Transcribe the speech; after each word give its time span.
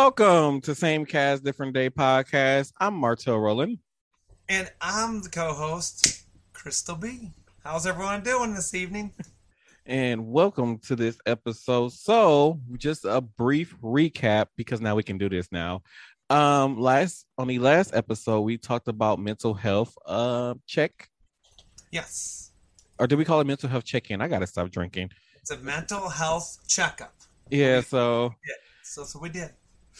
Welcome 0.00 0.60
to 0.60 0.76
Same 0.76 1.04
Cast, 1.04 1.42
Different 1.42 1.74
Day 1.74 1.90
podcast. 1.90 2.70
I'm 2.78 2.94
Martel 2.94 3.36
Roland. 3.36 3.78
And 4.48 4.70
I'm 4.80 5.22
the 5.22 5.28
co 5.28 5.52
host, 5.52 6.22
Crystal 6.52 6.94
B. 6.94 7.32
How's 7.64 7.84
everyone 7.84 8.22
doing 8.22 8.54
this 8.54 8.74
evening? 8.74 9.12
And 9.86 10.28
welcome 10.28 10.78
to 10.86 10.94
this 10.94 11.18
episode. 11.26 11.92
So, 11.94 12.60
just 12.76 13.06
a 13.06 13.20
brief 13.20 13.76
recap 13.82 14.46
because 14.56 14.80
now 14.80 14.94
we 14.94 15.02
can 15.02 15.18
do 15.18 15.28
this 15.28 15.48
now. 15.50 15.82
Um, 16.30 16.78
last 16.78 17.26
on 17.36 17.48
the 17.48 17.58
last 17.58 17.92
episode, 17.92 18.42
we 18.42 18.56
talked 18.56 18.86
about 18.86 19.18
mental 19.18 19.52
health 19.52 19.98
uh 20.06 20.54
check. 20.64 21.08
Yes. 21.90 22.52
Or 23.00 23.08
did 23.08 23.18
we 23.18 23.24
call 23.24 23.40
it 23.40 23.48
mental 23.48 23.68
health 23.68 23.84
check-in? 23.84 24.20
I 24.20 24.28
gotta 24.28 24.46
stop 24.46 24.70
drinking. 24.70 25.10
It's 25.40 25.50
a 25.50 25.58
mental 25.58 26.08
health 26.08 26.60
checkup. 26.68 27.16
Yeah, 27.50 27.80
so 27.80 28.32
Yeah. 28.46 28.54
So 28.84 29.02
so 29.02 29.18
we 29.18 29.30
did. 29.30 29.50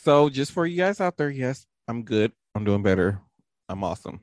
So 0.09 0.31
just 0.31 0.53
for 0.53 0.65
you 0.65 0.79
guys 0.79 1.03
out 1.03 1.19
there, 1.19 1.29
yes, 1.29 1.67
I'm 1.87 2.03
good. 2.03 2.33
I'm 2.55 2.65
doing 2.65 2.83
better. 2.83 3.21
I'm 3.69 3.85
awesome 3.85 4.21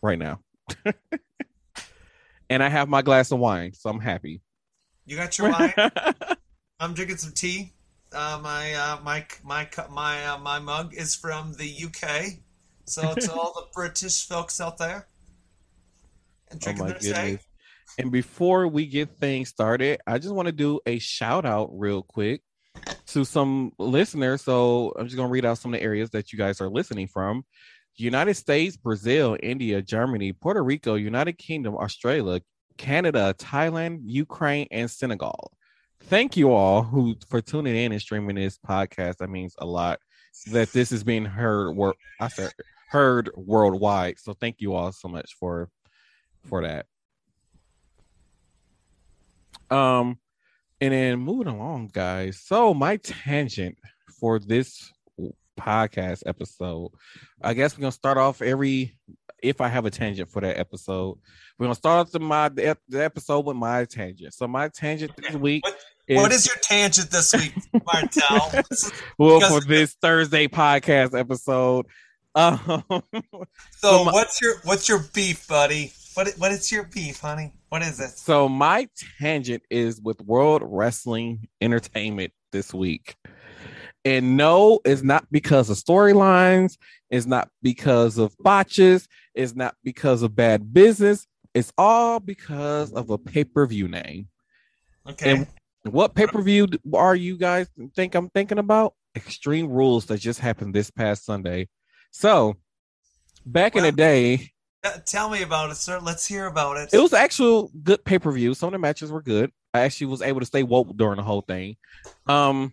right 0.00 0.18
now. 0.18 0.40
and 2.48 2.62
I 2.62 2.70
have 2.70 2.88
my 2.88 3.02
glass 3.02 3.30
of 3.30 3.38
wine, 3.38 3.74
so 3.74 3.90
I'm 3.90 4.00
happy. 4.00 4.40
You 5.04 5.18
got 5.18 5.36
your 5.36 5.50
wine? 5.50 5.74
I'm 6.80 6.94
drinking 6.94 7.18
some 7.18 7.32
tea. 7.32 7.74
Uh, 8.14 8.40
my 8.42 8.72
uh, 8.72 8.98
my 9.04 9.26
my 9.44 9.68
my 9.90 10.24
uh, 10.24 10.38
my 10.38 10.58
mug 10.58 10.94
is 10.94 11.14
from 11.14 11.52
the 11.58 11.84
UK, 11.84 12.38
so 12.86 13.12
to 13.12 13.32
all 13.34 13.52
the 13.54 13.66
British 13.74 14.26
folks 14.26 14.58
out 14.58 14.78
there, 14.78 15.06
and 16.50 16.62
oh 16.62 16.64
drinking 16.64 16.82
my 16.82 16.90
their 16.92 16.98
goodness. 17.00 17.14
say. 17.14 17.38
And 17.98 18.10
before 18.10 18.68
we 18.68 18.86
get 18.86 19.18
things 19.18 19.50
started, 19.50 20.00
I 20.06 20.16
just 20.16 20.34
want 20.34 20.46
to 20.46 20.52
do 20.52 20.80
a 20.86 20.98
shout 20.98 21.44
out 21.44 21.78
real 21.78 22.02
quick 22.02 22.40
to 23.06 23.24
some 23.24 23.72
listeners. 23.78 24.42
So 24.42 24.92
I'm 24.98 25.06
just 25.06 25.16
going 25.16 25.28
to 25.28 25.32
read 25.32 25.44
out 25.44 25.58
some 25.58 25.72
of 25.72 25.80
the 25.80 25.84
areas 25.84 26.10
that 26.10 26.32
you 26.32 26.38
guys 26.38 26.60
are 26.60 26.68
listening 26.68 27.08
from. 27.08 27.44
United 27.96 28.34
States, 28.34 28.76
Brazil, 28.76 29.36
India, 29.42 29.80
Germany, 29.80 30.32
Puerto 30.32 30.62
Rico, 30.62 30.94
United 30.94 31.38
Kingdom, 31.38 31.76
Australia, 31.76 32.40
Canada, 32.76 33.34
Thailand, 33.38 34.00
Ukraine, 34.04 34.66
and 34.70 34.90
Senegal. 34.90 35.52
Thank 36.00 36.36
you 36.36 36.52
all 36.52 36.82
who 36.82 37.14
for 37.28 37.40
tuning 37.40 37.76
in 37.76 37.92
and 37.92 38.00
streaming 38.00 38.36
this 38.36 38.58
podcast. 38.58 39.18
That 39.18 39.30
means 39.30 39.54
a 39.58 39.64
lot 39.64 40.00
that 40.50 40.72
this 40.72 40.92
is 40.92 41.04
being 41.04 41.24
heard. 41.24 41.72
Wor- 41.72 41.94
I 42.20 42.28
said 42.28 42.52
heard 42.90 43.30
worldwide. 43.36 44.18
So 44.18 44.34
thank 44.34 44.60
you 44.60 44.74
all 44.74 44.92
so 44.92 45.08
much 45.08 45.34
for 45.38 45.70
for 46.44 46.62
that. 46.62 46.86
Um, 49.74 50.18
and 50.84 50.92
then 50.92 51.18
moving 51.18 51.46
along, 51.46 51.88
guys. 51.92 52.40
So 52.44 52.74
my 52.74 52.96
tangent 52.98 53.76
for 54.20 54.38
this 54.38 54.92
podcast 55.58 56.22
episode, 56.26 56.90
I 57.42 57.54
guess 57.54 57.76
we're 57.76 57.82
gonna 57.82 57.92
start 57.92 58.18
off 58.18 58.42
every. 58.42 58.98
If 59.42 59.60
I 59.60 59.68
have 59.68 59.84
a 59.86 59.90
tangent 59.90 60.30
for 60.30 60.40
that 60.40 60.58
episode, 60.58 61.18
we're 61.58 61.64
gonna 61.66 61.74
start 61.74 62.06
off 62.06 62.12
the 62.12 62.20
my 62.20 62.48
the 62.50 62.76
episode 62.92 63.46
with 63.46 63.56
my 63.56 63.84
tangent. 63.86 64.34
So 64.34 64.46
my 64.46 64.68
tangent 64.68 65.12
this 65.16 65.34
week 65.34 65.64
What, 65.64 65.78
is 66.08 66.16
what 66.18 66.32
is 66.32 66.46
your 66.46 66.56
tangent 66.62 67.10
this 67.10 67.32
week, 67.32 67.54
Martel? 67.72 68.50
Well 69.18 69.38
because- 69.40 69.62
for 69.64 69.68
this 69.68 69.94
Thursday 70.00 70.48
podcast 70.48 71.18
episode. 71.18 71.86
Um, 72.34 72.58
so 73.76 74.04
my- 74.04 74.12
what's 74.12 74.40
your 74.42 74.54
what's 74.64 74.88
your 74.88 75.00
beef, 75.14 75.46
buddy? 75.48 75.92
What 76.14 76.28
what 76.38 76.52
is 76.52 76.70
your 76.72 76.84
beef, 76.84 77.20
honey? 77.20 77.52
What 77.74 77.82
is 77.82 77.98
it? 77.98 78.10
So 78.10 78.48
my 78.48 78.86
tangent 79.18 79.64
is 79.68 80.00
with 80.00 80.20
World 80.20 80.62
Wrestling 80.64 81.48
Entertainment 81.60 82.32
this 82.52 82.72
week. 82.72 83.16
And 84.04 84.36
no, 84.36 84.78
it's 84.84 85.02
not 85.02 85.26
because 85.32 85.70
of 85.70 85.76
storylines, 85.76 86.78
it's 87.10 87.26
not 87.26 87.48
because 87.62 88.16
of 88.16 88.32
botches, 88.38 89.08
it's 89.34 89.56
not 89.56 89.74
because 89.82 90.22
of 90.22 90.36
bad 90.36 90.72
business. 90.72 91.26
It's 91.52 91.72
all 91.76 92.20
because 92.20 92.92
of 92.92 93.10
a 93.10 93.18
pay-per-view 93.18 93.88
name. 93.88 94.28
Okay. 95.10 95.32
And 95.32 95.46
what 95.82 96.14
pay-per-view 96.14 96.68
are 96.94 97.16
you 97.16 97.36
guys 97.36 97.66
think 97.96 98.14
I'm 98.14 98.30
thinking 98.30 98.58
about? 98.58 98.94
Extreme 99.16 99.68
Rules 99.68 100.06
that 100.06 100.18
just 100.18 100.38
happened 100.38 100.76
this 100.76 100.92
past 100.92 101.24
Sunday. 101.24 101.68
So 102.12 102.54
back 103.44 103.74
in 103.74 103.82
the 103.82 103.90
day, 103.90 104.52
Tell 105.06 105.30
me 105.30 105.42
about 105.42 105.70
it, 105.70 105.76
sir. 105.76 105.98
Let's 105.98 106.26
hear 106.26 106.46
about 106.46 106.76
it. 106.76 106.90
It 106.92 106.98
was 106.98 107.12
actual 107.12 107.70
good 107.82 108.04
pay 108.04 108.18
per 108.18 108.30
view. 108.32 108.54
Some 108.54 108.68
of 108.68 108.72
the 108.72 108.78
matches 108.78 109.10
were 109.10 109.22
good. 109.22 109.50
I 109.72 109.80
actually 109.80 110.08
was 110.08 110.22
able 110.22 110.40
to 110.40 110.46
stay 110.46 110.62
woke 110.62 110.96
during 110.96 111.16
the 111.16 111.22
whole 111.22 111.40
thing. 111.40 111.76
Um, 112.26 112.72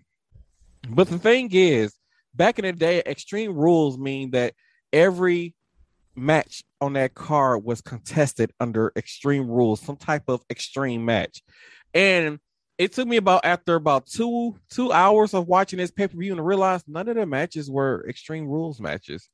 but 0.89 1.07
the 1.07 1.17
thing 1.17 1.49
is, 1.51 1.93
back 2.33 2.59
in 2.59 2.65
the 2.65 2.73
day, 2.73 3.01
Extreme 3.05 3.55
Rules 3.55 3.97
mean 3.97 4.31
that 4.31 4.53
every 4.91 5.55
match 6.15 6.63
on 6.81 6.93
that 6.93 7.13
card 7.13 7.63
was 7.63 7.81
contested 7.81 8.51
under 8.59 8.91
Extreme 8.95 9.47
Rules, 9.47 9.81
some 9.81 9.97
type 9.97 10.23
of 10.27 10.43
extreme 10.49 11.05
match. 11.05 11.41
And 11.93 12.39
it 12.77 12.93
took 12.93 13.07
me 13.07 13.17
about 13.17 13.45
after 13.45 13.75
about 13.75 14.07
two 14.07 14.57
two 14.69 14.91
hours 14.91 15.33
of 15.33 15.47
watching 15.47 15.77
this 15.77 15.91
pay 15.91 16.07
per 16.07 16.17
view 16.17 16.35
to 16.35 16.41
realize 16.41 16.83
none 16.87 17.07
of 17.07 17.15
the 17.15 17.25
matches 17.25 17.69
were 17.69 18.05
Extreme 18.07 18.47
Rules 18.47 18.79
matches. 18.79 19.29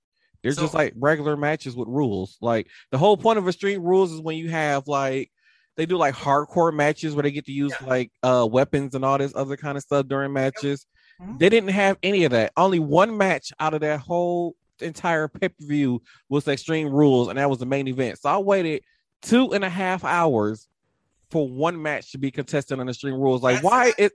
They're 0.48 0.54
So- 0.56 0.62
just 0.62 0.74
like 0.74 0.94
regular 0.98 1.36
matches 1.36 1.76
with 1.76 1.88
rules. 1.90 2.38
Like 2.42 2.68
the 2.92 2.98
whole 2.98 3.18
point 3.18 3.38
of 3.38 3.48
Extreme 3.48 3.84
Rules 3.84 4.12
is 4.14 4.22
when 4.22 4.38
you 4.38 4.50
have 4.50 4.88
like 4.88 5.30
they 5.76 5.86
do 5.86 5.98
like 5.98 6.16
hardcore 6.16 6.74
matches 6.74 7.14
where 7.14 7.24
they 7.24 7.32
get 7.32 7.46
to 7.46 7.52
use 7.52 7.74
Yeah. 7.82 7.88
like 7.88 8.12
uh 8.24 8.48
weapons 8.50 8.96
and 8.96 9.04
all 9.06 9.18
this 9.18 9.34
other 9.36 9.58
kind 9.58 9.78
of 9.78 9.84
stuff 9.84 10.08
during 10.08 10.32
matches. 10.34 10.86
Mhm. 11.22 11.38
They 11.40 11.50
didn't 11.50 11.70
have 11.72 11.98
any 12.02 12.24
of 12.24 12.32
that. 12.32 12.54
Only 12.56 12.80
one 12.80 13.18
match 13.18 13.52
out 13.60 13.74
of 13.74 13.82
that 13.82 14.00
whole 14.00 14.56
entire 14.80 15.28
pay 15.28 15.50
per 15.50 15.66
view 15.66 16.02
was 16.30 16.48
Extreme 16.48 16.90
Rules, 16.90 17.28
and 17.28 17.38
that 17.38 17.50
was 17.50 17.60
the 17.60 17.66
main 17.66 17.88
event. 17.88 18.20
So 18.20 18.30
I 18.30 18.38
waited 18.38 18.84
two 19.22 19.52
and 19.54 19.64
a 19.66 19.70
half 19.70 20.04
hours 20.04 20.68
for 21.30 21.48
one 21.48 21.82
match 21.82 22.12
to 22.12 22.18
be 22.18 22.32
contested 22.32 22.80
on 22.80 22.88
Extreme 22.88 23.16
Rules. 23.16 23.42
Like, 23.42 23.56
That's 23.56 23.66
why 23.66 23.94
it? 23.98 24.14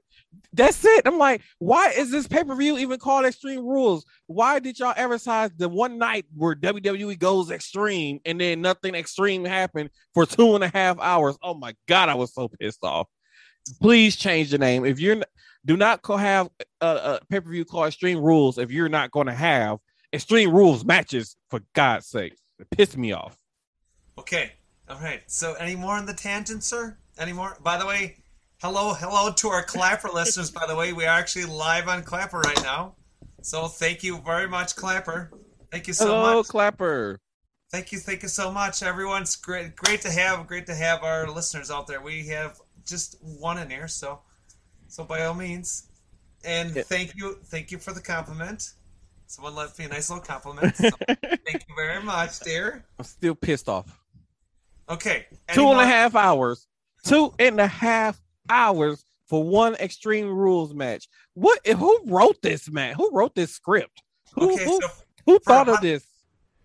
That's 0.52 0.84
it. 0.84 1.06
I'm 1.06 1.18
like, 1.18 1.42
why 1.58 1.90
is 1.90 2.10
this 2.10 2.26
pay 2.26 2.42
per 2.42 2.54
view 2.54 2.78
even 2.78 2.98
called 2.98 3.26
Extreme 3.26 3.66
Rules? 3.66 4.04
Why 4.26 4.58
did 4.58 4.78
y'all 4.78 4.94
advertise 4.96 5.50
the 5.56 5.68
one 5.68 5.98
night 5.98 6.24
where 6.34 6.54
WWE 6.54 7.18
goes 7.18 7.50
extreme 7.50 8.20
and 8.24 8.40
then 8.40 8.62
nothing 8.62 8.94
extreme 8.94 9.44
happened 9.44 9.90
for 10.14 10.24
two 10.24 10.54
and 10.54 10.64
a 10.64 10.68
half 10.68 10.98
hours? 11.00 11.36
Oh 11.42 11.54
my 11.54 11.74
god, 11.86 12.08
I 12.08 12.14
was 12.14 12.32
so 12.32 12.48
pissed 12.48 12.82
off. 12.82 13.08
Please 13.80 14.16
change 14.16 14.50
the 14.50 14.58
name. 14.58 14.84
If 14.84 14.98
you're 14.98 15.22
do 15.64 15.76
not 15.76 16.02
co- 16.02 16.16
have 16.16 16.50
a, 16.80 16.86
a 16.86 17.20
pay 17.28 17.40
per 17.40 17.50
view 17.50 17.64
called 17.64 17.88
Extreme 17.88 18.20
Rules, 18.20 18.58
if 18.58 18.70
you're 18.70 18.88
not 18.88 19.10
going 19.10 19.26
to 19.26 19.34
have 19.34 19.78
Extreme 20.12 20.52
Rules 20.52 20.84
matches, 20.84 21.36
for 21.50 21.60
God's 21.74 22.06
sake, 22.06 22.34
it 22.58 22.70
pissed 22.70 22.96
me 22.96 23.12
off. 23.12 23.36
Okay. 24.18 24.52
All 24.88 24.98
right. 24.98 25.22
So, 25.26 25.54
any 25.54 25.76
more 25.76 25.94
on 25.94 26.06
the 26.06 26.14
tangent, 26.14 26.64
sir? 26.64 26.96
Any 27.18 27.32
more? 27.32 27.56
By 27.62 27.78
the 27.78 27.86
way, 27.86 28.16
hello, 28.60 28.94
hello 28.94 29.32
to 29.32 29.48
our 29.48 29.62
Clapper 29.62 30.08
listeners. 30.14 30.50
By 30.50 30.66
the 30.66 30.76
way, 30.76 30.92
we 30.92 31.04
are 31.04 31.18
actually 31.18 31.44
live 31.46 31.88
on 31.88 32.02
Clapper 32.02 32.40
right 32.40 32.62
now. 32.62 32.94
So, 33.42 33.66
thank 33.66 34.02
you 34.02 34.18
very 34.18 34.48
much, 34.48 34.76
Clapper. 34.76 35.30
Thank 35.70 35.88
you 35.88 35.92
so 35.94 36.06
Hello, 36.06 36.36
much. 36.36 36.48
Clapper. 36.48 37.18
Thank 37.70 37.90
you, 37.92 37.98
thank 37.98 38.22
you 38.22 38.28
so 38.28 38.52
much, 38.52 38.82
everyone. 38.82 39.22
It's 39.22 39.36
great. 39.36 39.74
Great 39.74 40.02
to 40.02 40.10
have, 40.10 40.46
great 40.46 40.66
to 40.66 40.74
have 40.74 41.02
our 41.02 41.28
listeners 41.28 41.70
out 41.70 41.86
there. 41.86 42.02
We 42.02 42.26
have 42.28 42.58
just 42.86 43.16
one 43.22 43.56
in 43.58 43.70
here, 43.70 43.88
so, 43.88 44.20
so 44.88 45.04
by 45.04 45.24
all 45.24 45.34
means, 45.34 45.88
and 46.44 46.76
Yeah. 46.76 46.82
thank 46.82 47.16
you, 47.16 47.38
thank 47.46 47.70
you 47.70 47.78
for 47.78 47.92
the 47.92 48.00
compliment. 48.02 48.74
Someone 49.26 49.54
left 49.54 49.78
me 49.78 49.86
a 49.86 49.88
nice 49.88 50.10
little 50.10 50.22
compliment. 50.24 50.76
So 50.76 50.90
thank 51.08 51.64
you 51.66 51.74
very 51.74 52.02
much, 52.02 52.38
dear. 52.40 52.84
I'm 52.98 53.04
still 53.06 53.34
pissed 53.34 53.68
off. 53.68 53.98
Okay, 54.90 55.24
any 55.48 55.56
Two 55.56 55.68
and 55.70 55.80
a 55.80 55.86
half 55.86 56.14
hours. 56.14 56.66
Two 57.04 57.32
and 57.38 57.60
a 57.60 57.66
half 57.66 58.20
hours 58.48 59.04
for 59.26 59.42
one 59.42 59.74
Extreme 59.76 60.28
Rules 60.28 60.74
match. 60.74 61.08
What? 61.34 61.66
Who 61.66 62.00
wrote 62.06 62.40
this, 62.42 62.70
man? 62.70 62.94
Who 62.94 63.10
wrote 63.12 63.34
this 63.34 63.52
script? 63.52 64.02
Who, 64.34 64.52
Okay, 64.52 64.64
who, 64.64 64.80
so 64.80 64.88
who 65.26 65.38
thought 65.38 65.68
of 65.68 65.80
this? 65.80 66.04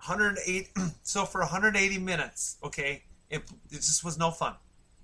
108 0.06 0.70
so 1.04 1.26
for 1.26 1.42
180 1.42 1.98
minutes 1.98 2.58
okay 2.64 3.04
it, 3.32 3.42
it 3.72 3.76
just 3.76 4.06
was 4.06 4.18
no 4.18 4.30
fun 4.30 4.54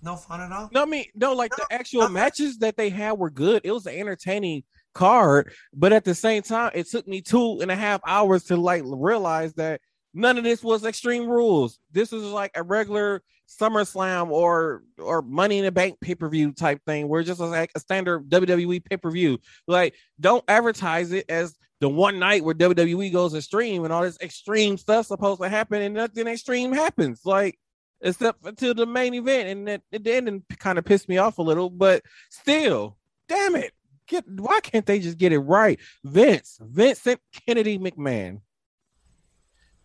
no 0.04 0.16
fun 0.16 0.40
at 0.40 0.52
all 0.52 0.70
No, 0.72 0.84
I 0.84 0.86
mean, 0.86 1.06
no, 1.16 1.34
like 1.34 1.56
the 1.56 1.66
actual 1.72 2.02
no. 2.02 2.10
matches 2.10 2.60
that 2.60 2.78
they 2.78 2.90
had 2.90 3.14
were 3.14 3.30
good. 3.30 3.62
It 3.64 3.72
was 3.72 3.86
an 3.86 3.96
entertaining 3.96 4.64
card, 4.94 5.52
but 5.74 5.94
at 5.94 6.04
the 6.04 6.14
same 6.14 6.44
time, 6.44 6.72
it 6.76 6.88
took 6.90 7.08
me 7.08 7.22
two 7.22 7.60
and 7.62 7.72
a 7.72 7.76
half 7.76 8.02
hours 8.06 8.44
to 8.46 8.58
like 8.58 8.84
realize 8.86 9.54
that 9.56 9.82
none 10.14 10.38
of 10.38 10.44
this 10.44 10.62
was 10.62 10.86
Extreme 10.86 11.28
Rules. 11.28 11.80
This 11.92 12.12
was 12.12 12.24
like 12.24 12.52
a 12.56 12.64
regular 12.64 13.24
SummerSlam 13.60 14.30
or 14.30 14.84
or 14.98 15.22
Money 15.22 15.60
in 15.60 15.66
the 15.66 15.72
Bank 15.72 16.00
pay 16.02 16.16
per 16.16 16.30
view 16.30 16.52
type 16.52 16.82
thing, 16.86 17.08
where 17.08 17.22
it 17.22 17.26
just 17.26 17.40
like 17.40 17.72
a 17.76 17.80
standard 17.80 18.30
WWE 18.30 18.84
pay 18.84 18.98
per 18.98 19.12
view. 19.12 19.40
Like, 19.68 19.96
don't 20.20 20.44
advertise 20.48 21.12
it 21.12 21.26
as 21.30 21.56
the 21.80 21.90
one 21.90 22.20
night 22.20 22.44
where 22.44 22.56
WWE 22.56 23.12
goes 23.12 23.36
extreme 23.36 23.84
and 23.84 23.92
all 23.92 24.04
this 24.04 24.20
extreme 24.22 24.78
stuff 24.78 25.08
supposed 25.08 25.42
to 25.42 25.50
happen, 25.50 25.82
and 25.82 25.96
nothing 25.96 26.28
extreme 26.28 26.72
happens. 26.72 27.22
Like, 27.26 27.60
except 28.02 28.46
until 28.46 28.74
the 28.74 28.86
main 28.86 29.14
event, 29.14 29.50
and 29.50 29.68
that 29.68 29.82
it 29.92 30.08
ended 30.08 30.44
kind 30.60 30.78
of 30.78 30.86
pissed 30.86 31.10
me 31.10 31.18
off 31.18 31.38
a 31.38 31.42
little. 31.42 31.70
But 31.70 32.04
still, 32.30 32.98
damn 33.28 33.56
it, 33.56 33.74
get 34.08 34.26
why 34.30 34.60
can't 34.62 34.86
they 34.86 35.00
just 35.00 35.18
get 35.18 35.32
it 35.32 35.40
right? 35.40 35.80
Vince, 36.04 36.60
Vincent 36.62 37.20
Kennedy 37.46 37.80
McMahon. 37.80 38.42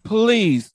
Please, 0.05 0.73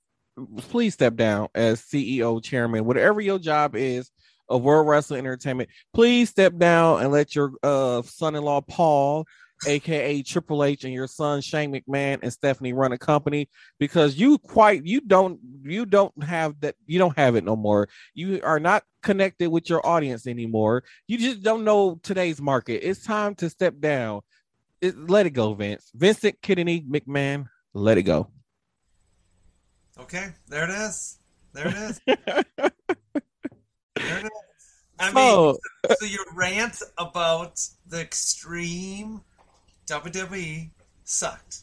please 0.58 0.94
step 0.94 1.16
down 1.16 1.48
as 1.54 1.82
CEO, 1.82 2.44
chairman, 2.44 2.86
whatever 2.86 3.22
your 3.22 3.40
job 3.40 3.76
is 3.76 4.12
of 4.50 4.62
World 4.62 4.88
Wrestling 4.88 5.20
Entertainment. 5.20 5.70
Please 5.94 6.30
step 6.30 6.58
down 6.58 7.02
and 7.02 7.12
let 7.12 7.36
your 7.36 7.54
uh, 7.64 8.02
son-in-law 8.02 8.62
Paul, 8.62 9.26
aka 9.68 10.22
Triple 10.24 10.64
H, 10.64 10.84
and 10.84 10.94
your 10.94 11.08
son 11.08 11.42
Shane 11.42 11.74
McMahon 11.74 12.20
and 12.22 12.34
Stephanie 12.34 12.74
run 12.74 12.92
a 12.92 12.98
company 12.98 13.50
because 13.80 14.16
you 14.16 14.38
quite 14.38 14.86
you 14.86 15.02
don't 15.02 15.40
you 15.64 15.86
don't 15.86 16.24
have 16.24 16.60
that 16.62 16.76
you 16.86 17.00
don't 17.00 17.18
have 17.18 17.36
it 17.36 17.44
no 17.44 17.56
more. 17.56 17.88
You 18.14 18.42
are 18.44 18.60
not 18.60 18.84
connected 19.02 19.50
with 19.50 19.70
your 19.70 19.86
audience 19.86 20.28
anymore. 20.28 20.84
You 21.08 21.18
just 21.18 21.42
don't 21.42 21.64
know 21.64 22.00
today's 22.04 22.42
market. 22.42 22.88
It's 22.88 23.04
time 23.04 23.36
to 23.36 23.50
step 23.50 23.80
down. 23.80 24.22
It, 24.82 24.98
let 25.10 25.26
it 25.26 25.32
go, 25.32 25.54
Vince. 25.54 25.90
Vincent 25.96 26.42
Kennedy 26.42 26.82
McMahon, 26.82 27.48
let 27.74 27.98
it 27.98 28.04
go. 28.04 28.30
Okay, 30.00 30.30
there 30.48 30.64
it 30.64 30.70
is. 30.72 31.20
There 31.54 31.68
it 31.68 31.74
is. 31.76 32.02
there 32.06 32.44
it 33.96 34.26
is. 34.26 34.32
I 35.00 35.08
mean, 35.08 35.14
Oh, 35.16 35.58
so 36.00 36.06
your 36.06 36.26
rant 36.34 36.82
about 36.98 37.60
the 37.88 38.00
extreme 38.02 39.22
WWE 39.88 40.70
sucked. 41.04 41.60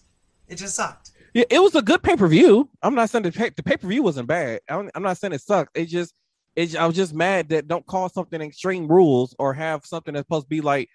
It 0.48 0.56
just 0.56 0.74
sucked. 0.74 1.12
yeah, 1.34 1.44
it 1.50 1.60
was 1.60 1.74
a 1.74 1.82
good 1.82 2.02
pay 2.02 2.16
per 2.16 2.28
view. 2.28 2.68
I'm 2.82 2.94
not 2.94 3.10
saying 3.10 3.24
the 3.24 3.32
pay 3.32 3.50
the 3.50 3.62
pay 3.62 3.76
per 3.76 3.88
view 3.88 4.02
wasn't 4.02 4.28
bad. 4.28 4.60
I'm, 4.68 4.90
I'm 4.94 5.02
not 5.02 5.18
saying 5.18 5.32
it 5.32 5.40
sucked. 5.40 5.76
It 5.76 5.86
just 5.86 6.12
it, 6.56 6.76
I 6.76 6.86
was 6.86 6.96
just 6.96 7.14
mad 7.14 7.48
that 7.50 7.68
don't 7.68 7.86
call 7.86 8.08
something 8.08 8.40
extreme 8.40 8.86
rules 8.88 9.34
or 9.38 9.54
have 9.54 9.86
something 9.86 10.14
that's 10.14 10.26
supposed 10.26 10.46
to 10.46 10.50
be 10.50 10.60
like 10.60 10.88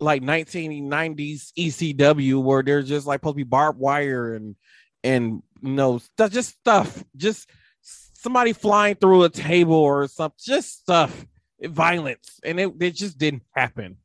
like 0.00 0.22
1990s 0.22 1.52
ECW 1.58 2.42
where 2.42 2.62
there's 2.62 2.88
just 2.88 3.06
like 3.06 3.20
supposed 3.20 3.34
to 3.34 3.36
be 3.36 3.42
barbed 3.44 3.78
wire 3.78 4.34
and 4.34 4.56
and 5.04 5.42
you 5.62 5.70
know 5.72 5.98
stuff 5.98 6.30
just 6.32 6.50
stuff 6.58 7.04
just 7.16 7.48
somebody 7.82 8.52
flying 8.52 8.96
through 8.96 9.22
a 9.22 9.28
table 9.30 9.76
or 9.76 10.08
something 10.08 10.34
just 10.42 10.80
stuff 10.80 11.26
violence 11.62 12.40
and 12.44 12.58
it, 12.58 12.72
it 12.80 12.94
just 12.96 13.16
didn't 13.18 13.42
happen 13.54 13.96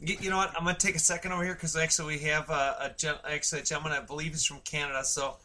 You, 0.00 0.16
you 0.20 0.30
know 0.30 0.38
what? 0.38 0.50
I'm 0.58 0.64
gonna 0.64 0.76
take 0.76 0.96
a 0.96 0.98
second 1.12 1.30
over 1.32 1.44
here 1.44 1.54
because 1.54 1.76
actually 1.76 2.16
we 2.16 2.20
have 2.24 2.50
a, 2.50 2.76
a 2.80 2.90
gen- 2.96 3.22
actually 3.24 3.60
a 3.60 3.64
gentleman 3.64 3.92
I 3.92 4.00
believe 4.00 4.32
is 4.34 4.44
from 4.44 4.58
Canada. 4.64 5.04
So, 5.04 5.36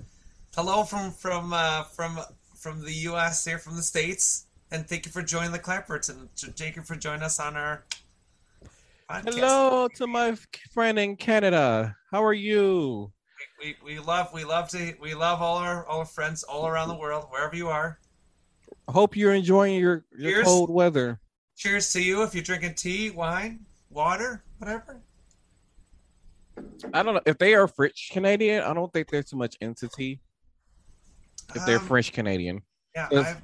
hello 0.56 0.84
from 0.84 1.12
from 1.12 1.54
uh, 1.54 1.84
from 1.84 2.18
from 2.56 2.82
the 2.84 2.94
U.S. 3.12 3.46
here 3.46 3.60
from 3.60 3.76
the 3.76 3.84
states, 3.84 4.48
and 4.72 4.88
thank 4.90 5.06
you 5.06 5.12
for 5.12 5.22
joining 5.22 5.52
the 5.52 5.60
Clapperts 5.60 6.10
and 6.10 6.28
j- 6.36 6.48
thank 6.58 6.76
you 6.76 6.82
for 6.82 6.96
joining 6.96 7.22
us 7.22 7.40
on 7.40 7.56
our 7.56 7.84
podcast. 9.10 9.34
hello 9.36 9.88
to 9.94 10.08
my 10.08 10.36
friend 10.74 10.98
in 11.00 11.16
canada 11.16 11.96
how 12.12 12.24
are 12.24 12.34
you 12.34 13.12
We, 13.60 13.76
we 13.84 14.00
love 14.00 14.32
we 14.34 14.44
love 14.44 14.70
to 14.70 14.94
we 15.02 15.16
love 15.16 15.42
all 15.42 15.58
our 15.58 15.86
all 15.88 16.00
our 16.00 16.06
friends 16.06 16.44
all 16.44 16.68
around 16.68 16.90
the 16.90 16.96
world 16.96 17.26
wherever 17.30 17.56
you 17.56 17.70
are. 17.70 18.00
hope 18.88 19.16
you're 19.18 19.34
enjoying 19.34 19.76
your, 19.80 20.06
your 20.18 20.32
Cheers. 20.32 20.46
cold 20.46 20.70
weather 20.70 21.20
Cheers 21.56 21.92
to 21.94 22.02
you 22.04 22.22
if 22.22 22.36
you're 22.36 22.44
drinking 22.44 22.76
tea, 22.76 23.10
wine, 23.10 23.66
water, 23.90 24.44
whatever. 24.60 25.02
i 26.94 27.02
don't 27.02 27.16
know 27.16 27.22
if 27.26 27.38
they 27.40 27.56
are 27.56 27.68
french 27.68 28.10
canadian 28.12 28.62
i 28.64 28.74
don't 28.74 28.92
think 28.94 29.10
they're 29.10 29.24
too 29.24 29.38
much 29.38 29.56
entity 29.62 30.22
if 31.56 31.66
they're 31.66 31.80
Um, 31.80 31.86
french 31.88 32.12
canadian 32.14 32.62
Yeah, 32.96 33.08
I, 33.12 33.36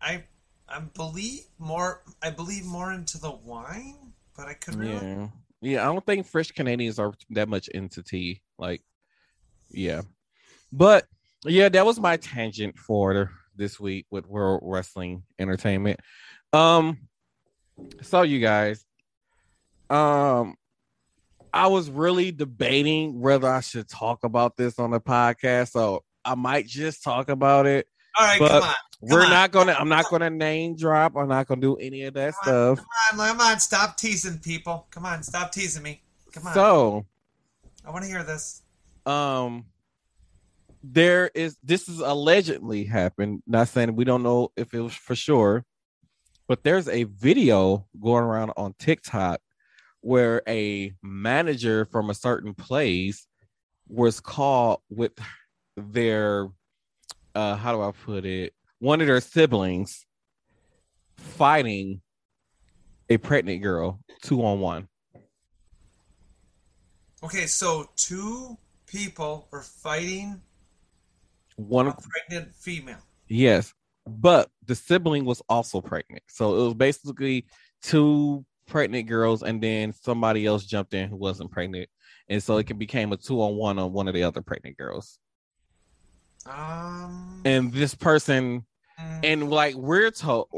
I, 0.00 0.24
I 0.68 0.80
believe 0.94 1.42
more. 1.58 2.02
I 2.22 2.30
believe 2.30 2.64
more 2.64 2.92
into 2.92 3.18
the 3.18 3.30
wine, 3.32 4.12
but 4.36 4.46
I 4.48 4.54
could. 4.54 4.82
Yeah. 4.82 5.28
Yeah, 5.60 5.82
I 5.82 5.92
don't 5.92 6.04
think 6.06 6.26
French 6.26 6.54
Canadians 6.54 6.98
are 6.98 7.12
that 7.30 7.48
much 7.48 7.68
into 7.68 8.02
tea. 8.02 8.40
Like, 8.58 8.80
yeah. 9.72 10.02
But 10.72 11.06
yeah, 11.44 11.68
that 11.68 11.84
was 11.84 11.98
my 12.00 12.16
tangent 12.16 12.78
for 12.78 13.30
this 13.56 13.78
week 13.78 14.06
with 14.10 14.26
World 14.26 14.60
Wrestling 14.64 15.24
Entertainment. 15.38 16.00
Um, 16.52 16.98
so 18.02 18.22
you 18.22 18.40
guys, 18.40 18.84
um, 19.90 20.54
I 21.52 21.66
was 21.66 21.90
really 21.90 22.32
debating 22.32 23.20
whether 23.20 23.48
I 23.48 23.60
should 23.60 23.88
talk 23.88 24.24
about 24.24 24.56
this 24.56 24.78
on 24.78 24.90
the 24.90 25.00
podcast, 25.00 25.70
so 25.72 26.02
I 26.24 26.34
might 26.34 26.66
just 26.66 27.02
talk 27.02 27.28
about 27.28 27.66
it. 27.66 27.86
All 28.18 28.24
right, 28.26 28.38
come 28.38 28.62
on, 28.62 28.74
We're 29.00 29.24
on. 29.24 29.30
not 29.30 29.50
gonna. 29.52 29.72
I'm 29.72 29.88
not 29.88 30.08
gonna 30.10 30.30
name 30.30 30.76
drop. 30.76 31.16
I'm 31.16 31.28
not 31.28 31.46
gonna 31.46 31.60
do 31.60 31.76
any 31.76 32.02
of 32.04 32.14
that 32.14 32.34
Come 32.34 32.76
stuff. 32.76 32.86
come 33.10 33.20
on, 33.20 33.28
come 33.28 33.40
on, 33.40 33.60
stop 33.60 33.96
teasing 33.96 34.38
people. 34.38 34.86
Come 34.90 35.04
on, 35.06 35.22
stop 35.22 35.52
teasing 35.52 35.82
me. 35.82 36.02
Come 36.32 36.46
on, 36.46 36.54
So, 36.54 37.06
I 37.86 37.90
want 37.90 38.04
to 38.04 38.10
hear 38.10 38.22
this. 38.22 38.61
Um 39.06 39.64
there 40.82 41.30
is 41.34 41.56
this 41.62 41.88
is 41.88 42.00
allegedly 42.00 42.84
happened 42.84 43.42
not 43.46 43.68
saying 43.68 43.94
we 43.94 44.04
don't 44.04 44.22
know 44.22 44.50
if 44.56 44.74
it 44.74 44.80
was 44.80 44.94
for 44.94 45.14
sure 45.14 45.64
but 46.48 46.64
there's 46.64 46.88
a 46.88 47.04
video 47.04 47.86
going 48.00 48.24
around 48.24 48.52
on 48.56 48.74
tiktok 48.78 49.40
where 50.02 50.42
a 50.48 50.92
manager 51.02 51.84
from 51.86 52.10
a 52.10 52.14
certain 52.14 52.54
place 52.54 53.26
was 53.88 54.20
caught 54.20 54.80
with 54.90 55.12
their 55.76 56.48
uh 57.34 57.56
how 57.56 57.72
do 57.72 57.82
i 57.82 57.90
put 57.90 58.24
it? 58.24 58.52
One 58.78 59.00
of 59.00 59.06
their 59.06 59.20
siblings 59.20 60.06
fighting 61.16 62.02
a 63.08 63.16
pregnant 63.16 63.62
girl 63.62 64.00
two 64.22 64.44
on 64.44 64.60
one. 64.60 64.88
Okay, 67.22 67.46
so 67.46 67.88
two 67.96 68.58
people 68.92 69.48
are 69.52 69.62
fighting 69.62 70.40
one 71.56 71.88
a 71.88 71.94
pregnant 71.94 72.54
female. 72.54 72.98
Yes, 73.28 73.72
but 74.06 74.50
the 74.66 74.74
sibling 74.74 75.24
was 75.24 75.42
also 75.48 75.80
pregnant. 75.80 76.22
So 76.28 76.60
it 76.60 76.64
was 76.64 76.74
basically 76.74 77.46
two 77.82 78.44
pregnant 78.66 79.08
girls, 79.08 79.42
and 79.42 79.62
then 79.62 79.92
somebody 79.92 80.46
else 80.46 80.64
jumped 80.64 80.94
in 80.94 81.08
who 81.08 81.16
wasn't 81.16 81.50
pregnant, 81.50 81.88
and 82.28 82.42
so 82.42 82.58
it 82.58 82.78
became 82.78 83.12
a 83.12 83.16
two 83.16 83.40
on 83.42 83.56
one 83.56 83.78
on 83.78 83.92
one 83.92 84.08
of 84.08 84.14
the 84.14 84.22
other 84.22 84.42
pregnant 84.42 84.76
girls. 84.76 85.18
Um, 86.46 87.42
And 87.44 87.72
this 87.72 87.94
person, 87.94 88.66
mm, 89.00 89.20
and 89.22 89.50
like 89.50 89.74
we're 89.74 90.10
told, 90.10 90.48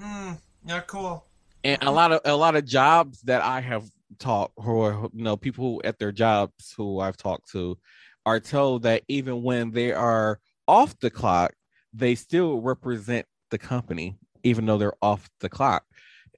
mm, 0.00 0.38
yeah, 0.64 0.80
cool. 0.86 1.26
and 1.64 1.82
a 1.82 1.90
lot 1.90 2.12
of 2.12 2.20
a 2.24 2.34
lot 2.34 2.56
of 2.56 2.64
jobs 2.64 3.20
that 3.22 3.42
I 3.42 3.60
have 3.60 3.84
taught, 4.18 4.52
or 4.56 5.10
you 5.14 5.24
know, 5.24 5.36
people 5.36 5.80
at 5.84 5.98
their 5.98 6.12
jobs 6.12 6.74
who 6.76 7.00
I've 7.00 7.16
talked 7.16 7.50
to, 7.52 7.78
are 8.26 8.40
told 8.40 8.82
that 8.82 9.02
even 9.08 9.42
when 9.42 9.70
they 9.70 9.92
are 9.92 10.40
off 10.68 10.98
the 11.00 11.10
clock, 11.10 11.52
they 11.92 12.14
still 12.14 12.60
represent 12.60 13.26
the 13.50 13.58
company, 13.58 14.16
even 14.42 14.66
though 14.66 14.78
they're 14.78 14.94
off 15.02 15.28
the 15.40 15.48
clock. 15.48 15.84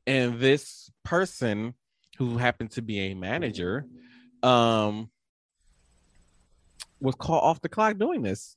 And 0.07 0.41
this 0.41 0.91
person, 1.05 1.75
who 2.19 2.37
happened 2.39 2.71
to 2.73 2.83
be 2.83 3.01
a 3.01 3.15
manager, 3.15 3.87
um, 4.43 5.11
was 7.01 7.15
caught 7.17 7.43
off 7.43 7.61
the 7.61 7.69
clock 7.69 7.99
doing 7.99 8.23
this, 8.23 8.57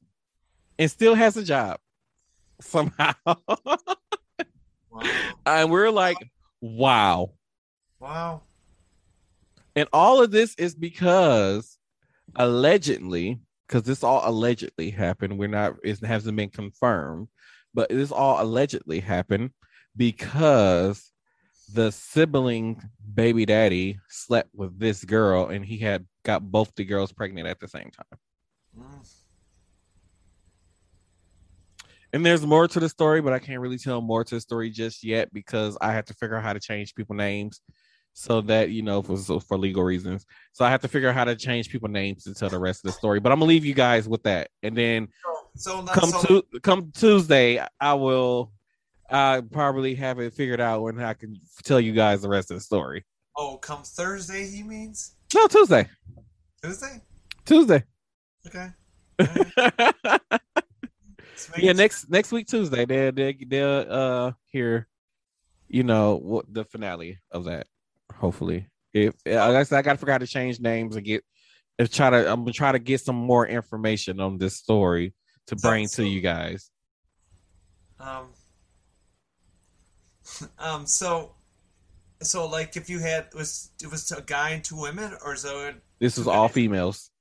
and 0.77 0.89
still 0.89 1.15
has 1.15 1.37
a 1.37 1.43
job 1.43 1.79
somehow. 2.61 3.13
Wow, 4.91 5.01
and 5.45 5.71
we're 5.71 5.89
like, 5.89 6.17
wow. 6.61 7.31
wow. 7.99 8.43
And 9.75 9.89
all 9.91 10.21
of 10.23 10.31
this 10.31 10.55
is 10.55 10.75
because 10.75 11.77
allegedly, 12.35 13.39
because 13.67 13.83
this 13.83 14.03
all 14.03 14.21
allegedly 14.23 14.89
happened. 14.89 15.37
We're 15.37 15.47
not, 15.47 15.75
it 15.83 16.03
hasn't 16.03 16.37
been 16.37 16.49
confirmed, 16.49 17.27
but 17.73 17.89
this 17.89 18.11
all 18.11 18.41
allegedly 18.41 18.99
happened 18.99 19.51
because 19.97 21.11
the 21.73 21.91
sibling 21.91 22.81
baby 23.13 23.45
daddy 23.45 23.99
slept 24.07 24.49
with 24.53 24.79
this 24.79 25.03
girl 25.03 25.47
and 25.47 25.65
he 25.65 25.77
had 25.77 26.05
got 26.23 26.49
both 26.51 26.73
the 26.75 26.85
girls 26.85 27.11
pregnant 27.11 27.47
at 27.47 27.59
the 27.59 27.67
same 27.67 27.91
time. 27.91 28.19
And 32.13 32.25
there's 32.25 32.45
more 32.45 32.67
to 32.67 32.79
the 32.79 32.87
story, 32.87 33.21
but 33.21 33.33
I 33.33 33.39
can't 33.39 33.59
really 33.59 33.77
tell 33.77 33.99
more 33.99 34.23
to 34.23 34.35
the 34.35 34.41
story 34.41 34.69
just 34.69 35.03
yet 35.03 35.33
because 35.33 35.77
I 35.81 35.91
have 35.91 36.05
to 36.05 36.13
figure 36.13 36.37
out 36.37 36.43
how 36.43 36.53
to 36.53 36.61
change 36.61 36.95
people 36.95 37.15
names 37.15 37.59
so 38.17 38.39
that 38.39 38.69
you 38.69 38.81
know 38.81 39.01
for 39.01 39.17
so 39.17 39.39
for 39.41 39.57
legal 39.57 39.83
reasons. 39.83 40.25
So 40.53 40.63
I 40.63 40.69
have 40.69 40.81
to 40.81 40.87
figure 40.87 41.09
out 41.09 41.15
how 41.15 41.25
to 41.25 41.35
change 41.35 41.69
people 41.69 41.89
names 41.89 42.23
to 42.23 42.33
tell 42.33 42.49
the 42.49 42.57
rest 42.57 42.83
of 42.85 42.91
the 42.91 42.97
story. 42.97 43.19
But 43.19 43.31
I'm 43.33 43.39
gonna 43.39 43.49
leave 43.49 43.65
you 43.65 43.73
guys 43.73 44.07
with 44.07 44.23
that, 44.23 44.49
and 44.63 44.75
then 44.75 45.09
So, 45.57 45.81
now, 45.81 45.93
come 45.93 46.09
so 46.09 46.41
to 46.51 46.59
come 46.61 46.91
Tuesday, 46.95 47.63
I 47.79 47.93
will 47.93 48.51
uh 49.09 49.41
probably 49.51 49.95
have 49.95 50.19
it 50.19 50.33
figured 50.33 50.61
out 50.61 50.81
when 50.81 50.99
I 50.99 51.13
can 51.13 51.35
tell 51.63 51.79
you 51.79 51.91
guys 51.93 52.21
the 52.21 52.29
rest 52.29 52.49
of 52.51 52.57
the 52.57 52.61
story. 52.61 53.03
oh, 53.37 53.57
come 53.57 53.83
Thursday, 53.83 54.47
he 54.47 54.63
means 54.63 55.15
No, 55.35 55.45
Tuesday, 55.47 55.87
Tuesday. 56.63 57.01
Tuesday. 57.45 57.83
Okay. 58.47 58.69
yeah, 59.19 60.17
making 61.51 61.65
sure. 61.65 61.73
next 61.73 62.09
next 62.09 62.31
week 62.31 62.47
Tuesday, 62.47 62.85
they 62.85 63.11
they 63.11 63.33
they'll 63.45 63.85
uh 63.89 64.31
hear, 64.47 64.87
you 65.67 65.83
know, 65.83 66.15
what 66.15 66.45
the 66.53 66.63
finale 66.63 67.19
of 67.31 67.43
that. 67.45 67.67
Hopefully, 68.17 68.67
If 68.93 69.13
I 69.25 69.51
guess 69.51 69.71
I 69.71 69.81
got 69.81 69.93
to 69.93 69.97
forgot 69.97 70.19
to 70.19 70.27
change 70.27 70.59
names 70.59 70.95
and 70.95 71.05
get 71.05 71.23
if 71.77 71.91
try 71.91 72.09
to 72.09 72.31
I'm 72.31 72.41
gonna 72.41 72.53
try 72.53 72.71
to 72.71 72.79
get 72.79 73.01
some 73.01 73.15
more 73.15 73.45
information 73.47 74.19
on 74.19 74.37
this 74.37 74.55
story 74.57 75.13
to 75.47 75.55
bring 75.57 75.87
so- 75.87 76.03
to 76.03 76.09
you 76.09 76.21
guys. 76.21 76.71
Um, 77.99 78.27
um, 80.59 80.85
so, 80.85 81.35
so 82.21 82.47
like 82.47 82.75
if 82.75 82.89
you 82.89 82.99
had 82.99 83.25
it 83.31 83.35
was 83.35 83.71
it 83.83 83.89
was 83.91 84.11
a 84.11 84.21
guy 84.21 84.51
and 84.51 84.63
two 84.63 84.79
women, 84.79 85.13
or 85.23 85.33
is 85.33 85.45
it 85.45 85.75
This 85.99 86.17
is 86.17 86.27
all 86.27 86.47
females. 86.47 87.11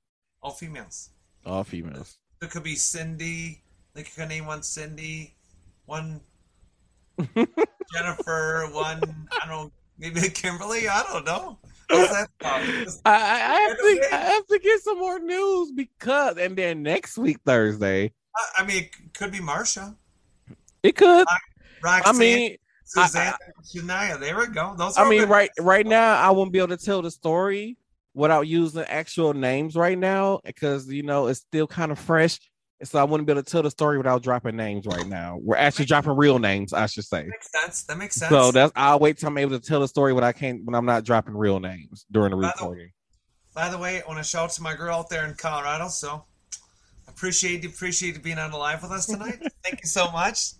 all 0.41 0.51
females? 0.51 1.09
All 1.45 1.63
females. 1.63 2.17
It 2.41 2.49
could 2.51 2.63
be 2.63 2.75
Cindy. 2.75 3.61
Like 3.95 4.07
you 4.07 4.13
can 4.15 4.29
name 4.29 4.45
one 4.45 4.63
Cindy, 4.63 5.35
one 5.85 6.19
Jennifer, 7.35 8.67
one 8.71 9.01
I 9.31 9.47
don't 9.47 9.49
know, 9.49 9.71
maybe 9.97 10.21
Kimberly. 10.29 10.87
I 10.87 11.03
don't 11.11 11.25
know. 11.25 11.59
That? 11.87 12.27
I, 12.41 12.87
I, 13.05 13.13
I 13.13 13.59
have 13.61 13.77
to 13.77 14.07
I 14.11 14.17
have 14.17 14.47
to 14.47 14.57
get 14.59 14.81
some 14.81 14.97
more 14.97 15.19
news 15.19 15.71
because 15.71 16.35
and 16.37 16.57
then 16.57 16.81
next 16.81 17.15
week 17.15 17.37
Thursday 17.45 18.11
I- 18.35 18.63
I 18.63 18.65
mean, 18.65 18.77
it 18.85 19.13
could 19.13 19.31
be 19.31 19.37
Marsha, 19.37 19.95
it 20.81 20.95
could. 20.95 21.27
Roxanne, 21.83 22.15
I 22.15 22.17
mean, 22.17 22.57
Suzanne, 22.85 23.33
Shania. 23.63 24.19
There 24.19 24.35
we 24.37 24.47
go. 24.47 24.73
Those. 24.75 24.97
I 24.97 25.07
mean, 25.07 25.25
right 25.27 25.51
right 25.59 25.85
now, 25.85 26.15
I 26.19 26.31
won't 26.31 26.51
be 26.51 26.57
able 26.57 26.75
to 26.75 26.83
tell 26.83 27.03
the 27.03 27.11
story 27.11 27.77
without 28.15 28.47
using 28.47 28.81
actual 28.83 29.33
names 29.35 29.75
right 29.75 29.97
now 29.97 30.39
because 30.43 30.87
you 30.91 31.03
know 31.03 31.27
it's 31.27 31.41
still 31.41 31.67
kind 31.67 31.91
of 31.91 31.99
fresh. 31.99 32.39
So 32.83 32.99
I 32.99 33.03
wouldn't 33.05 33.25
be 33.25 33.31
able 33.31 33.41
to 33.43 33.49
tell 33.49 33.63
the 33.63 33.71
story 33.71 33.97
without 33.97 34.21
dropping 34.21 34.57
names 34.57 34.85
right 34.85 35.07
now. 35.07 35.37
We're 35.41 35.55
actually 35.55 35.85
dropping 35.85 36.17
real 36.17 36.39
names, 36.39 36.73
I 36.73 36.87
should 36.87 37.05
say. 37.05 37.21
That 37.23 37.29
Makes 37.29 37.51
sense. 37.51 37.83
That 37.83 37.97
makes 37.97 38.15
sense. 38.15 38.29
So 38.29 38.51
that's 38.51 38.71
I'll 38.75 38.99
wait 38.99 39.17
till 39.17 39.29
I'm 39.29 39.37
able 39.37 39.57
to 39.57 39.65
tell 39.65 39.79
the 39.79 39.87
story 39.87 40.11
when 40.11 40.23
I 40.25 40.33
can't 40.33 40.63
when 40.65 40.75
I'm 40.75 40.85
not 40.85 41.05
dropping 41.05 41.35
real 41.37 41.59
names 41.61 42.05
during 42.11 42.31
the 42.31 42.35
By 42.37 42.41
the- 42.41 42.47
recording. 42.47 42.91
By 43.53 43.69
the 43.69 43.77
way, 43.77 44.01
I 44.01 44.05
want 44.07 44.17
to 44.19 44.23
shout 44.23 44.43
out 44.43 44.49
to 44.51 44.61
my 44.61 44.75
girl 44.75 44.97
out 44.97 45.09
there 45.09 45.25
in 45.25 45.33
Colorado. 45.35 45.87
So 45.87 46.25
appreciate 47.07 47.63
you, 47.63 47.69
appreciate 47.69 48.15
you 48.15 48.19
being 48.21 48.37
on 48.37 48.51
the 48.51 48.57
live 48.57 48.81
with 48.83 48.91
us 48.91 49.05
tonight. 49.05 49.39
Thank 49.63 49.79
you 49.81 49.87
so 49.87 50.11
much. 50.11 50.51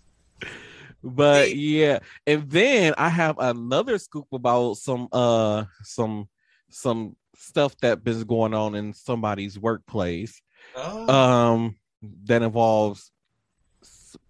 But 1.04 1.48
Hey. 1.48 1.54
yeah, 1.54 1.98
and 2.26 2.50
then 2.50 2.94
I 2.96 3.10
have 3.10 3.36
another 3.38 3.98
scoop 3.98 4.26
about 4.32 4.78
some 4.78 5.08
uh 5.12 5.64
some 5.82 6.28
some 6.70 7.16
stuff 7.36 7.76
that 7.82 8.02
been 8.02 8.22
going 8.22 8.54
on 8.54 8.74
in 8.74 8.94
somebody's 8.94 9.58
workplace. 9.58 10.40
Oh, 10.74 11.08
um 11.14 11.76
that 12.24 12.42
involves 12.42 13.10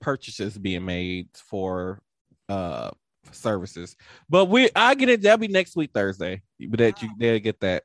purchases 0.01 0.57
being 0.59 0.85
made 0.85 1.29
for 1.35 2.01
uh 2.49 2.91
services. 3.33 3.97
But 4.29 4.47
we 4.47 4.71
i 4.75 4.95
get 4.95 5.09
it 5.09 5.23
that'll 5.23 5.39
be 5.39 5.49
next 5.49 5.77
week 5.77 5.91
thursday 5.93 6.43
but 6.69 6.79
that 6.79 7.03
you 7.03 7.11
they'll 7.19 7.39
get 7.39 7.61
that. 7.61 7.85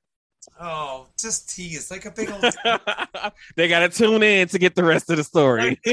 Oh, 0.59 1.07
just 1.19 1.55
tease. 1.55 1.91
Like 1.91 2.05
a 2.05 2.11
big 2.11 2.31
old 2.31 2.43
they 3.55 3.67
gotta 3.67 3.89
tune 3.89 4.23
in 4.23 4.47
to 4.49 4.59
get 4.59 4.75
the 4.75 4.83
rest 4.83 5.09
of 5.09 5.17
the 5.17 5.23
story. 5.23 5.79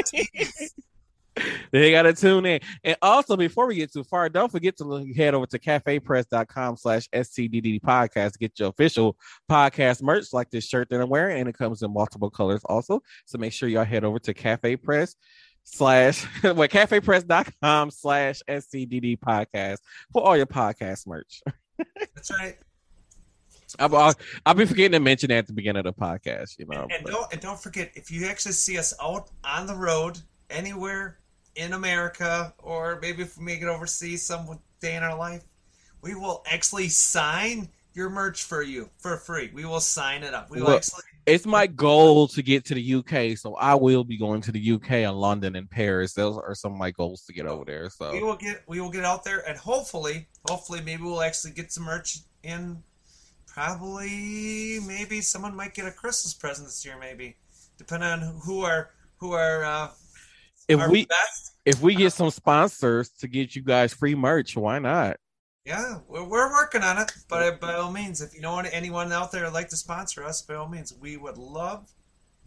they 1.73 1.91
gotta 1.91 2.13
tune 2.13 2.47
in. 2.47 2.61
And 2.85 2.97
also 3.03 3.37
before 3.37 3.67
we 3.67 3.77
get 3.77 3.93
too 3.93 4.05
far 4.05 4.29
don't 4.29 4.51
forget 4.51 4.77
to 4.79 5.13
head 5.17 5.35
over 5.35 5.47
to 5.47 5.59
cafepress.com 5.59 6.77
slash 6.77 7.09
scdd 7.11 7.81
podcast 7.81 8.33
to 8.33 8.39
get 8.39 8.59
your 8.59 8.69
official 8.69 9.17
podcast 9.51 10.03
merch 10.03 10.33
like 10.33 10.51
this 10.51 10.67
shirt 10.67 10.89
that 10.91 11.01
i'm 11.01 11.09
wearing. 11.09 11.41
And 11.41 11.49
it 11.49 11.57
comes 11.57 11.83
in 11.83 11.93
multiple 11.93 12.31
colors 12.31 12.63
also. 12.65 13.01
So 13.27 13.39
make 13.39 13.53
sure 13.53 13.69
y'all 13.69 13.85
head 13.85 14.05
over 14.05 14.19
to 14.21 14.35
cafe 14.35 14.77
press 14.77 15.15
slash 15.65 16.27
well 16.43 16.55
cafepress.com 16.69 17.91
slash 17.91 18.43
scdd 18.49 19.19
podcast 19.19 19.79
for 20.13 20.23
all 20.23 20.37
your 20.37 20.47
podcast 20.47 21.07
merch. 21.07 21.43
That's 22.15 22.31
right. 22.31 22.57
I'll, 23.79 23.95
I'll, 23.97 24.15
I'll 24.47 24.55
be 24.55 24.65
forgetting 24.65 24.93
to 24.93 25.01
mention 25.01 25.29
that 25.29 25.39
at 25.39 25.47
the 25.47 25.53
beginning 25.53 25.85
of 25.87 25.95
the 25.95 26.01
podcast 26.01 26.59
you 26.59 26.67
know 26.67 26.87
And 26.91 27.05
but- 27.05 27.11
don't 27.13 27.33
and 27.33 27.41
don't 27.41 27.61
forget 27.61 27.91
if 27.95 28.11
you 28.11 28.27
actually 28.27 28.53
see 28.53 28.79
us 28.79 28.95
out 29.03 29.31
on 29.45 29.67
the 29.67 29.75
road 29.77 30.19
anywhere 30.51 31.19
in 31.59 31.73
America 31.73 32.55
or 32.59 32.99
maybe 33.03 33.23
if 33.23 33.37
we 33.37 33.45
make 33.45 33.61
it 33.61 33.69
overseas 33.69 34.23
some 34.23 34.59
day 34.81 34.95
in 34.95 35.03
our 35.03 35.17
life, 35.17 35.43
we 36.01 36.15
will 36.15 36.43
actually 36.51 36.89
sign 36.89 37.69
your 37.93 38.09
merch 38.09 38.45
for 38.45 38.63
you 38.63 38.89
for 38.99 39.17
free. 39.17 39.51
We 39.53 39.65
will 39.65 39.81
sign 39.81 40.23
it 40.23 40.33
up. 40.33 40.51
We 40.51 40.63
will 40.63 40.71
actually 40.71 41.03
it's 41.27 41.45
my 41.45 41.67
goal 41.67 42.27
to 42.29 42.43
get 42.43 42.65
to 42.67 42.75
the 42.75 42.95
UK, 42.95 43.37
so 43.37 43.55
I 43.57 43.75
will 43.75 44.03
be 44.03 44.17
going 44.17 44.41
to 44.43 44.53
the 44.53 44.73
UK 44.73 44.93
and 44.93 45.21
London 45.21 45.57
and 45.57 45.69
Paris. 45.69 46.15
Those 46.15 46.39
are 46.39 46.55
some 46.55 46.73
of 46.73 46.79
my 46.79 46.91
goals 46.91 47.23
to 47.27 47.35
get 47.35 47.45
over 47.45 47.67
there. 47.67 47.91
So 47.91 48.13
we 48.13 48.23
will 48.23 48.37
get 48.37 48.63
we 48.67 48.81
will 48.81 48.91
get 48.91 49.05
out 49.05 49.25
there 49.25 49.47
and 49.47 49.59
hopefully 49.59 50.29
hopefully 50.49 50.81
maybe 50.81 51.03
we'll 51.03 51.21
actually 51.23 51.53
get 51.53 51.71
some 51.73 51.85
merch 51.85 52.21
in 52.43 52.83
probably 53.47 54.79
maybe 54.87 55.21
someone 55.21 55.57
might 55.57 55.75
get 55.75 55.85
a 55.85 55.91
christmas 55.91 56.33
present 56.33 56.69
this 56.69 56.85
year 56.85 56.97
maybe 56.99 57.37
depending 57.77 58.09
on 58.09 58.41
who 58.45 58.63
are 58.63 58.91
who 59.17 59.33
are 59.33 59.65
uh 59.65 59.89
if 60.69 60.87
we 60.89 61.07
best? 61.07 61.53
if 61.65 61.81
we 61.81 61.95
get 61.95 62.13
some 62.13 62.31
sponsors 62.31 63.11
to 63.11 63.29
get 63.29 63.57
you 63.57 63.63
guys 63.63 63.93
free 63.93 64.15
merch, 64.15 64.57
why 64.57 64.79
not? 64.79 65.17
yeah 65.69 65.99
we're, 66.09 66.25
we're 66.25 66.51
working 66.51 66.83
on 66.83 66.97
it 66.99 67.13
but 67.29 67.61
by 67.61 67.75
all 67.75 67.93
means 67.93 68.23
if 68.23 68.35
you 68.35 68.41
know 68.41 68.59
anyone 68.59 69.13
out 69.13 69.31
there 69.31 69.51
like 69.51 69.69
to 69.69 69.77
sponsor 69.77 70.25
us 70.25 70.41
by 70.41 70.55
all 70.55 70.69
means 70.69 70.95
we 70.99 71.17
would 71.17 71.37
love 71.37 71.93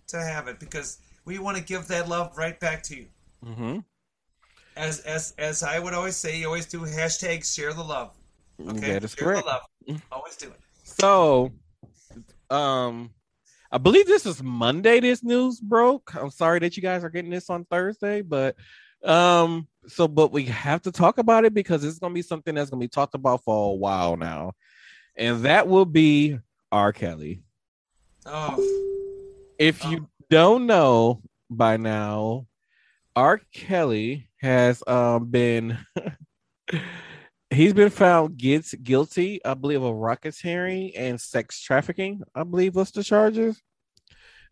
to 0.07 0.17
have 0.17 0.47
it 0.47 0.59
because 0.59 0.97
we 1.23 1.37
want 1.37 1.55
to 1.55 1.63
give 1.63 1.87
that 1.87 2.09
love 2.09 2.35
right 2.35 2.59
back 2.59 2.81
to 2.81 2.95
you. 2.95 3.05
Mm-hmm. 3.45 3.79
as 4.75 4.99
as 4.99 5.33
as 5.37 5.63
i 5.63 5.79
would 5.79 5.93
always 5.93 6.15
say 6.15 6.39
you 6.39 6.45
always 6.45 6.67
do 6.67 6.79
hashtag 6.79 7.43
share 7.45 7.73
the 7.73 7.83
love. 7.83 8.15
Okay? 8.69 8.93
That 8.93 9.03
is 9.03 9.13
share 9.13 9.27
correct. 9.27 9.45
the 9.45 9.51
love 9.51 10.01
always 10.11 10.35
do 10.35 10.47
it. 10.47 10.59
So, 10.83 11.51
um, 12.49 13.11
I 13.71 13.77
believe 13.77 14.05
this 14.05 14.25
is 14.25 14.43
Monday. 14.43 14.99
This 14.99 15.23
news 15.23 15.59
broke. 15.59 16.13
I'm 16.15 16.29
sorry 16.29 16.59
that 16.59 16.75
you 16.75 16.83
guys 16.83 17.05
are 17.05 17.09
getting 17.09 17.31
this 17.31 17.49
on 17.49 17.63
Thursday, 17.65 18.21
but 18.21 18.55
um, 19.03 19.67
so 19.87 20.07
but 20.09 20.31
we 20.33 20.43
have 20.45 20.81
to 20.81 20.91
talk 20.91 21.17
about 21.17 21.45
it 21.45 21.53
because 21.53 21.85
it's 21.85 21.97
gonna 21.97 22.13
be 22.13 22.21
something 22.21 22.53
that's 22.53 22.69
gonna 22.69 22.81
be 22.81 22.89
talked 22.89 23.15
about 23.15 23.43
for 23.45 23.71
a 23.71 23.75
while 23.75 24.17
now, 24.17 24.51
and 25.15 25.43
that 25.45 25.69
will 25.69 25.85
be 25.85 26.37
R. 26.71 26.91
Kelly. 26.91 27.43
oh 28.25 28.57
If 29.57 29.85
you 29.85 30.09
don't 30.29 30.65
know 30.65 31.21
by 31.49 31.77
now, 31.77 32.47
R. 33.15 33.39
Kelly 33.53 34.27
has 34.41 34.83
um 34.85 35.27
been 35.27 35.77
he's 37.51 37.73
been 37.73 37.89
found 37.89 38.37
gets 38.37 38.73
guilty, 38.73 39.43
I 39.43 39.53
believe, 39.53 39.83
of 39.83 39.95
racketeering 39.95 40.93
and 40.95 41.19
sex 41.19 41.61
trafficking. 41.61 42.23
I 42.33 42.43
believe 42.43 42.75
was 42.75 42.91
the 42.91 43.03
charges. 43.03 43.61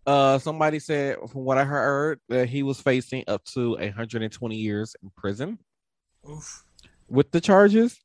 Uh, 0.05 0.39
somebody 0.39 0.79
said, 0.79 1.17
from 1.31 1.43
what 1.43 1.57
I 1.57 1.63
heard, 1.63 2.19
that 2.29 2.49
he 2.49 2.63
was 2.63 2.81
facing 2.81 3.23
up 3.27 3.43
to 3.53 3.71
120 3.71 4.55
years 4.55 4.95
in 5.01 5.11
prison 5.15 5.59
oof 6.27 6.63
with 7.07 7.31
the 7.31 7.41
charges. 7.41 7.97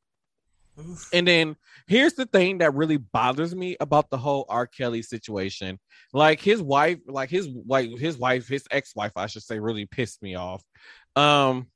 oof 0.79 1.09
And 1.13 1.27
then 1.27 1.57
here's 1.87 2.15
the 2.15 2.27
thing 2.27 2.59
that 2.59 2.75
really 2.75 2.97
bothers 2.97 3.55
me 3.55 3.77
about 3.81 4.11
the 4.11 4.19
whole 4.19 4.45
R. 4.49 4.67
Kelly 4.67 5.03
situation. 5.03 5.79
Like 6.13 6.41
his 6.41 6.61
wife, 6.61 6.99
like 7.07 7.31
his 7.31 7.49
wife, 7.49 7.99
his 7.99 8.19
wife, 8.19 8.49
his 8.49 8.67
ex-wife, 8.71 9.13
I 9.17 9.27
should 9.27 9.43
say, 9.43 9.59
really 9.59 9.87
pissed 9.87 10.23
me 10.23 10.35
off. 10.35 10.63
Um 11.17 11.69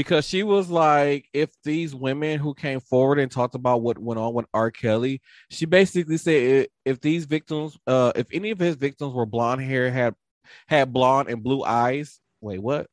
because 0.00 0.26
she 0.26 0.42
was 0.42 0.70
like, 0.70 1.28
if 1.34 1.50
these 1.62 1.94
women 1.94 2.38
who 2.38 2.54
came 2.54 2.80
forward 2.80 3.18
and 3.18 3.30
talked 3.30 3.54
about 3.54 3.82
what 3.82 3.98
went 3.98 4.18
on 4.18 4.32
with 4.32 4.46
R. 4.54 4.70
Kelly, 4.70 5.20
she 5.50 5.66
basically 5.66 6.16
said 6.16 6.68
if 6.86 7.02
these 7.02 7.26
victims, 7.26 7.76
uh, 7.86 8.10
if 8.16 8.26
any 8.32 8.50
of 8.50 8.58
his 8.58 8.76
victims 8.76 9.12
were 9.12 9.26
blonde 9.26 9.60
hair, 9.60 9.90
had 9.90 10.14
had 10.68 10.90
blonde 10.90 11.28
and 11.28 11.42
blue 11.42 11.62
eyes. 11.62 12.18
Wait, 12.40 12.62
what? 12.62 12.86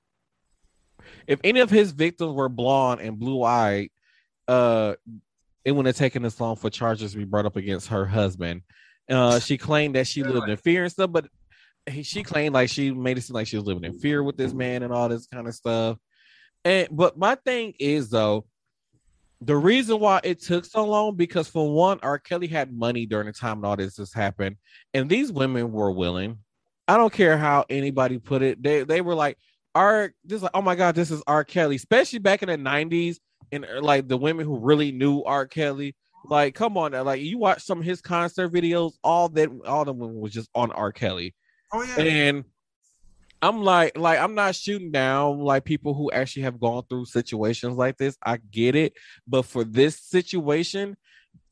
If 1.27 1.39
any 1.45 1.61
of 1.61 1.69
his 1.69 1.91
victims 1.91 2.33
were 2.33 2.49
blonde 2.49 2.99
and 2.99 3.17
blue 3.17 3.41
eyed, 3.41 3.87
uh 4.49 4.95
it 5.63 5.71
wouldn't 5.71 5.87
have 5.87 5.95
taken 5.95 6.23
this 6.23 6.41
long 6.41 6.57
for 6.57 6.69
charges 6.69 7.13
to 7.13 7.17
be 7.17 7.23
brought 7.23 7.45
up 7.45 7.55
against 7.55 7.87
her 7.87 8.05
husband. 8.05 8.63
Uh 9.09 9.39
she 9.39 9.57
claimed 9.57 9.95
that 9.95 10.07
she 10.07 10.23
lived 10.23 10.49
in 10.49 10.57
fear 10.57 10.83
and 10.83 10.91
stuff, 10.91 11.13
but 11.13 11.29
he, 11.89 12.03
she 12.03 12.21
claimed 12.21 12.53
like 12.53 12.67
she 12.67 12.91
made 12.91 13.17
it 13.17 13.21
seem 13.21 13.33
like 13.33 13.47
she 13.47 13.55
was 13.55 13.65
living 13.65 13.85
in 13.85 13.97
fear 13.97 14.21
with 14.21 14.35
this 14.35 14.51
man 14.51 14.83
and 14.83 14.91
all 14.91 15.07
this 15.07 15.25
kind 15.27 15.47
of 15.47 15.55
stuff. 15.55 15.97
And 16.67 16.89
but 16.91 17.17
my 17.17 17.35
thing 17.35 17.75
is 17.79 18.09
though, 18.09 18.45
the 19.39 19.55
reason 19.55 20.01
why 20.01 20.19
it 20.25 20.41
took 20.41 20.65
so 20.65 20.85
long 20.85 21.15
because 21.15 21.47
for 21.47 21.73
one, 21.73 21.97
R. 22.03 22.19
Kelly 22.19 22.47
had 22.47 22.75
money 22.75 23.05
during 23.05 23.27
the 23.27 23.31
time 23.31 23.63
all 23.63 23.77
this 23.77 23.95
has 23.95 24.11
happened, 24.11 24.57
and 24.93 25.09
these 25.09 25.31
women 25.31 25.71
were 25.71 25.91
willing. 25.91 26.39
I 26.89 26.97
don't 26.97 27.13
care 27.13 27.37
how 27.37 27.63
anybody 27.69 28.19
put 28.19 28.41
it. 28.41 28.61
They 28.61 28.83
they 28.83 28.99
were 28.99 29.15
like, 29.15 29.37
R 29.75 30.13
this 30.25 30.41
like, 30.41 30.51
oh 30.53 30.61
my 30.61 30.75
god, 30.75 30.95
this 30.95 31.09
is 31.09 31.23
R. 31.25 31.45
Kelly, 31.45 31.77
especially 31.77 32.19
back 32.19 32.43
in 32.43 32.49
the 32.49 32.57
90s 32.57 33.15
and 33.53 33.65
uh, 33.65 33.81
like 33.81 34.09
the 34.09 34.17
women 34.17 34.45
who 34.45 34.59
really 34.59 34.91
knew 34.91 35.23
R. 35.23 35.47
Kelly. 35.47 35.95
Like, 36.25 36.53
come 36.53 36.75
on, 36.77 36.91
now, 36.91 37.03
like 37.03 37.21
you 37.21 37.37
watch 37.37 37.63
some 37.63 37.79
of 37.79 37.85
his 37.85 38.01
concert 38.01 38.51
videos, 38.51 38.95
all 39.05 39.29
that 39.29 39.49
all 39.65 39.87
of 39.87 39.97
them 39.97 40.19
was 40.19 40.33
just 40.33 40.49
on 40.53 40.73
R. 40.73 40.91
Kelly. 40.91 41.33
oh 41.71 41.81
yeah 41.81 42.03
And 42.03 42.43
I'm 43.41 43.63
like, 43.63 43.97
like 43.97 44.19
I'm 44.19 44.35
not 44.35 44.55
shooting 44.55 44.91
down 44.91 45.39
like 45.39 45.63
people 45.63 45.93
who 45.93 46.11
actually 46.11 46.43
have 46.43 46.59
gone 46.59 46.83
through 46.89 47.05
situations 47.05 47.77
like 47.77 47.97
this. 47.97 48.17
I 48.25 48.37
get 48.37 48.75
it, 48.75 48.93
but 49.27 49.43
for 49.43 49.63
this 49.63 49.99
situation, 49.99 50.97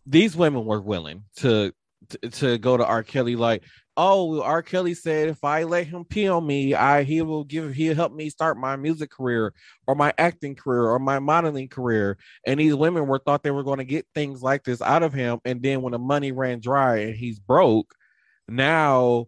these 0.05 0.35
women 0.35 0.65
were 0.65 0.81
willing 0.81 1.23
to, 1.37 1.71
to 2.09 2.29
to 2.29 2.57
go 2.57 2.77
to 2.77 2.85
R. 2.85 3.03
Kelly 3.03 3.35
like, 3.35 3.63
oh, 3.97 4.41
R. 4.41 4.63
Kelly 4.63 4.95
said 4.95 5.29
if 5.29 5.43
I 5.43 5.63
let 5.63 5.87
him 5.87 6.05
pee 6.05 6.27
on 6.27 6.45
me, 6.45 6.73
I 6.73 7.03
he 7.03 7.21
will 7.21 7.43
give 7.43 7.73
he'll 7.73 7.95
help 7.95 8.13
me 8.13 8.29
start 8.31 8.57
my 8.57 8.75
music 8.75 9.11
career 9.11 9.53
or 9.85 9.95
my 9.95 10.11
acting 10.17 10.55
career 10.55 10.83
or 10.83 10.97
my 10.99 11.19
modeling 11.19 11.67
career. 11.67 12.17
And 12.47 12.59
these 12.59 12.75
women 12.75 13.05
were 13.05 13.19
thought 13.19 13.43
they 13.43 13.51
were 13.51 13.63
going 13.63 13.79
to 13.79 13.85
get 13.85 14.07
things 14.15 14.41
like 14.41 14.63
this 14.63 14.81
out 14.81 15.03
of 15.03 15.13
him. 15.13 15.39
And 15.45 15.61
then 15.61 15.81
when 15.83 15.91
the 15.91 15.99
money 15.99 16.31
ran 16.31 16.59
dry 16.59 16.97
and 16.97 17.15
he's 17.15 17.39
broke, 17.39 17.93
now 18.47 19.27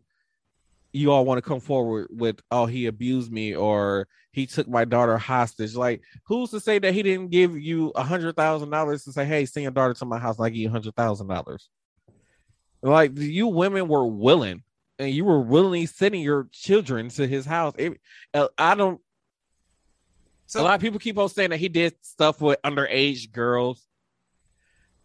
you 0.97 1.11
all 1.11 1.25
want 1.25 1.37
to 1.37 1.47
come 1.47 1.59
forward 1.59 2.07
with 2.09 2.39
oh 2.51 2.65
he 2.65 2.85
abused 2.87 3.31
me 3.31 3.55
or 3.55 4.07
he 4.31 4.45
took 4.45 4.67
my 4.67 4.85
daughter 4.85 5.17
hostage. 5.17 5.75
Like 5.75 6.01
who's 6.25 6.51
to 6.51 6.59
say 6.59 6.79
that 6.79 6.93
he 6.93 7.03
didn't 7.03 7.29
give 7.29 7.57
you 7.57 7.89
a 7.95 8.03
hundred 8.03 8.35
thousand 8.35 8.69
dollars 8.69 9.03
to 9.05 9.11
say 9.11 9.25
hey 9.25 9.45
send 9.45 9.63
your 9.63 9.71
daughter 9.71 9.93
to 9.95 10.05
my 10.05 10.19
house 10.19 10.37
and 10.37 10.45
i 10.45 10.49
give 10.49 10.57
you 10.57 10.69
a 10.69 10.71
hundred 10.71 10.95
thousand 10.95 11.27
dollars. 11.27 11.69
Like 12.81 13.17
you 13.17 13.47
women 13.47 13.87
were 13.87 14.05
willing 14.05 14.63
and 14.99 15.11
you 15.11 15.25
were 15.25 15.41
willingly 15.41 15.85
sending 15.85 16.21
your 16.21 16.47
children 16.51 17.09
to 17.09 17.27
his 17.27 17.45
house. 17.45 17.73
It, 17.77 17.99
uh, 18.33 18.47
i 18.57 18.75
don't 18.75 18.99
so 20.47 20.61
a 20.61 20.63
lot 20.63 20.75
of 20.75 20.81
people 20.81 20.97
keep 20.97 21.17
on 21.17 21.27
saying 21.27 21.49
that 21.49 21.59
he 21.59 21.67
did 21.67 21.93
stuff 22.01 22.41
with 22.41 22.61
underage 22.63 23.31
girls. 23.31 23.85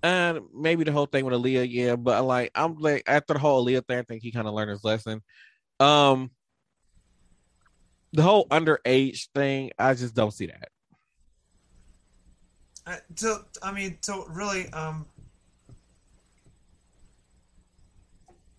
And 0.05 0.41
maybe 0.55 0.85
the 0.85 0.93
whole 0.93 1.07
thing 1.07 1.25
with 1.25 1.35
Aaliyah, 1.35 1.67
yeah, 1.69 1.97
but 1.97 2.25
like 2.25 2.51
I'm 2.55 2.77
like 2.79 3.05
after 3.07 3.35
the 3.35 3.41
whole 3.41 3.65
Aaliyah 3.65 3.87
thing, 3.87 3.99
I 3.99 4.03
think 4.03 4.23
he 4.23 4.33
kind 4.33 4.49
of 4.49 4.55
learned 4.55 4.71
his 4.71 4.85
lesson. 4.85 5.23
Um, 5.83 6.31
the 8.13 8.23
whole 8.23 8.47
underage 8.49 9.29
thing, 9.35 9.73
I 9.79 9.95
just 9.95 10.15
don't 10.15 10.31
see 10.31 10.47
that. 10.47 10.69
Uh, 12.87 12.97
so 13.15 13.45
I 13.63 13.73
mean, 13.73 13.99
so 14.01 14.27
really, 14.29 14.69
um, 14.71 15.07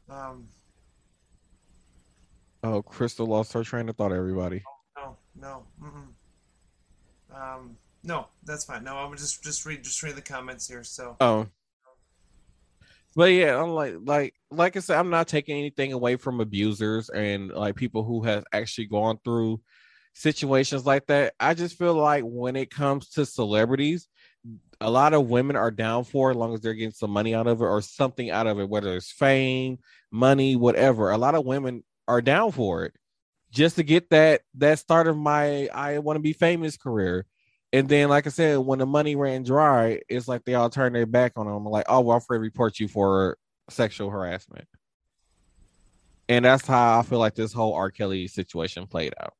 um. 0.10 0.48
Oh, 2.64 2.82
Crystal 2.82 3.26
lost 3.26 3.52
her 3.54 3.64
train 3.64 3.90
of 3.90 3.98
thought. 3.98 4.14
Everybody. 4.14 4.64
No, 4.96 5.18
no, 5.40 5.64
mm 5.82 6.08
um, 7.36 7.78
no, 8.04 8.28
that's 8.46 8.66
fine. 8.66 8.84
No, 8.84 8.96
I'm 8.96 9.16
just 9.18 9.44
just 9.44 9.66
read 9.66 9.84
just 9.84 10.02
read 10.04 10.16
the 10.16 10.22
comments 10.22 10.68
here. 10.68 10.84
So. 10.84 11.18
Oh. 11.20 11.48
But 13.16 13.32
yeah, 13.32 13.62
I'm 13.62 13.70
like 13.70 13.96
like 14.04 14.34
like 14.50 14.76
I 14.76 14.80
said, 14.80 14.98
I'm 14.98 15.10
not 15.10 15.28
taking 15.28 15.58
anything 15.58 15.94
away 15.94 16.16
from 16.16 16.42
abusers 16.42 17.10
and 17.10 17.50
like 17.52 17.76
people 17.76 18.04
who 18.04 18.24
have 18.24 18.44
actually 18.52 18.86
gone 18.88 19.20
through 19.24 19.62
situations 20.14 20.86
like 20.86 21.08
that. 21.08 21.34
I 21.40 21.54
just 21.54 21.78
feel 21.78 21.94
like 21.94 22.24
when 22.26 22.56
it 22.56 22.72
comes 22.72 23.10
to 23.12 23.26
celebrities, 23.26 24.08
a 24.82 24.90
lot 24.90 25.14
of 25.14 25.30
women 25.30 25.56
are 25.56 25.72
down 25.72 26.04
for 26.04 26.32
as 26.32 26.38
long 26.38 26.54
as 26.54 26.62
they're 26.62 26.74
getting 26.74 26.92
some 26.92 27.12
money 27.12 27.36
out 27.36 27.48
of 27.48 27.62
it 27.62 27.66
or 27.66 27.82
something 27.82 28.30
out 28.30 28.48
of 28.48 28.60
it, 28.60 28.70
whether 28.70 28.96
it's 28.96 29.12
fame, 29.12 29.80
money, 30.12 30.56
whatever. 30.56 31.12
A 31.12 31.18
lot 31.18 31.36
of 31.36 31.46
women 31.46 31.84
are 32.08 32.22
down 32.22 32.52
for 32.52 32.86
it 32.86 32.94
just 33.52 33.76
to 33.76 33.84
get 33.84 34.10
that 34.10 34.42
that 34.56 34.80
start 34.80 35.08
of 35.08 35.18
my 35.18 35.68
I 35.68 36.00
want 36.00 36.18
to 36.18 36.22
be 36.22 36.34
famous 36.34 36.78
career. 36.78 37.26
And 37.74 37.90
then, 37.90 38.08
like 38.08 38.28
I 38.28 38.30
said, 38.30 38.60
when 38.60 38.78
the 38.78 38.86
money 38.86 39.16
ran 39.16 39.42
dry, 39.42 40.00
it's 40.08 40.28
like 40.28 40.46
they 40.46 40.54
all 40.54 40.70
turned 40.70 40.94
their 40.94 41.08
back 41.08 41.34
on 41.36 41.48
them. 41.48 41.66
Like, 41.66 41.86
oh, 41.90 42.02
well, 42.02 42.18
I'm 42.18 42.36
to 42.36 42.40
report 42.40 42.80
you 42.80 42.88
for 42.88 43.36
sexual 43.68 44.12
harassment. 44.12 44.68
And 46.30 46.46
that's 46.46 46.68
how 46.68 47.00
I 47.00 47.02
feel 47.02 47.18
like 47.18 47.34
this 47.34 47.52
whole 47.52 47.74
R. 47.74 47.90
Kelly 47.90 48.28
situation 48.28 48.86
played 48.86 49.16
out. 49.20 49.34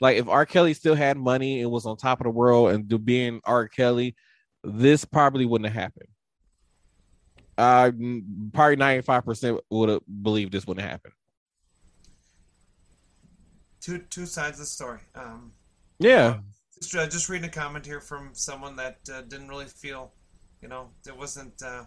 Like, 0.00 0.16
if 0.16 0.28
R. 0.28 0.46
Kelly 0.46 0.72
still 0.72 0.94
had 0.94 1.18
money 1.18 1.60
and 1.60 1.70
was 1.70 1.84
on 1.84 1.98
top 1.98 2.20
of 2.20 2.24
the 2.24 2.30
world 2.30 2.70
and 2.70 3.04
being 3.04 3.42
R. 3.44 3.68
Kelly, 3.68 4.16
this 4.64 5.04
probably 5.04 5.44
wouldn't 5.44 5.70
have 5.70 5.82
happened. 5.82 6.08
Uh, 7.58 7.90
probably 8.54 8.76
95% 8.76 9.60
would 9.68 9.88
have 9.90 10.02
believed 10.22 10.52
this 10.52 10.66
wouldn't 10.66 10.88
happen. 10.88 11.12
Two 13.80 13.98
two 14.10 14.26
sides 14.26 14.56
of 14.56 14.60
the 14.60 14.66
story. 14.66 15.00
Um, 15.14 15.52
yeah. 15.98 16.26
Um, 16.26 16.44
just, 16.80 16.94
uh, 16.94 17.06
just 17.08 17.28
reading 17.28 17.48
a 17.48 17.52
comment 17.52 17.84
here 17.86 18.00
from 18.00 18.30
someone 18.32 18.76
that 18.76 18.98
uh, 19.12 19.22
didn't 19.22 19.48
really 19.48 19.66
feel, 19.66 20.12
you 20.60 20.68
know, 20.68 20.88
it 21.06 21.16
wasn't, 21.16 21.62
uh, 21.62 21.84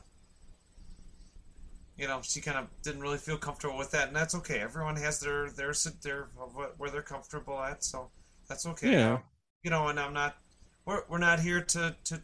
you 1.98 2.08
know, 2.08 2.20
she 2.24 2.42
kind 2.42 2.58
of 2.58 2.68
didn't 2.84 3.02
really 3.02 3.18
feel 3.18 3.38
comfortable 3.38 3.78
with 3.78 3.92
that, 3.92 4.08
and 4.08 4.16
that's 4.16 4.34
okay. 4.36 4.60
Everyone 4.60 4.96
has 4.96 5.20
their 5.20 5.52
their 5.52 5.74
their 6.02 6.30
where 6.78 6.90
they're 6.90 7.02
comfortable 7.02 7.60
at, 7.60 7.84
so 7.84 8.10
that's 8.48 8.66
okay. 8.66 8.92
Yeah. 8.92 9.20
You 9.64 9.70
know, 9.70 9.88
and 9.88 10.00
I'm 10.00 10.14
not. 10.14 10.38
We're 10.86 11.04
we're 11.10 11.20
not 11.20 11.40
here 11.40 11.62
to 11.62 11.96
to. 12.06 12.22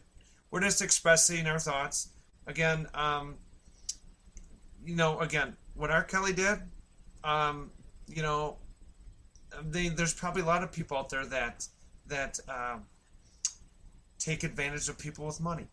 We're 0.50 0.62
just 0.62 0.82
expressing 0.82 1.46
our 1.46 1.58
thoughts. 1.58 2.08
Again, 2.46 2.88
um, 2.94 3.36
you 4.84 4.96
know, 4.96 5.20
again, 5.20 5.56
what 5.74 5.90
R. 5.90 6.02
Kelly 6.02 6.32
did, 6.32 6.58
um, 7.22 7.70
you 8.08 8.22
know, 8.22 8.56
they, 9.62 9.88
there's 9.88 10.14
probably 10.14 10.42
a 10.42 10.46
lot 10.46 10.62
of 10.62 10.72
people 10.72 10.96
out 10.96 11.10
there 11.10 11.26
that 11.26 11.66
that 12.08 12.38
uh, 12.48 12.76
take 14.18 14.42
advantage 14.42 14.88
of 14.88 14.98
people 14.98 15.26
with 15.26 15.40
money, 15.40 15.66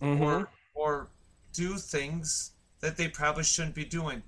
mm-hmm. 0.00 0.22
or 0.22 0.48
or 0.74 1.08
do 1.52 1.76
things 1.76 2.52
that 2.80 2.96
they 2.96 3.08
probably 3.08 3.44
shouldn't 3.44 3.74
be 3.74 3.84
doing. 3.84 4.22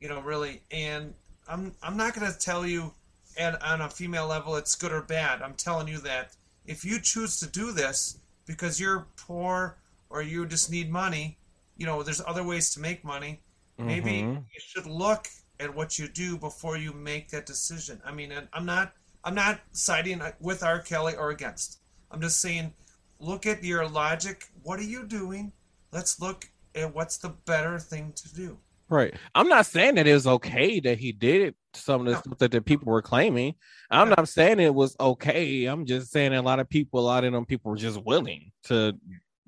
You 0.00 0.08
know, 0.08 0.20
really. 0.20 0.62
And 0.70 1.14
I'm 1.48 1.72
I'm 1.82 1.96
not 1.96 2.14
going 2.14 2.30
to 2.30 2.38
tell 2.38 2.66
you 2.66 2.92
at 3.36 3.60
on 3.62 3.80
a 3.80 3.88
female 3.88 4.26
level 4.26 4.56
it's 4.56 4.74
good 4.74 4.92
or 4.92 5.02
bad. 5.02 5.42
I'm 5.42 5.54
telling 5.54 5.88
you 5.88 5.98
that 5.98 6.36
if 6.66 6.84
you 6.84 7.00
choose 7.00 7.38
to 7.40 7.46
do 7.46 7.72
this 7.72 8.18
because 8.46 8.80
you're 8.80 9.06
poor 9.16 9.76
or 10.10 10.22
you 10.22 10.46
just 10.46 10.70
need 10.70 10.90
money, 10.90 11.38
you 11.76 11.86
know, 11.86 12.02
there's 12.02 12.20
other 12.26 12.44
ways 12.44 12.72
to 12.74 12.80
make 12.80 13.04
money. 13.04 13.40
Maybe 13.78 14.22
mm-hmm. 14.22 14.34
you 14.34 14.60
should 14.60 14.86
look 14.86 15.28
at 15.58 15.74
what 15.74 15.98
you 15.98 16.06
do 16.06 16.36
before 16.36 16.76
you 16.76 16.92
make 16.92 17.30
that 17.30 17.46
decision. 17.46 18.00
I 18.04 18.12
mean, 18.12 18.32
I'm 18.52 18.66
not 18.66 18.92
I'm 19.24 19.34
not 19.34 19.60
siding 19.72 20.20
with 20.40 20.62
R. 20.62 20.80
Kelly 20.80 21.14
or 21.16 21.30
against. 21.30 21.80
I'm 22.10 22.20
just 22.20 22.40
saying, 22.40 22.72
look 23.20 23.46
at 23.46 23.62
your 23.62 23.88
logic. 23.88 24.48
What 24.62 24.78
are 24.78 24.84
you 24.84 25.04
doing? 25.04 25.52
Let's 25.92 26.20
look 26.20 26.48
at 26.74 26.94
what's 26.94 27.18
the 27.18 27.30
better 27.46 27.78
thing 27.78 28.12
to 28.16 28.34
do. 28.34 28.58
Right. 28.88 29.14
I'm 29.34 29.48
not 29.48 29.64
saying 29.66 29.94
that 29.94 30.06
it 30.06 30.12
was 30.12 30.26
okay 30.26 30.78
that 30.80 30.98
he 30.98 31.12
did 31.12 31.40
it. 31.40 31.56
some 31.72 32.02
of 32.02 32.06
the 32.06 32.12
no. 32.12 32.18
stuff 32.18 32.38
that 32.38 32.50
the 32.50 32.60
people 32.60 32.92
were 32.92 33.00
claiming. 33.00 33.54
I'm 33.90 34.10
no. 34.10 34.16
not 34.18 34.28
saying 34.28 34.60
it 34.60 34.74
was 34.74 34.94
okay. 35.00 35.64
I'm 35.64 35.86
just 35.86 36.10
saying 36.10 36.34
a 36.34 36.42
lot 36.42 36.60
of 36.60 36.68
people, 36.68 37.00
a 37.00 37.02
lot 37.02 37.24
of 37.24 37.32
them 37.32 37.46
people 37.46 37.70
were 37.70 37.78
just 37.78 38.02
willing 38.04 38.52
to 38.64 38.94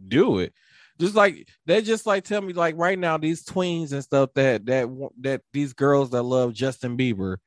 do 0.08 0.38
it. 0.38 0.54
Just 0.98 1.14
like 1.14 1.48
they 1.66 1.82
just 1.82 2.06
like 2.06 2.24
tell 2.24 2.40
me 2.40 2.52
like 2.52 2.76
right 2.78 2.98
now 2.98 3.18
these 3.18 3.44
tweens 3.44 3.92
and 3.92 4.02
stuff 4.02 4.30
that 4.34 4.64
that 4.66 4.88
that 5.20 5.42
these 5.52 5.72
girls 5.72 6.10
that 6.10 6.22
love 6.22 6.54
Justin 6.54 6.96
Bieber 6.96 7.38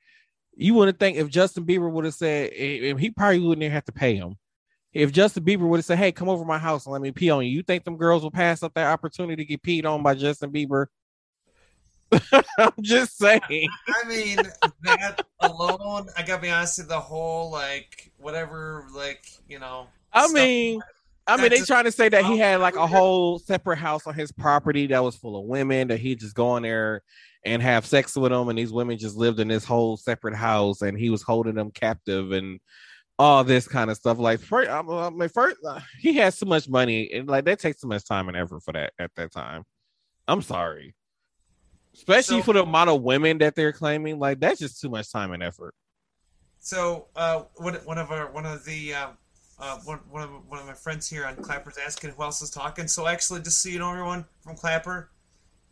you 0.57 0.73
wouldn't 0.73 0.99
think 0.99 1.17
if 1.17 1.29
Justin 1.29 1.65
Bieber 1.65 1.89
would 1.89 2.05
have 2.05 2.15
said 2.15 2.51
eh, 2.55 2.89
eh, 2.89 2.97
he 2.97 3.11
probably 3.11 3.39
wouldn't 3.39 3.63
even 3.63 3.73
have 3.73 3.85
to 3.85 3.91
pay 3.91 4.15
him. 4.15 4.35
If 4.91 5.11
Justin 5.11 5.43
Bieber 5.43 5.67
would 5.67 5.77
have 5.77 5.85
said, 5.85 5.99
"Hey, 5.99 6.11
come 6.11 6.29
over 6.29 6.43
my 6.43 6.57
house 6.57 6.85
and 6.85 6.93
let 6.93 7.01
me 7.01 7.11
pee 7.11 7.29
on 7.29 7.45
you," 7.45 7.51
you 7.51 7.61
think 7.61 7.83
them 7.83 7.97
girls 7.97 8.23
will 8.23 8.31
pass 8.31 8.63
up 8.63 8.73
that 8.73 8.91
opportunity 8.91 9.43
to 9.43 9.45
get 9.45 9.61
peed 9.61 9.85
on 9.85 10.01
by 10.01 10.15
Justin 10.15 10.51
Bieber? 10.51 10.87
I'm 12.57 12.71
just 12.81 13.17
saying. 13.17 13.41
I 13.87 14.07
mean, 14.07 14.37
that 14.83 15.25
alone, 15.41 16.07
I 16.17 16.23
gotta 16.23 16.41
be 16.41 16.49
honest 16.49 16.79
with 16.79 16.87
the 16.87 16.99
whole 16.99 17.51
like 17.51 18.11
whatever, 18.17 18.87
like 18.95 19.25
you 19.47 19.59
know. 19.59 19.87
I 20.11 20.27
mean, 20.29 20.81
I 21.27 21.37
mean, 21.37 21.49
they 21.49 21.59
trying 21.59 21.83
to 21.83 21.91
say 21.91 22.09
that 22.09 22.25
he 22.25 22.39
had 22.39 22.61
like 22.61 22.77
a 22.77 22.87
whole 22.87 23.37
separate 23.39 23.77
house 23.77 24.07
on 24.07 24.15
his 24.15 24.31
property 24.31 24.87
that 24.87 25.03
was 25.03 25.15
full 25.15 25.37
of 25.37 25.45
women 25.45 25.89
that 25.89 25.99
he 25.99 26.15
just 26.15 26.33
go 26.33 26.55
in 26.57 26.63
there 26.63 27.03
and 27.47 27.63
have 27.63 27.85
sex 27.85 28.15
with 28.15 28.31
them, 28.31 28.49
and 28.49 28.57
these 28.57 28.71
women 28.71 28.97
just 28.97 29.15
lived 29.15 29.39
in 29.39 29.47
this 29.47 29.63
whole 29.63 29.97
separate 29.97 30.35
house, 30.35 30.81
and 30.81 30.99
he 30.99 31.09
was 31.09 31.21
holding 31.21 31.55
them 31.55 31.71
captive 31.71 32.33
and 32.33 32.59
all 33.17 33.43
this 33.43 33.67
kind 33.67 33.89
of 33.89 33.97
stuff. 33.97 34.19
Like, 34.19 34.39
first, 34.39 34.69
I 34.69 34.81
mean, 35.09 35.29
first 35.29 35.57
uh, 35.65 35.79
he 35.99 36.15
has 36.17 36.37
so 36.37 36.45
much 36.45 36.69
money, 36.69 37.11
and 37.13 37.27
like 37.27 37.45
that 37.45 37.59
takes 37.59 37.81
so 37.81 37.87
much 37.87 38.05
time 38.05 38.27
and 38.27 38.37
effort 38.37 38.61
for 38.63 38.73
that 38.73 38.93
at 38.99 39.11
that 39.15 39.31
time. 39.31 39.63
I'm 40.27 40.41
sorry, 40.41 40.93
especially 41.95 42.39
so, 42.39 42.43
for 42.43 42.53
the 42.53 42.63
amount 42.63 42.89
of 42.89 43.01
women 43.01 43.37
that 43.39 43.55
they're 43.55 43.73
claiming. 43.73 44.19
Like, 44.19 44.39
that's 44.39 44.59
just 44.59 44.81
too 44.81 44.89
much 44.89 45.11
time 45.11 45.31
and 45.31 45.41
effort. 45.41 45.73
So, 46.59 47.07
uh, 47.15 47.43
one, 47.55 47.75
one 47.85 47.97
of 47.97 48.11
our 48.11 48.29
one 48.31 48.45
of 48.45 48.65
the 48.65 48.93
uh, 48.93 49.07
uh, 49.59 49.77
one, 49.85 49.99
one 50.09 50.23
of 50.23 50.29
one 50.47 50.59
of 50.59 50.65
my 50.65 50.73
friends 50.73 51.09
here 51.09 51.25
on 51.25 51.37
Clapper's 51.37 51.77
asking 51.77 52.11
who 52.11 52.23
else 52.23 52.41
is 52.41 52.49
talking. 52.49 52.87
So, 52.87 53.07
actually, 53.07 53.41
just 53.41 53.61
so 53.61 53.69
you 53.69 53.79
know, 53.79 53.89
everyone 53.89 54.25
from 54.41 54.55
Clapper, 54.55 55.09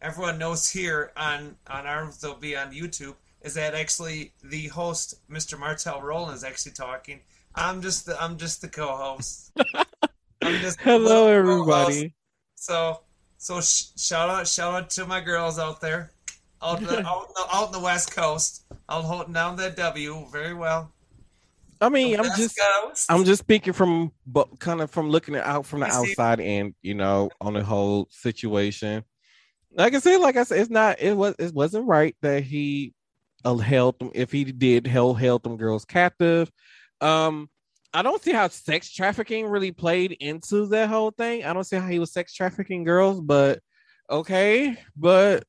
everyone 0.01 0.37
knows 0.37 0.69
here 0.69 1.11
on 1.17 1.55
on 1.67 1.85
Arms 1.85 2.21
they'll 2.21 2.35
be 2.35 2.55
on 2.55 2.71
YouTube 2.71 3.15
is 3.41 3.53
that 3.53 3.75
actually 3.75 4.33
the 4.43 4.67
host 4.67 5.15
Mr. 5.29 5.57
Martel 5.57 6.01
Roland 6.01 6.35
is 6.35 6.43
actually 6.43 6.73
talking. 6.73 7.19
I'm 7.53 7.81
just 7.81 8.05
the 8.05 8.21
I'm 8.21 8.37
just 8.37 8.61
the 8.61 8.67
co-host. 8.67 9.51
I'm 10.41 10.59
just 10.61 10.79
hello 10.81 11.27
everybody. 11.27 12.13
So 12.55 13.01
so 13.37 13.61
sh- 13.61 13.87
shout 13.97 14.29
out 14.29 14.47
shout 14.47 14.73
out 14.73 14.89
to 14.91 15.05
my 15.05 15.21
girls 15.21 15.59
out 15.59 15.81
there 15.81 16.11
out, 16.61 16.81
the, 16.81 16.99
out, 17.07 17.27
out 17.53 17.67
in 17.67 17.71
the 17.71 17.79
West 17.79 18.15
Coast. 18.15 18.63
I'm 18.89 19.03
holding 19.03 19.33
down 19.33 19.55
that 19.57 19.75
W 19.77 20.25
very 20.31 20.53
well. 20.53 20.91
I 21.81 21.89
mean, 21.89 22.17
I'm 22.19 22.25
just. 22.37 22.59
I'm 23.09 23.25
just 23.25 23.39
speaking 23.39 23.73
from 23.73 24.11
but 24.25 24.59
kind 24.59 24.81
of 24.81 24.89
from 24.89 25.09
looking 25.09 25.35
out 25.35 25.65
from 25.65 25.81
the 25.81 25.87
outside 25.87 26.39
and 26.39 26.73
you 26.81 26.93
know 26.93 27.29
on 27.41 27.53
the 27.53 27.63
whole 27.63 28.07
situation. 28.11 29.03
Like 29.75 29.93
I 29.93 29.99
said, 29.99 30.17
like 30.17 30.37
I 30.37 30.43
said, 30.43 30.59
it's 30.59 30.69
not 30.69 30.99
it 31.01 31.15
was 31.15 31.35
it 31.39 31.53
wasn't 31.53 31.87
right 31.87 32.15
that 32.21 32.43
he 32.43 32.93
uh, 33.43 33.55
held 33.57 33.99
them 33.99 34.11
if 34.15 34.31
he 34.31 34.43
did 34.45 34.87
held 34.87 35.19
held 35.19 35.43
them 35.43 35.57
girls 35.57 35.85
captive. 35.85 36.51
Um, 37.01 37.49
I 37.93 38.01
don't 38.01 38.21
see 38.21 38.31
how 38.31 38.47
sex 38.47 38.91
trafficking 38.91 39.45
really 39.47 39.71
played 39.71 40.13
into 40.13 40.65
that 40.67 40.89
whole 40.89 41.11
thing. 41.11 41.43
I 41.45 41.53
don't 41.53 41.63
see 41.63 41.75
how 41.77 41.87
he 41.87 41.99
was 41.99 42.11
sex 42.13 42.33
trafficking 42.33 42.83
girls, 42.83 43.19
but 43.21 43.59
okay, 44.09 44.77
but 44.95 45.43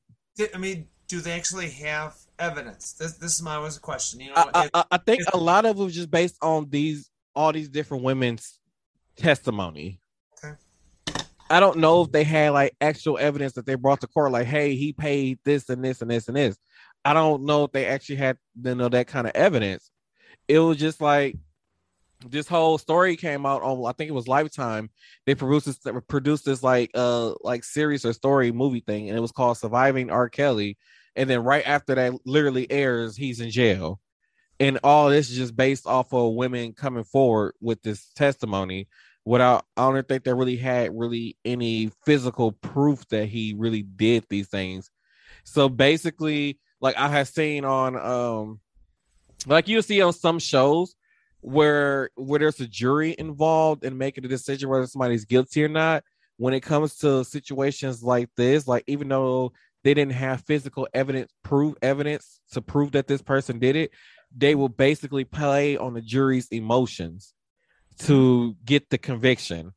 I 0.53 0.57
mean, 0.57 0.87
do 1.07 1.19
they 1.21 1.31
actually 1.31 1.69
have 1.71 2.15
evidence? 2.37 2.93
This 2.93 3.13
this 3.13 3.33
is 3.35 3.41
my 3.41 3.57
was 3.59 3.77
a 3.77 3.81
question. 3.81 4.19
You 4.19 4.27
know, 4.29 4.35
I, 4.35 4.49
I, 4.53 4.65
it- 4.65 4.71
I- 4.73 4.85
I 4.91 4.97
think 4.97 5.23
a 5.33 5.37
lot 5.37 5.65
of 5.65 5.79
it 5.79 5.83
was 5.83 5.95
just 5.95 6.11
based 6.11 6.37
on 6.41 6.69
these 6.69 7.09
all 7.35 7.51
these 7.53 7.69
different 7.69 8.03
women's 8.03 8.59
testimony. 9.15 9.99
I 11.49 11.59
don't 11.59 11.77
know 11.77 12.01
if 12.01 12.11
they 12.11 12.23
had 12.23 12.51
like 12.51 12.75
actual 12.81 13.17
evidence 13.17 13.53
that 13.53 13.65
they 13.65 13.75
brought 13.75 14.01
to 14.01 14.07
court, 14.07 14.31
like, 14.31 14.47
hey, 14.47 14.75
he 14.75 14.93
paid 14.93 15.39
this 15.45 15.69
and 15.69 15.83
this 15.83 16.01
and 16.01 16.11
this 16.11 16.27
and 16.27 16.37
this. 16.37 16.57
I 17.05 17.13
don't 17.13 17.43
know 17.43 17.63
if 17.63 17.71
they 17.71 17.85
actually 17.85 18.17
had 18.17 18.37
you 18.61 18.75
know 18.75 18.89
that 18.89 19.07
kind 19.07 19.27
of 19.27 19.33
evidence. 19.35 19.89
It 20.47 20.59
was 20.59 20.77
just 20.77 21.01
like 21.01 21.37
this 22.25 22.47
whole 22.47 22.77
story 22.77 23.15
came 23.15 23.45
out 23.45 23.61
on 23.61 23.85
I 23.85 23.93
think 23.93 24.09
it 24.09 24.13
was 24.13 24.27
Lifetime. 24.27 24.89
They 25.25 25.35
produced 25.35 25.67
this 25.67 25.79
produced 26.07 26.45
this 26.45 26.63
like 26.63 26.91
uh 26.93 27.33
like 27.41 27.63
series 27.63 28.05
or 28.05 28.13
story 28.13 28.51
movie 28.51 28.81
thing, 28.81 29.09
and 29.09 29.17
it 29.17 29.21
was 29.21 29.31
called 29.31 29.57
Surviving 29.57 30.09
R. 30.09 30.29
Kelly. 30.29 30.77
And 31.15 31.29
then 31.29 31.43
right 31.43 31.65
after 31.65 31.95
that, 31.95 32.13
literally 32.25 32.69
airs, 32.69 33.17
he's 33.17 33.39
in 33.39 33.49
jail. 33.49 33.99
And 34.59 34.79
all 34.83 35.09
this 35.09 35.29
is 35.29 35.37
just 35.37 35.55
based 35.55 35.87
off 35.87 36.13
of 36.13 36.33
women 36.33 36.73
coming 36.73 37.03
forward 37.03 37.53
with 37.61 37.81
this 37.81 38.11
testimony 38.15 38.87
without 39.27 39.65
I 39.75 39.91
don't 39.91 40.07
think 40.07 40.23
they 40.23 40.33
really 40.33 40.55
had 40.55 40.97
really 40.97 41.35
any 41.43 41.91
physical 42.05 42.53
proof 42.53 43.05
that 43.09 43.25
he 43.25 43.53
really 43.57 43.83
did 43.83 44.25
these 44.29 44.47
things. 44.47 44.89
So 45.43 45.67
basically, 45.67 46.59
like 46.79 46.95
I 46.95 47.09
have 47.09 47.27
seen 47.27 47.65
on 47.65 47.97
um 47.97 48.61
like 49.45 49.67
you 49.67 49.81
see 49.81 50.01
on 50.01 50.13
some 50.13 50.39
shows 50.39 50.95
where 51.41 52.09
where 52.15 52.39
there's 52.39 52.61
a 52.61 52.67
jury 52.67 53.15
involved 53.19 53.83
in 53.83 53.97
making 53.97 54.23
a 54.23 54.29
decision 54.29 54.69
whether 54.69 54.87
somebody's 54.87 55.25
guilty 55.25 55.63
or 55.63 55.69
not. 55.69 56.05
When 56.37 56.53
it 56.53 56.61
comes 56.61 56.95
to 56.99 57.25
situations 57.25 58.01
like 58.01 58.29
this, 58.37 58.65
like 58.65 58.85
even 58.87 59.09
though 59.09 59.51
they 59.83 59.93
didn't 59.93 60.13
have 60.13 60.45
physical 60.45 60.87
evidence, 60.93 61.31
prove 61.43 61.75
evidence 61.81 62.39
to 62.53 62.61
prove 62.61 62.93
that 62.93 63.07
this 63.07 63.21
person 63.21 63.59
did 63.59 63.75
it, 63.75 63.91
they 64.35 64.55
will 64.55 64.69
basically 64.69 65.25
play 65.25 65.75
on 65.75 65.95
the 65.95 66.01
jury's 66.01 66.47
emotions 66.49 67.33
to 67.99 68.55
get 68.65 68.89
the 68.89 68.97
conviction. 68.97 69.73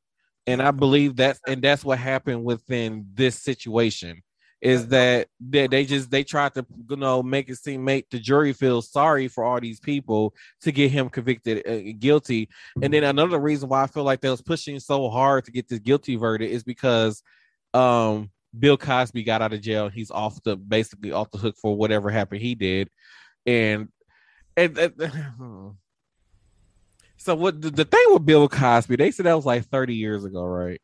And 0.47 0.63
I 0.63 0.71
believe 0.71 1.17
that's 1.17 1.41
and 1.47 1.63
that's 1.63 1.85
what 1.85 1.99
happened 1.99 2.45
within 2.45 3.07
this 3.15 3.37
situation 3.37 4.23
is 4.61 4.89
that 4.89 5.27
they, 5.41 5.67
they 5.67 5.87
just 5.87 6.11
they 6.11 6.23
tried 6.23 6.53
to 6.53 6.67
you 6.89 6.97
know 6.97 7.23
make 7.23 7.49
it 7.49 7.57
seem 7.57 7.83
make 7.83 8.09
the 8.11 8.19
jury 8.19 8.53
feel 8.53 8.83
sorry 8.83 9.27
for 9.27 9.45
all 9.45 9.59
these 9.61 9.81
people 9.81 10.35
to 10.61 10.71
get 10.71 10.91
him 10.91 11.09
convicted 11.09 11.67
uh, 11.67 11.93
guilty. 11.99 12.49
And 12.83 12.93
then 12.93 13.05
another 13.05 13.39
reason 13.39 13.69
why 13.69 13.83
i 13.83 13.87
feel 13.87 14.05
like 14.05 14.21
they 14.21 14.31
was 14.31 14.43
pushing 14.43 14.79
so 14.81 15.09
hard 15.09 15.45
to 15.45 15.53
get 15.53 15.69
this 15.69 15.79
guilty 15.79 16.17
verdict 16.17 16.53
is 16.53 16.63
because 16.63 17.23
um 17.75 18.31
bill 18.59 18.77
cosby 18.77 19.23
got 19.23 19.43
out 19.43 19.53
of 19.53 19.61
jail. 19.61 19.89
He's 19.89 20.11
off 20.11 20.43
the 20.43 20.57
basically 20.57 21.13
off 21.13 21.31
the 21.31 21.39
hook 21.39 21.57
for 21.61 21.77
whatever 21.77 22.11
happened 22.11 22.43
he 22.43 22.55
did. 22.55 22.89
And 23.47 23.89
and, 24.57 24.77
and- 24.77 25.75
so 27.21 27.35
what 27.35 27.61
the, 27.61 27.71
the 27.71 27.85
thing 27.85 28.05
with 28.09 28.25
bill 28.27 28.49
cosby 28.49 28.97
they 28.97 29.11
said 29.11 29.27
that 29.27 29.37
was 29.37 29.47
like 29.47 29.65
30 29.67 29.95
years 29.95 30.25
ago 30.25 30.43
right 30.45 30.81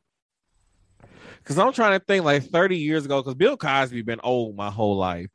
because 1.39 1.59
I'm 1.59 1.73
trying 1.73 1.99
to 1.99 2.05
think 2.05 2.25
like 2.25 2.43
30 2.43 2.77
years 2.77 3.05
ago, 3.05 3.23
because 3.23 3.37
Bill 3.37 3.57
Cosby 3.57 4.03
been 4.03 4.19
old 4.25 4.57
my 4.57 4.69
whole 4.69 4.97
life. 4.97 5.29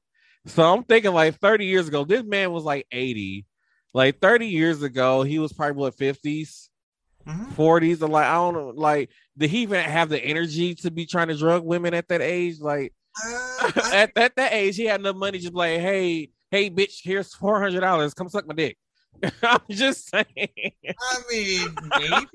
So 0.45 0.61
I'm 0.61 0.83
thinking 0.83 1.13
like 1.13 1.39
30 1.39 1.65
years 1.65 1.87
ago, 1.87 2.03
this 2.03 2.23
man 2.23 2.51
was 2.51 2.65
like 2.65 2.85
80. 2.91 3.45
Like 3.93 4.19
30 4.19 4.47
years 4.47 4.83
ago, 4.83 5.23
he 5.23 5.39
was 5.39 5.53
probably 5.53 5.77
what 5.77 5.95
50s, 5.95 6.67
Mhm. 7.25 7.53
40s, 7.53 8.01
or 8.01 8.07
like 8.09 8.25
I 8.25 8.33
don't 8.33 8.55
know, 8.55 8.73
like 8.75 9.09
did 9.37 9.51
he 9.51 9.59
even 9.59 9.81
have 9.85 10.09
the 10.09 10.19
energy 10.19 10.75
to 10.75 10.91
be 10.91 11.05
trying 11.05 11.29
to 11.29 11.37
drug 11.37 11.63
women 11.63 11.93
at 11.93 12.09
that 12.09 12.21
age? 12.21 12.59
Like 12.59 12.93
Uh, 13.23 13.71
at, 13.93 14.11
at 14.17 14.35
that 14.35 14.51
age, 14.53 14.75
he 14.75 14.85
had 14.85 14.99
enough 14.99 15.15
money 15.15 15.39
just 15.39 15.53
like, 15.53 15.79
hey, 15.79 16.29
hey, 16.49 16.69
bitch, 16.69 16.95
here's 17.03 17.33
four 17.33 17.61
hundred 17.61 17.79
dollars. 17.81 18.13
Come 18.13 18.27
suck 18.27 18.45
my 18.47 18.53
dick. 18.53 18.77
I'm 19.43 19.59
just 19.69 20.09
saying. 20.09 20.25
I 20.37 21.17
mean, 21.31 21.75
maybe. 21.99 22.27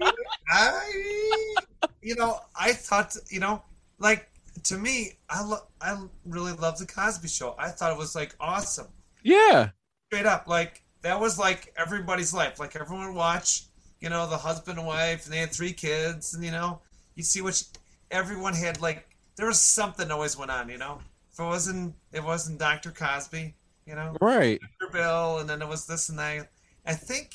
I, 0.51 1.55
you 2.03 2.15
know, 2.17 2.41
I 2.59 2.73
thought, 2.73 3.17
you 3.31 3.41
know, 3.41 3.63
like 3.99 4.29
to 4.65 4.77
me, 4.79 5.13
I 5.29 5.43
lo- 5.45 5.67
I 5.81 5.99
really 6.25 6.53
love 6.53 6.79
the 6.79 6.87
Cosby 6.87 7.29
Show. 7.29 7.55
I 7.59 7.69
thought 7.71 7.93
it 7.93 7.99
was 7.99 8.15
like 8.15 8.35
awesome, 8.41 8.89
Yeah. 9.23 9.71
straight 10.09 10.27
up. 10.27 10.47
Like 10.47 10.83
that 11.03 11.21
was 11.21 11.39
like 11.39 11.73
everybody's 11.77 12.33
life. 12.35 12.59
Like 12.61 12.77
everyone 12.77 13.07
would 13.09 13.17
watch, 13.17 13.65
you 14.01 14.09
know, 14.09 14.29
the 14.29 14.37
husband 14.39 14.79
and 14.79 14.87
wife, 14.87 15.25
and 15.25 15.33
they 15.33 15.39
had 15.39 15.51
three 15.53 15.73
kids, 15.73 16.35
and 16.35 16.45
you 16.45 16.51
know, 16.51 16.81
you 17.15 17.23
see 17.23 17.41
which 17.43 17.65
everyone 18.11 18.55
had 18.55 18.81
like 18.81 19.09
there 19.37 19.47
was 19.47 19.59
something 19.61 20.11
always 20.11 20.37
went 20.37 20.51
on. 20.51 20.69
You 20.69 20.79
know, 20.79 21.01
if 21.33 21.39
it 21.41 21.43
wasn't 21.45 21.95
it 22.13 22.23
wasn't 22.25 22.59
Dr. 22.59 22.91
Cosby, 22.93 23.55
you 23.87 23.95
know, 23.95 24.17
Right. 24.21 24.61
Dr. 24.81 24.93
Bill, 24.93 25.39
and 25.39 25.49
then 25.51 25.61
it 25.63 25.69
was 25.69 25.87
this 25.87 26.09
and 26.09 26.19
that. 26.19 26.49
I 26.87 26.95
think, 26.95 27.31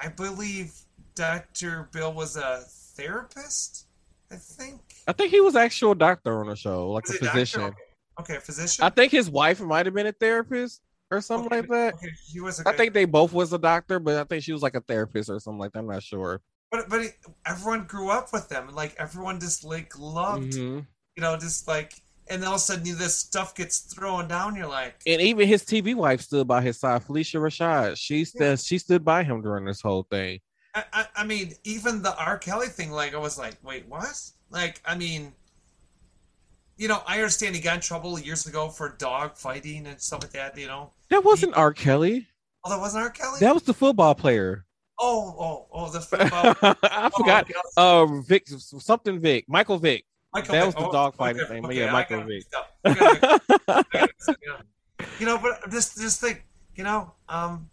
I 0.00 0.08
believe 0.08 0.72
Dr. 1.14 1.88
Bill 1.92 2.12
was 2.12 2.36
a 2.36 2.64
therapist. 2.96 3.86
I 4.30 4.36
think. 4.36 4.80
I 5.06 5.12
think 5.12 5.30
he 5.30 5.40
was 5.40 5.54
actual 5.56 5.94
doctor 5.94 6.40
on 6.40 6.48
the 6.48 6.56
show, 6.56 6.90
like 6.90 7.06
Was 7.06 7.16
a 7.16 7.18
he 7.18 7.24
doctor? 7.24 7.40
physician. 7.40 7.74
Okay. 8.20 8.38
Physician. 8.38 8.84
I 8.84 8.90
think 8.90 9.12
his 9.12 9.28
wife 9.30 9.60
might 9.60 9.86
have 9.86 9.94
been 9.94 10.06
a 10.06 10.12
therapist 10.12 10.80
or 11.10 11.20
something 11.20 11.46
Okay, 11.46 11.56
like 11.60 11.68
that. 11.70 11.94
Okay, 11.94 12.08
he 12.32 12.40
was. 12.40 12.60
I 12.64 12.72
think 12.72 12.94
they 12.94 13.04
both 13.04 13.32
was 13.32 13.52
a 13.52 13.58
doctor, 13.58 13.98
but 13.98 14.16
I 14.16 14.24
think 14.24 14.42
she 14.42 14.52
was 14.52 14.62
like 14.62 14.74
a 14.74 14.80
therapist 14.80 15.28
or 15.30 15.38
something 15.40 15.58
like 15.58 15.72
that. 15.72 15.80
I'm 15.80 15.86
not 15.88 16.02
sure. 16.02 16.40
but 16.70 16.88
but 16.88 17.02
everyone 17.46 17.84
grew 17.84 18.10
up 18.10 18.32
with 18.32 18.48
them. 18.48 18.68
Like 18.74 18.94
everyone 18.98 19.38
just 19.40 19.62
like 19.64 19.96
loved, 19.98 20.52
Mhm. 20.54 20.86
you 21.16 21.20
know, 21.20 21.36
just 21.36 21.68
like, 21.68 21.94
and 22.28 22.42
all 22.44 22.52
of 22.52 22.56
a 22.56 22.58
sudden 22.58 22.84
this 22.98 23.16
stuff 23.18 23.54
gets 23.54 23.80
thrown 23.80 24.28
down. 24.28 24.54
You're 24.56 24.66
like, 24.68 25.00
And 25.06 25.20
even 25.20 25.46
his 25.48 25.62
TV 25.64 25.94
wife 25.94 26.20
stood 26.20 26.46
by 26.48 26.62
his 26.62 26.78
side, 26.78 27.02
Phylicia 27.04 27.40
Rashad. 27.40 27.96
She 27.98 28.24
stood, 28.24 28.58
she 28.60 28.78
stood 28.78 29.04
by 29.04 29.22
him 29.22 29.42
during 29.42 29.64
this 29.64 29.80
whole 29.80 30.04
thing. 30.10 30.40
I, 30.74 30.84
I, 30.92 31.06
I 31.16 31.24
mean, 31.24 31.52
even 31.64 32.02
the 32.02 32.16
R. 32.18 32.36
Kelly 32.38 32.66
thing, 32.68 32.90
like 32.90 33.14
I 33.14 33.18
was 33.18 33.38
like, 33.38 33.56
wait, 33.62 33.86
what? 33.88 34.20
Like, 34.50 34.80
I 34.86 34.96
mean, 34.96 35.32
you 36.76 36.88
know, 36.88 37.02
I 37.06 37.16
understand 37.18 37.54
he 37.54 37.60
got 37.60 37.76
in 37.76 37.80
trouble 37.80 38.18
years 38.18 38.46
ago 38.46 38.68
for 38.68 38.88
dog 38.98 39.36
fighting 39.36 39.86
and 39.86 40.00
stuff 40.00 40.22
like 40.22 40.32
that. 40.32 40.58
You 40.58 40.66
know, 40.66 40.90
That 41.10 41.22
wasn't 41.24 41.56
R. 41.56 41.72
Kelly. 41.72 42.26
oh, 42.64 42.70
that 42.70 42.80
wasn't 42.80 43.04
R. 43.04 43.10
Kelly. 43.10 43.38
That 43.40 43.54
was 43.54 43.62
the 43.62 43.74
football 43.74 44.14
player. 44.14 44.64
Oh, 44.98 45.34
oh, 45.38 45.66
oh, 45.72 45.90
the 45.90 46.00
football. 46.00 46.54
I 46.82 47.10
forgot. 47.16 47.48
Oh, 47.76 48.02
Uh, 48.18 48.20
Vic, 48.22 48.48
something 48.48 49.20
Vick, 49.20 49.44
Michael 49.48 49.78
Vick. 49.78 50.04
Michael 50.34 50.52
that 50.52 50.64
Vick. 50.64 50.66
was 50.66 50.74
the 50.74 50.86
Oh, 50.86 50.92
dog 50.92 51.14
fighting 51.16 51.42
okay, 51.42 51.48
thing, 51.54 51.62
but 51.62 51.70
okay, 51.70 51.80
yeah, 51.80 51.92
Michael 51.92 52.18
Vick. 52.18 52.28
mixed 52.28 52.54
up. 52.54 52.76
I 52.84 52.90
got 52.90 53.10
it 53.12 53.22
mixed 53.22 53.34
up. 53.40 53.42
I 53.72 53.82
got 53.92 54.04
it 54.04 54.10
mixed 54.18 54.28
up, 54.28 54.36
you 54.42 54.48
know. 54.48 54.58
You 55.18 55.26
know, 55.26 55.38
but 55.38 55.70
just 55.70 55.96
just 55.96 56.20
think, 56.20 56.44
you 56.76 56.84
know, 56.84 57.12
um, 57.28 57.70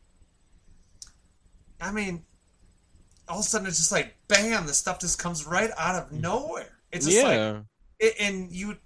I 1.80 1.92
mean, 1.92 2.24
all 3.28 3.40
of 3.40 3.46
a 3.46 3.48
sudden 3.48 3.68
it's 3.68 3.78
just 3.78 3.92
like 3.92 4.16
bam, 4.28 4.68
the 4.68 4.74
stuff 4.74 5.00
just 5.00 5.20
comes 5.20 5.46
right 5.46 5.72
out 5.78 5.96
of 5.96 6.12
nowhere. 6.12 6.70
It's 6.92 7.06
just 7.06 7.24
like 7.24 7.34
yeah, 7.36 7.62
it, 8.00 8.16
and 8.20 8.52
you 8.52 8.78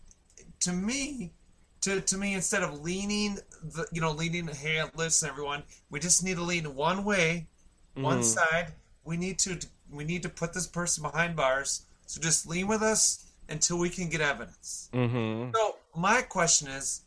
to 0.62 0.72
me 0.72 1.34
to 1.82 2.02
to 2.02 2.18
me 2.18 2.34
instead 2.34 2.64
of 2.64 2.82
leaning 2.82 3.40
the 3.64 3.86
you 3.92 4.00
know 4.02 4.12
leaning 4.12 4.48
hey 4.48 4.82
listen 4.96 5.30
everyone 5.30 5.64
we 5.90 6.00
just 6.00 6.24
need 6.24 6.36
to 6.38 6.44
lean 6.44 6.76
one 6.76 7.04
way 7.04 7.48
one 7.96 8.20
Mhm. 8.20 8.24
side 8.24 8.74
we 9.04 9.18
need 9.18 9.38
to 9.40 9.60
we 9.92 10.04
need 10.04 10.24
to 10.24 10.30
put 10.30 10.54
this 10.54 10.66
person 10.68 11.02
behind 11.04 11.36
bars 11.36 11.84
so 12.06 12.22
just 12.22 12.48
lean 12.48 12.68
with 12.68 12.82
us 12.82 13.25
until 13.50 13.78
we 13.78 13.90
can 13.90 14.10
get 14.10 14.22
evidence 14.22 14.90
Mhm. 14.94 15.54
so 15.56 15.78
my 15.96 16.22
question 16.22 16.68
is 16.68 17.02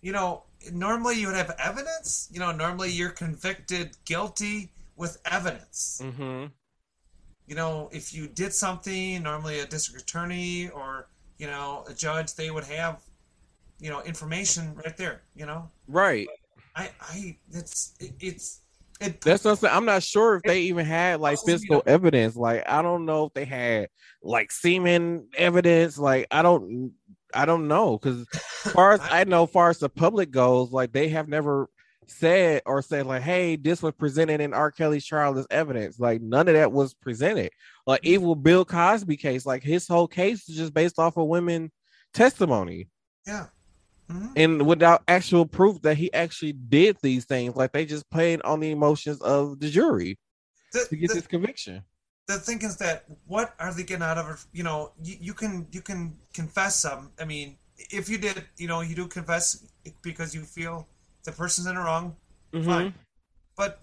you 0.00 0.12
know 0.12 0.44
normally 0.72 1.20
you 1.20 1.26
would 1.28 1.36
have 1.36 1.50
evidence 1.58 2.28
you 2.32 2.40
know 2.40 2.52
normally 2.52 2.90
you're 2.90 3.10
convicted 3.10 3.96
guilty 4.04 4.70
with 4.96 5.18
evidence 5.24 6.00
Mhm. 6.02 6.50
you 7.46 7.54
know, 7.54 7.90
if 7.92 8.14
you 8.14 8.26
did 8.26 8.54
something, 8.54 9.22
normally 9.22 9.60
a 9.60 9.66
district 9.66 10.00
attorney 10.00 10.70
or, 10.70 11.08
you 11.36 11.46
know, 11.46 11.84
a 11.86 11.92
judge, 11.92 12.34
they 12.36 12.50
would 12.50 12.64
have, 12.64 13.02
you 13.78 13.90
know, 13.90 14.00
information 14.02 14.74
right 14.76 14.96
there, 14.96 15.20
you 15.34 15.44
know? 15.44 15.70
Right. 15.86 16.26
I, 16.74 16.90
I, 17.00 17.36
it's, 17.52 17.92
it, 18.00 18.12
it's, 18.18 18.60
it, 19.06 19.20
That's 19.20 19.44
what 19.44 19.52
I'm 19.52 19.56
saying. 19.56 19.74
I'm 19.74 19.84
not 19.84 20.02
sure 20.02 20.36
if 20.36 20.42
they 20.42 20.60
even 20.62 20.84
had 20.86 21.20
like 21.20 21.38
Also, 21.38 21.46
you 21.50 21.54
physical 21.58 21.76
know- 21.76 21.82
evidence. 21.86 22.36
Like 22.36 22.64
I 22.68 22.82
don't 22.82 23.04
know 23.06 23.26
if 23.26 23.34
they 23.34 23.44
had 23.44 23.88
like 24.22 24.50
semen 24.52 25.28
evidence. 25.36 25.98
Like 25.98 26.26
I 26.30 26.42
don't 26.42 26.92
I 27.32 27.44
don't 27.46 27.68
know 27.68 27.98
because 27.98 28.26
as 28.64 28.72
far 28.72 28.92
as 28.92 29.00
I 29.02 29.24
know, 29.24 29.44
as 29.44 29.50
far 29.50 29.70
as 29.70 29.78
the 29.78 29.88
public 29.88 30.30
goes, 30.30 30.70
like 30.72 30.92
they 30.92 31.08
have 31.08 31.28
never 31.28 31.68
said 32.06 32.60
or 32.66 32.82
said 32.82 33.06
like, 33.06 33.22
"Hey, 33.22 33.56
this 33.56 33.82
was 33.82 33.94
presented 33.94 34.40
in 34.40 34.52
R. 34.52 34.70
Kelly's 34.70 35.06
trial 35.06 35.38
as 35.38 35.46
evidence." 35.50 35.98
Like 35.98 36.20
none 36.20 36.48
of 36.48 36.54
that 36.54 36.70
was 36.72 36.94
presented. 36.94 37.50
Like 37.86 38.02
Mm-hmm. 38.02 38.12
even 38.14 38.42
Bill 38.42 38.64
Cosby 38.64 39.16
case, 39.16 39.44
like 39.46 39.62
his 39.62 39.88
whole 39.88 40.06
case 40.08 40.48
is 40.48 40.56
just 40.56 40.74
based 40.74 40.98
off 40.98 41.16
of 41.16 41.26
women 41.28 41.70
testimony 42.12 42.88
Yeah. 43.26 43.46
Mhm. 44.10 44.32
and 44.36 44.66
without 44.66 45.02
actual 45.08 45.46
proof 45.46 45.80
that 45.82 45.96
he 45.96 46.12
actually 46.12 46.52
did 46.52 46.96
these 47.02 47.24
things. 47.24 47.56
Like 47.56 47.72
they 47.72 47.86
just 47.86 48.08
played 48.10 48.42
on 48.42 48.60
the 48.60 48.70
emotions 48.70 49.20
of 49.22 49.58
the 49.60 49.70
jury 49.70 50.18
The, 50.72 50.86
to 50.90 50.96
get 50.96 51.08
the- 51.08 51.14
this 51.14 51.26
conviction. 51.26 51.82
the 52.26 52.38
thing 52.38 52.60
is 52.62 52.76
that 52.78 53.04
what 53.26 53.54
are 53.58 53.72
they 53.72 53.82
getting 53.82 54.02
out 54.02 54.18
of 54.18 54.28
it? 54.30 54.44
You 54.52 54.62
know, 54.62 54.92
you, 55.02 55.16
you 55.20 55.34
can 55.34 55.66
you 55.72 55.80
can 55.80 56.18
confess 56.32 56.76
some. 56.76 57.12
I 57.18 57.24
mean, 57.24 57.56
if 57.90 58.08
you 58.08 58.18
did, 58.18 58.44
you 58.56 58.68
know, 58.68 58.80
you 58.82 58.94
do 58.94 59.06
confess 59.08 59.66
because 60.02 60.34
you 60.34 60.42
feel 60.44 60.86
the 61.24 61.32
person's 61.32 61.66
in 61.66 61.74
the 61.74 61.80
wrong, 61.80 62.16
Mhm. 62.52 62.64
fine. 62.66 62.94
But 63.56 63.80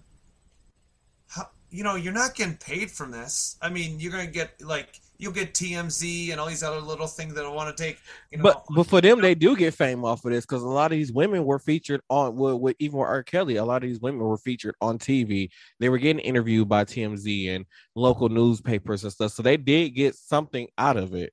how, 1.28 1.50
you 1.70 1.82
know, 1.82 1.96
you're 1.96 2.12
not 2.12 2.34
getting 2.34 2.56
paid 2.56 2.90
from 2.90 3.10
this. 3.10 3.56
I 3.60 3.68
mean, 3.70 3.98
you're 4.00 4.12
gonna 4.12 4.26
get 4.40 4.60
like 4.62 5.00
you'll 5.22 5.32
get 5.32 5.54
TMZ 5.54 6.32
and 6.32 6.40
all 6.40 6.48
these 6.48 6.64
other 6.64 6.80
little 6.80 7.06
things 7.06 7.34
that 7.34 7.44
I 7.44 7.48
want 7.48 7.74
to 7.74 7.80
take. 7.80 7.98
You 8.32 8.38
know, 8.38 8.42
But 8.42 8.64
but 8.74 8.88
for 8.88 9.00
them, 9.00 9.20
they 9.20 9.36
do 9.36 9.56
get 9.56 9.72
fame 9.72 10.04
off 10.04 10.24
of 10.24 10.32
this 10.32 10.44
because 10.44 10.62
a 10.62 10.68
lot 10.68 10.90
of 10.90 10.98
these 10.98 11.12
women 11.12 11.44
were 11.44 11.60
featured 11.60 12.00
on 12.10 12.34
with, 12.34 12.56
with 12.56 12.76
even 12.80 12.98
with 12.98 13.08
R. 13.08 13.22
Kelly. 13.22 13.56
A 13.56 13.64
lot 13.64 13.84
of 13.84 13.88
these 13.88 14.00
women 14.00 14.20
were 14.20 14.36
featured 14.36 14.74
on 14.80 14.98
TV. 14.98 15.50
They 15.78 15.88
were 15.88 15.98
getting 15.98 16.18
interviewed 16.18 16.68
by 16.68 16.84
TMZ 16.84 17.54
and 17.54 17.64
local 17.94 18.28
newspapers 18.28 19.04
and 19.04 19.12
stuff. 19.12 19.30
So 19.30 19.44
they 19.44 19.56
did 19.56 19.90
get 19.90 20.16
something 20.16 20.66
out 20.76 20.96
of 20.96 21.14
it. 21.14 21.32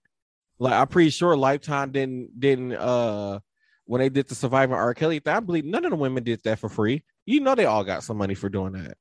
Like 0.60 0.74
I'm 0.74 0.88
pretty 0.88 1.10
sure 1.10 1.36
Lifetime 1.36 1.92
didn't 1.92 2.40
didn't 2.40 2.74
uh 2.74 3.40
when 3.86 4.02
they 4.02 4.10
did 4.10 4.28
the 4.28 4.36
Surviving 4.36 4.76
R. 4.76 4.94
Kelly 4.94 5.18
thing. 5.18 5.34
I 5.34 5.40
believe 5.40 5.66
none 5.66 5.84
of 5.84 5.90
the 5.90 5.98
women 5.98 6.24
did 6.24 6.42
that 6.44 6.60
for 6.60 6.70
free. 6.70 7.04
You 7.26 7.40
know 7.40 7.56
they 7.56 7.66
all 7.66 7.84
got 7.84 8.04
some 8.04 8.18
money 8.18 8.36
for 8.36 8.50
doing 8.50 8.74
that. 8.74 8.98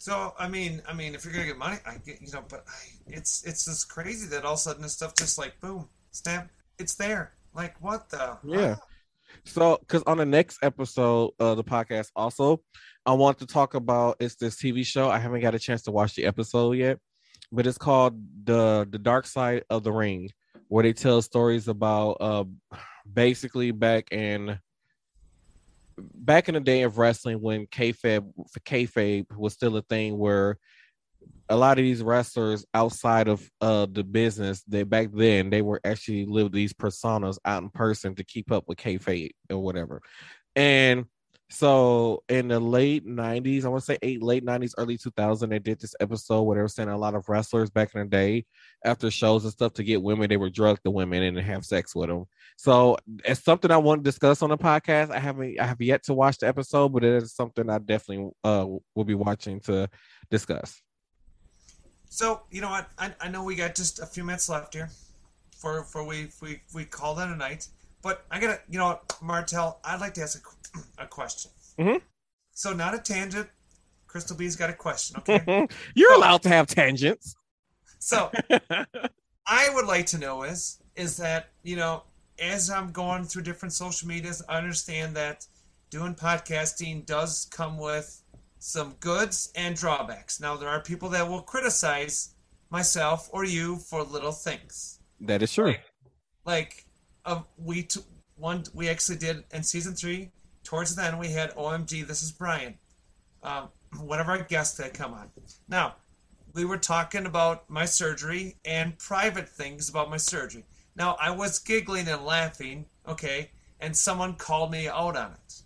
So 0.00 0.32
I 0.38 0.48
mean, 0.48 0.80
I 0.88 0.94
mean, 0.94 1.14
if 1.14 1.26
you're 1.26 1.34
gonna 1.34 1.44
get 1.44 1.58
money, 1.58 1.76
I 1.84 1.98
get 1.98 2.22
you 2.22 2.32
know, 2.32 2.42
but 2.48 2.64
I, 2.66 2.72
it's 3.06 3.44
it's 3.44 3.66
just 3.66 3.90
crazy 3.90 4.26
that 4.28 4.46
all 4.46 4.54
of 4.54 4.58
a 4.58 4.62
sudden 4.62 4.82
this 4.82 4.94
stuff 4.94 5.14
just 5.14 5.36
like 5.36 5.60
boom, 5.60 5.90
snap, 6.10 6.48
it's 6.78 6.94
there. 6.94 7.34
Like 7.54 7.74
what 7.82 8.08
the? 8.08 8.38
Yeah. 8.42 8.76
So, 9.44 9.76
because 9.78 10.02
on 10.04 10.16
the 10.16 10.24
next 10.24 10.58
episode 10.62 11.32
of 11.38 11.58
the 11.58 11.62
podcast, 11.62 12.08
also, 12.16 12.62
I 13.04 13.12
want 13.12 13.38
to 13.40 13.46
talk 13.46 13.74
about 13.74 14.16
it's 14.20 14.36
this 14.36 14.56
TV 14.56 14.86
show. 14.86 15.10
I 15.10 15.18
haven't 15.18 15.42
got 15.42 15.54
a 15.54 15.58
chance 15.58 15.82
to 15.82 15.90
watch 15.90 16.14
the 16.14 16.24
episode 16.24 16.72
yet, 16.78 16.98
but 17.52 17.66
it's 17.66 17.76
called 17.76 18.18
the 18.44 18.88
the 18.90 18.98
Dark 18.98 19.26
Side 19.26 19.64
of 19.68 19.84
the 19.84 19.92
Ring, 19.92 20.30
where 20.68 20.82
they 20.82 20.94
tell 20.94 21.20
stories 21.20 21.68
about 21.68 22.12
uh 22.22 22.44
basically 23.12 23.70
back 23.70 24.12
in 24.12 24.58
back 26.14 26.48
in 26.48 26.54
the 26.54 26.60
day 26.60 26.82
of 26.82 26.98
wrestling 26.98 27.40
when 27.40 27.66
kayfabe 27.66 28.30
kayfabe 28.66 29.26
was 29.36 29.52
still 29.52 29.76
a 29.76 29.82
thing 29.82 30.18
where 30.18 30.58
a 31.48 31.56
lot 31.56 31.78
of 31.78 31.84
these 31.84 32.02
wrestlers 32.02 32.64
outside 32.74 33.28
of 33.28 33.48
uh 33.60 33.86
the 33.90 34.04
business, 34.04 34.62
they 34.62 34.82
back 34.82 35.08
then 35.12 35.50
they 35.50 35.62
were 35.62 35.80
actually 35.84 36.24
live 36.24 36.52
these 36.52 36.72
personas 36.72 37.38
out 37.44 37.62
in 37.62 37.70
person 37.70 38.14
to 38.14 38.24
keep 38.24 38.52
up 38.52 38.64
with 38.66 38.78
kayfabe 38.78 39.30
or 39.50 39.58
whatever. 39.58 40.00
And 40.56 41.06
so 41.50 42.22
in 42.28 42.48
the 42.48 42.60
late 42.60 43.04
'90s, 43.04 43.64
I 43.64 43.68
want 43.68 43.82
to 43.82 43.84
say 43.84 43.98
eight 44.02 44.22
late 44.22 44.44
'90s, 44.44 44.74
early 44.78 44.96
2000, 44.96 45.50
they 45.50 45.58
did 45.58 45.80
this 45.80 45.96
episode 46.00 46.42
where 46.42 46.56
they 46.56 46.62
were 46.62 46.68
sending 46.68 46.94
a 46.94 46.98
lot 46.98 47.16
of 47.16 47.28
wrestlers 47.28 47.70
back 47.70 47.92
in 47.94 48.00
the 48.00 48.06
day 48.06 48.46
after 48.84 49.10
shows 49.10 49.44
and 49.44 49.52
stuff 49.52 49.72
to 49.74 49.82
get 49.82 50.00
women. 50.00 50.28
They 50.28 50.36
were 50.36 50.48
drug 50.48 50.78
the 50.84 50.92
women 50.92 51.24
and 51.24 51.36
have 51.38 51.64
sex 51.64 51.94
with 51.94 52.08
them. 52.08 52.26
So 52.56 52.96
it's 53.24 53.42
something 53.42 53.70
I 53.70 53.78
want 53.78 54.04
to 54.04 54.08
discuss 54.08 54.42
on 54.42 54.50
the 54.50 54.58
podcast. 54.58 55.10
I 55.10 55.18
haven't, 55.18 55.58
I 55.58 55.66
have 55.66 55.80
yet 55.80 56.04
to 56.04 56.14
watch 56.14 56.38
the 56.38 56.46
episode, 56.46 56.92
but 56.92 57.02
it 57.02 57.22
is 57.22 57.34
something 57.34 57.68
I 57.68 57.78
definitely 57.78 58.30
uh 58.44 58.66
will 58.94 59.04
be 59.04 59.14
watching 59.14 59.58
to 59.60 59.88
discuss. 60.30 60.80
So 62.10 62.42
you 62.50 62.60
know 62.60 62.70
what? 62.70 62.88
I, 62.96 63.12
I 63.20 63.28
know 63.28 63.42
we 63.42 63.56
got 63.56 63.74
just 63.74 63.98
a 63.98 64.06
few 64.06 64.22
minutes 64.22 64.48
left 64.48 64.74
here, 64.74 64.90
for 65.56 65.82
for 65.82 66.04
we 66.04 66.28
we 66.40 66.60
we 66.72 66.84
call 66.84 67.16
that 67.16 67.28
a 67.28 67.36
night. 67.36 67.66
But 68.02 68.24
I 68.30 68.40
gotta, 68.40 68.60
you 68.68 68.78
know 68.78 69.00
Martel, 69.22 69.80
I'd 69.84 70.00
like 70.00 70.14
to 70.14 70.22
ask 70.22 70.42
a, 70.76 70.78
a 71.04 71.06
question. 71.06 71.50
Mhm. 71.78 72.00
So 72.52 72.72
not 72.72 72.94
a 72.94 72.98
tangent. 72.98 73.48
Crystal 74.06 74.36
B's 74.36 74.56
got 74.56 74.70
a 74.70 74.74
question. 74.74 75.16
Okay. 75.18 75.66
You're 75.94 76.14
allowed 76.14 76.42
to 76.42 76.48
have 76.48 76.66
tangents. 76.66 77.34
so 77.98 78.30
I 79.46 79.68
would 79.74 79.86
like 79.86 80.06
to 80.06 80.18
know 80.18 80.42
is 80.44 80.78
is 80.96 81.16
that 81.18 81.50
you 81.62 81.76
know 81.76 82.04
as 82.38 82.70
I'm 82.70 82.90
going 82.92 83.24
through 83.24 83.42
different 83.42 83.72
social 83.74 84.08
medias, 84.08 84.42
I 84.48 84.56
understand 84.58 85.14
that 85.16 85.46
doing 85.90 86.14
podcasting 86.14 87.04
does 87.04 87.46
come 87.50 87.76
with 87.78 88.22
some 88.58 88.94
goods 89.00 89.52
and 89.54 89.76
drawbacks. 89.76 90.40
Now 90.40 90.56
there 90.56 90.68
are 90.68 90.80
people 90.80 91.08
that 91.10 91.28
will 91.28 91.42
criticize 91.42 92.34
myself 92.70 93.28
or 93.32 93.44
you 93.44 93.76
for 93.76 94.02
little 94.02 94.32
things. 94.32 95.00
that 95.20 95.42
is 95.42 95.52
true. 95.52 95.66
Like, 95.66 95.84
like 96.44 96.84
uh, 97.24 97.42
we 97.58 97.82
t- 97.84 98.00
one 98.36 98.64
we 98.74 98.88
actually 98.88 99.18
did 99.18 99.44
in 99.52 99.62
season 99.62 99.94
three. 99.94 100.30
Towards 100.64 100.94
the 100.94 101.04
end, 101.04 101.18
we 101.18 101.28
had 101.28 101.54
OMG. 101.56 102.06
This 102.06 102.22
is 102.22 102.32
Brian, 102.32 102.78
um, 103.42 103.68
one 103.98 104.20
of 104.20 104.28
our 104.28 104.42
guests 104.42 104.76
that 104.78 104.94
come 104.94 105.14
on. 105.14 105.30
Now, 105.68 105.96
we 106.52 106.64
were 106.64 106.78
talking 106.78 107.26
about 107.26 107.68
my 107.70 107.84
surgery 107.84 108.56
and 108.64 108.98
private 108.98 109.48
things 109.48 109.88
about 109.88 110.10
my 110.10 110.16
surgery. 110.16 110.64
Now, 110.96 111.16
I 111.20 111.30
was 111.30 111.58
giggling 111.58 112.08
and 112.08 112.24
laughing, 112.24 112.86
okay, 113.06 113.50
and 113.80 113.96
someone 113.96 114.34
called 114.34 114.70
me 114.70 114.88
out 114.88 115.16
on 115.16 115.32
it 115.32 115.62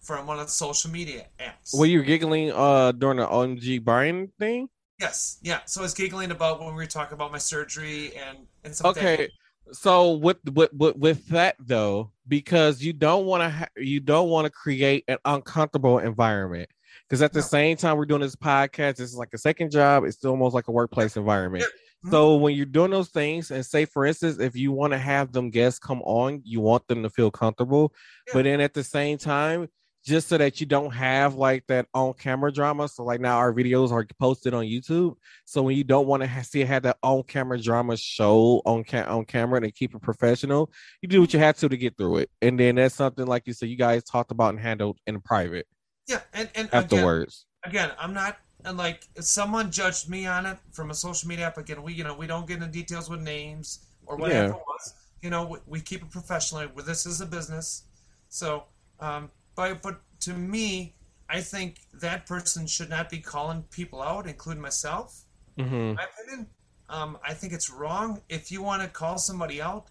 from 0.00 0.26
one 0.26 0.38
of 0.38 0.46
the 0.46 0.52
social 0.52 0.90
media 0.90 1.26
apps. 1.38 1.76
Were 1.76 1.86
you 1.86 2.02
giggling 2.02 2.52
uh 2.52 2.92
during 2.92 3.18
the 3.18 3.26
OMG 3.26 3.82
Brian 3.82 4.32
thing? 4.38 4.68
yes, 5.00 5.38
yeah. 5.42 5.60
So 5.64 5.80
I 5.80 5.82
was 5.82 5.94
giggling 5.94 6.30
about 6.30 6.60
when 6.60 6.68
we 6.68 6.74
were 6.74 6.86
talking 6.86 7.14
about 7.14 7.32
my 7.32 7.38
surgery 7.38 8.12
and 8.16 8.38
and 8.64 8.74
that. 8.74 8.84
Okay. 8.84 9.28
So 9.72 10.12
with 10.14 10.38
with 10.52 10.72
with, 10.72 10.96
with 10.96 11.26
that 11.28 11.56
though, 11.58 12.12
because 12.26 12.82
you 12.82 12.92
don't 12.92 13.26
want 13.26 13.42
to 13.42 13.50
ha- 13.50 13.68
you 13.76 14.00
don't 14.00 14.28
want 14.28 14.46
to 14.46 14.50
create 14.50 15.04
an 15.08 15.18
uncomfortable 15.24 15.98
environment. 15.98 16.68
Because 17.08 17.22
at 17.22 17.32
the 17.32 17.40
No. 17.40 17.44
same 17.46 17.76
time 17.76 17.96
we're 17.96 18.04
doing 18.06 18.20
this 18.20 18.36
podcast, 18.36 18.96
this 18.96 19.10
is 19.10 19.16
like 19.16 19.30
a 19.32 19.38
second 19.38 19.70
job. 19.70 20.04
It's 20.04 20.16
still 20.16 20.30
almost 20.30 20.54
like 20.54 20.68
a 20.68 20.72
workplace 20.72 21.16
environment. 21.16 21.64
Mhm. 22.04 22.10
So 22.10 22.36
when 22.36 22.54
you're 22.54 22.66
doing 22.66 22.90
those 22.90 23.10
things, 23.10 23.50
and 23.50 23.64
say 23.64 23.84
for 23.84 24.06
instance, 24.06 24.38
if 24.38 24.56
you 24.56 24.72
want 24.72 24.92
to 24.92 24.98
have 24.98 25.32
them 25.32 25.50
guests 25.50 25.78
come 25.78 26.02
on, 26.02 26.40
you 26.44 26.60
want 26.60 26.86
them 26.88 27.02
to 27.02 27.10
feel 27.10 27.30
comfortable, 27.30 27.92
Yeah. 28.28 28.32
but 28.34 28.44
then 28.44 28.60
at 28.60 28.74
the 28.74 28.84
same 28.84 29.18
time, 29.18 29.68
just 30.04 30.28
so 30.28 30.38
that 30.38 30.60
you 30.60 30.66
don't 30.66 30.92
have 30.92 31.34
like 31.34 31.64
that 31.68 31.86
on 31.92 32.14
camera 32.14 32.50
drama. 32.52 32.88
So 32.88 33.04
like 33.04 33.20
now 33.20 33.36
our 33.36 33.52
videos 33.52 33.90
are 33.90 34.06
posted 34.18 34.54
on 34.54 34.64
YouTube. 34.64 35.14
So 35.44 35.62
when 35.62 35.76
you 35.76 35.84
don't 35.84 36.06
want 36.06 36.22
to 36.22 36.26
ha- 36.28 36.42
see 36.42 36.60
have 36.60 36.82
that 36.84 36.96
on 37.02 37.22
camera 37.24 37.58
drama 37.60 37.96
show 37.96 38.62
on 38.64 38.84
ca- 38.84 39.04
on 39.14 39.24
camera 39.26 39.60
and 39.60 39.74
keep 39.74 39.94
it 39.94 40.00
professional, 40.00 40.70
you 41.02 41.08
do 41.08 41.20
what 41.20 41.32
you 41.34 41.38
have 41.38 41.56
to 41.58 41.68
to 41.68 41.76
get 41.76 41.96
through 41.98 42.18
it. 42.18 42.30
And 42.40 42.58
then 42.58 42.76
that's 42.76 42.94
something 42.94 43.26
like 43.26 43.46
you 43.46 43.52
said, 43.52 43.68
you 43.68 43.76
guys 43.76 44.02
talked 44.04 44.30
about 44.30 44.50
and 44.50 44.60
handled 44.60 44.98
in 45.06 45.20
private 45.20 45.66
Yeah, 46.08 46.20
and 46.32 46.48
and 46.54 46.68
again, 46.68 46.82
afterwards. 46.84 47.46
again, 47.64 47.90
I'm 47.98 48.14
not 48.14 48.38
and 48.64 48.76
like 48.78 49.04
if 49.16 49.24
someone 49.24 49.70
judged 49.70 50.08
me 50.08 50.26
on 50.26 50.46
it 50.46 50.58
from 50.72 50.90
a 50.90 50.94
social 50.94 51.28
media 51.28 51.46
app. 51.46 51.58
Again, 51.58 51.82
we 51.82 51.92
you 51.92 52.04
know 52.04 52.14
we 52.14 52.26
don't 52.26 52.46
get 52.46 52.56
into 52.56 52.68
details 52.68 53.10
with 53.10 53.20
names 53.20 53.86
or 54.06 54.16
whatever 54.16 54.48
Yeah. 54.48 54.50
it 54.54 54.62
was. 54.66 54.94
You 55.22 55.28
know, 55.28 55.46
we, 55.46 55.58
we 55.66 55.80
keep 55.80 56.02
it 56.02 56.10
professional. 56.10 56.66
Well, 56.74 56.84
This 56.86 57.04
is 57.04 57.20
a 57.20 57.26
business, 57.26 57.84
so 58.30 58.64
um, 59.00 59.30
but 59.60 59.82
but 59.82 60.00
to 60.20 60.34
me, 60.34 60.94
I 61.28 61.40
think 61.40 61.80
that 61.94 62.26
person 62.26 62.66
should 62.66 62.90
not 62.90 63.08
be 63.10 63.18
calling 63.18 63.64
people 63.70 64.02
out, 64.02 64.26
including 64.26 64.62
myself. 64.62 65.24
hmm 65.56 65.64
In 65.64 65.94
my 65.94 66.04
opinion, 66.04 66.46
um, 66.88 67.18
I 67.26 67.34
think 67.34 67.52
it's 67.52 67.70
wrong. 67.70 68.20
If 68.28 68.50
you 68.50 68.62
want 68.62 68.82
to 68.82 68.88
call 68.88 69.18
somebody 69.18 69.62
out, 69.62 69.88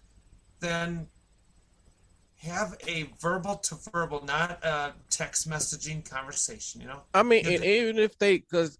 then 0.60 1.08
have 2.38 2.76
a 2.86 3.10
verbal 3.20 3.56
to 3.56 3.76
verbal, 3.92 4.24
not 4.24 4.64
a 4.64 4.94
text 5.10 5.48
messaging 5.48 6.08
conversation. 6.08 6.80
You 6.80 6.88
know. 6.88 7.00
I 7.14 7.22
mean, 7.22 7.46
and 7.46 7.64
even 7.64 7.98
if 7.98 8.18
they, 8.18 8.38
because 8.38 8.78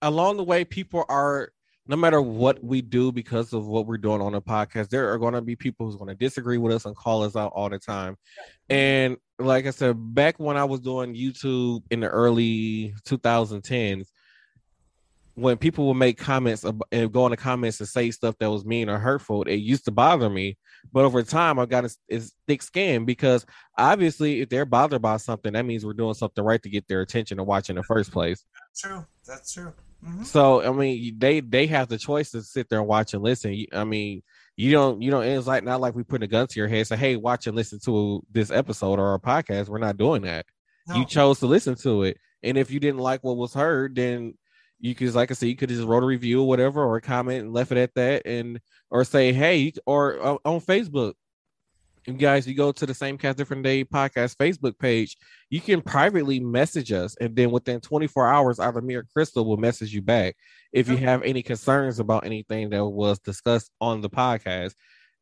along 0.00 0.36
the 0.36 0.44
way, 0.44 0.64
people 0.64 1.04
are, 1.08 1.52
no 1.86 1.96
matter 1.96 2.22
what 2.22 2.62
we 2.62 2.80
do 2.80 3.10
because 3.10 3.52
of 3.52 3.66
what 3.66 3.86
we're 3.86 3.98
doing 3.98 4.20
on 4.20 4.32
the 4.32 4.40
podcast, 4.40 4.88
there 4.88 5.12
are 5.12 5.18
going 5.18 5.34
to 5.34 5.40
be 5.40 5.56
people 5.56 5.86
who's 5.86 5.96
going 5.96 6.08
to 6.08 6.14
disagree 6.14 6.58
with 6.58 6.72
us 6.72 6.84
and 6.84 6.94
call 6.94 7.22
us 7.24 7.34
out 7.34 7.52
all 7.54 7.68
the 7.68 7.78
time. 7.78 8.16
And 8.70 9.16
like 9.38 9.66
I 9.66 9.70
said, 9.70 9.96
back 10.14 10.38
when 10.38 10.56
I 10.56 10.64
was 10.64 10.80
doing 10.80 11.14
YouTube 11.14 11.82
in 11.90 12.00
the 12.00 12.08
early 12.08 12.94
2010s, 13.04 14.06
when 15.34 15.56
people 15.56 15.88
would 15.88 15.94
make 15.94 16.18
comments 16.18 16.64
and 16.92 17.12
go 17.12 17.26
in 17.26 17.30
the 17.30 17.36
comments 17.36 17.80
and 17.80 17.88
say 17.88 18.10
stuff 18.10 18.36
that 18.38 18.50
was 18.50 18.64
mean 18.64 18.88
or 18.88 18.98
hurtful, 18.98 19.42
it 19.44 19.56
used 19.56 19.86
to 19.86 19.90
bother 19.90 20.28
me. 20.28 20.58
But 20.92 21.04
over 21.04 21.22
time, 21.22 21.58
I've 21.58 21.70
got 21.70 21.86
a, 21.86 22.20
thick 22.46 22.60
skin 22.60 23.04
because 23.04 23.46
obviously, 23.78 24.42
if 24.42 24.50
they're 24.50 24.66
bothered 24.66 25.00
by 25.00 25.16
something, 25.16 25.52
that 25.54 25.64
means 25.64 25.86
we're 25.86 25.94
doing 25.94 26.14
something 26.14 26.44
right 26.44 26.62
to 26.62 26.68
get 26.68 26.86
their 26.86 27.00
attention 27.00 27.38
to 27.38 27.44
watch 27.44 27.70
in 27.70 27.76
the 27.76 27.82
first 27.82 28.12
place. 28.12 28.44
True. 28.76 29.06
That's 29.26 29.52
true. 29.52 29.72
Hmm 30.02 30.22
So, 30.24 30.62
I 30.62 30.72
mean, 30.72 31.18
they 31.18 31.40
they 31.40 31.66
have 31.68 31.88
the 31.88 31.98
choice 31.98 32.30
to 32.32 32.42
sit 32.42 32.68
there 32.68 32.80
and 32.80 32.88
watch 32.88 33.14
and 33.14 33.22
listen. 33.22 33.66
I 33.72 33.84
mean, 33.84 34.22
you 34.56 34.72
don't 34.72 35.00
you 35.02 35.10
don't. 35.10 35.24
It's 35.24 35.46
like 35.46 35.64
not 35.64 35.80
like 35.80 35.94
we 35.94 36.02
put 36.02 36.22
a 36.22 36.26
gun 36.26 36.46
to 36.46 36.58
your 36.60 36.68
head, 36.68 36.86
say, 36.86 36.96
"Hey, 36.96 37.16
watch 37.16 37.46
and 37.46 37.56
listen 37.56 37.78
to 37.84 38.22
this 38.30 38.50
episode 38.50 38.98
or 38.98 39.08
our 39.12 39.18
podcast." 39.18 39.68
We're 39.68 39.78
not 39.78 39.96
doing 39.96 40.22
that. 40.22 40.46
no. 40.88 40.96
you 40.96 41.04
chose 41.06 41.38
to 41.40 41.46
listen 41.46 41.74
to 41.76 42.02
it. 42.02 42.18
And 42.42 42.58
if 42.58 42.70
you 42.70 42.80
didn't 42.80 43.00
like 43.00 43.22
what 43.22 43.36
was 43.36 43.54
heard, 43.54 43.94
then 43.94 44.34
you 44.80 44.94
could, 44.96 45.14
like 45.14 45.30
I 45.30 45.34
said, 45.34 45.46
you 45.48 45.56
could 45.56 45.68
just 45.68 45.84
wrote 45.86 46.02
a 46.02 46.06
review 46.06 46.42
or 46.42 46.48
whatever, 46.48 46.82
or 46.82 46.96
a 46.96 47.00
comment 47.00 47.44
and 47.44 47.52
left 47.52 47.70
it 47.70 47.78
at 47.78 47.94
that, 47.94 48.22
and 48.26 48.60
or 48.90 49.04
say, 49.04 49.32
hey, 49.32 49.72
or 49.86 50.20
uh, 50.20 50.36
on 50.44 50.60
Facebook, 50.60 51.14
you 52.06 52.14
guys, 52.14 52.46
you 52.46 52.54
go 52.54 52.72
to 52.72 52.86
the 52.86 52.94
same 52.94 53.16
cast 53.16 53.38
different 53.38 53.62
day 53.62 53.84
podcast 53.84 54.36
Facebook 54.36 54.78
page, 54.78 55.16
you 55.50 55.60
can 55.60 55.80
privately 55.80 56.40
message 56.40 56.90
us, 56.92 57.16
and 57.20 57.36
then 57.36 57.50
within 57.50 57.80
24 57.80 58.28
hours, 58.28 58.58
either 58.58 58.80
me 58.80 58.94
or 58.94 59.04
Crystal 59.04 59.44
will 59.44 59.56
message 59.56 59.94
you 59.94 60.02
back 60.02 60.36
if 60.72 60.88
you 60.88 60.96
have 60.96 61.22
any 61.22 61.42
concerns 61.42 61.98
about 61.98 62.26
anything 62.26 62.70
that 62.70 62.84
was 62.84 63.18
discussed 63.20 63.70
on 63.80 64.00
the 64.00 64.10
podcast. 64.10 64.74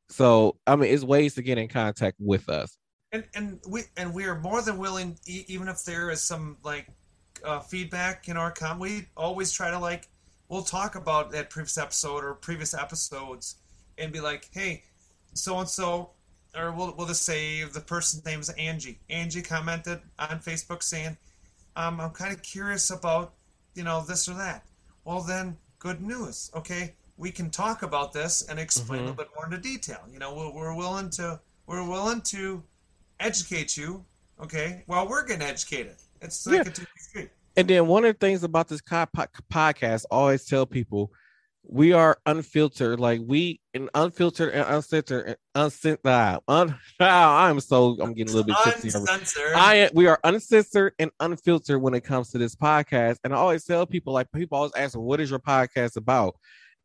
So, 0.09 0.57
I 0.67 0.77
mean, 0.77 0.93
it's 0.93 1.05
ways 1.05 1.35
to 1.35 1.43
get 1.43 1.59
in 1.59 1.69
contact 1.69 2.17
with 2.19 2.49
us. 2.49 2.77
And 3.13 3.25
and 3.35 3.61
we 3.69 3.83
and 3.97 4.15
we 4.15 4.25
are 4.25 4.39
more 4.39 4.63
than 4.63 4.79
willing, 4.79 5.19
even 5.27 5.67
if 5.69 5.85
there 5.85 6.11
is 6.11 6.23
some 6.23 6.57
like 6.63 6.87
uh, 7.45 7.61
feedback 7.61 8.29
in 8.29 8.37
our 8.37 8.53
com, 8.53 8.79
we 8.79 9.07
always 9.17 9.51
try 9.53 9.71
to 9.71 9.79
like 9.79 10.09
we'll 10.49 10.63
talk 10.63 10.95
about 10.95 11.31
that 11.33 11.51
previous 11.51 11.79
episode 11.79 12.25
or 12.25 12.35
previous 12.35 12.75
episodes 12.75 13.57
and 13.99 14.13
be 14.13 14.21
like, 14.21 14.49
hey, 14.53 14.85
so 15.35 15.59
and 15.59 15.69
so 15.69 16.11
or 16.57 16.73
we'll, 16.73 16.95
we'll 16.97 17.07
just 17.07 17.25
say 17.25 17.65
the 17.65 17.81
person's 17.81 18.25
name 18.25 18.41
is 18.41 18.51
Angie. 18.51 18.99
Angie 19.09 19.43
commented 19.43 20.01
on 20.19 20.41
Facebook 20.41 20.83
saying, 20.83 21.17
um, 21.77 22.01
I'm 22.01 22.11
kind 22.11 22.33
of 22.33 22.43
curious 22.43 22.91
about, 22.91 23.35
you 23.75 23.85
know, 23.85 24.05
this 24.07 24.29
or 24.29 24.35
that. 24.35 24.65
Well, 25.05 25.23
then, 25.23 25.57
good 25.79 26.01
news. 26.03 26.51
Okay, 26.55 26.95
we 27.17 27.31
can 27.31 27.51
talk 27.51 27.83
about 27.83 28.13
this 28.13 28.43
and 28.49 28.59
explain 28.59 29.01
mm-hmm. 29.01 29.09
a 29.09 29.11
little 29.11 29.25
bit 29.25 29.29
more 29.35 29.45
into 29.47 29.59
detail. 29.59 30.01
You 30.13 30.19
know, 30.19 30.35
we're, 30.35 30.53
we're 30.53 30.75
willing 30.75 31.11
to 31.11 31.41
we're 31.67 31.89
willing 31.89 32.23
to 32.23 32.63
educate 33.21 33.77
you. 33.77 34.05
Okay, 34.43 34.83
while 34.87 35.07
we're 35.07 35.27
getting 35.27 35.47
educated. 35.47 35.97
It's 36.23 36.47
like 36.47 36.65
yeah. 36.65 36.71
a 36.71 36.75
two 36.75 37.29
And 37.57 37.69
then 37.69 37.87
one 37.87 38.05
of 38.05 38.19
the 38.19 38.27
things 38.27 38.43
about 38.43 38.69
this 38.69 38.81
podcast, 38.81 40.05
I 40.11 40.15
always 40.15 40.45
tell 40.45 40.67
people 40.67 41.13
we 41.63 41.93
are 41.93 42.19
unfiltered, 42.27 42.99
like 42.99 43.21
we 43.25 43.61
and 43.75 43.91
unfiltered 43.95 44.53
and 44.53 44.67
uncensored 44.69 45.27
and 45.27 45.37
uncensored. 45.55 46.07
Uh, 46.07 46.41
un, 46.49 46.79
I'm 47.01 47.61
so 47.61 47.97
I'm 48.01 48.15
getting 48.15 48.33
a 48.35 48.37
little 48.37 48.55
bit 48.55 48.57
tipsy. 48.65 48.91
I 49.55 49.91
we 49.95 50.07
are 50.07 50.19
uncensored 50.25 50.95
and 50.99 51.11
unfiltered 51.21 51.81
when 51.81 51.95
it 51.95 52.03
comes 52.03 52.31
to 52.31 52.39
this 52.39 52.57
podcast. 52.57 53.19
And 53.25 53.33
I 53.33 53.37
always 53.37 53.65
tell 53.65 53.87
people, 53.87 54.13
like 54.13 54.31
people 54.33 54.57
always 54.57 54.73
ask, 54.77 54.99
"What 54.99 55.21
is 55.21 55.31
your 55.31 55.39
podcast 55.39 55.97
about?" 55.97 56.35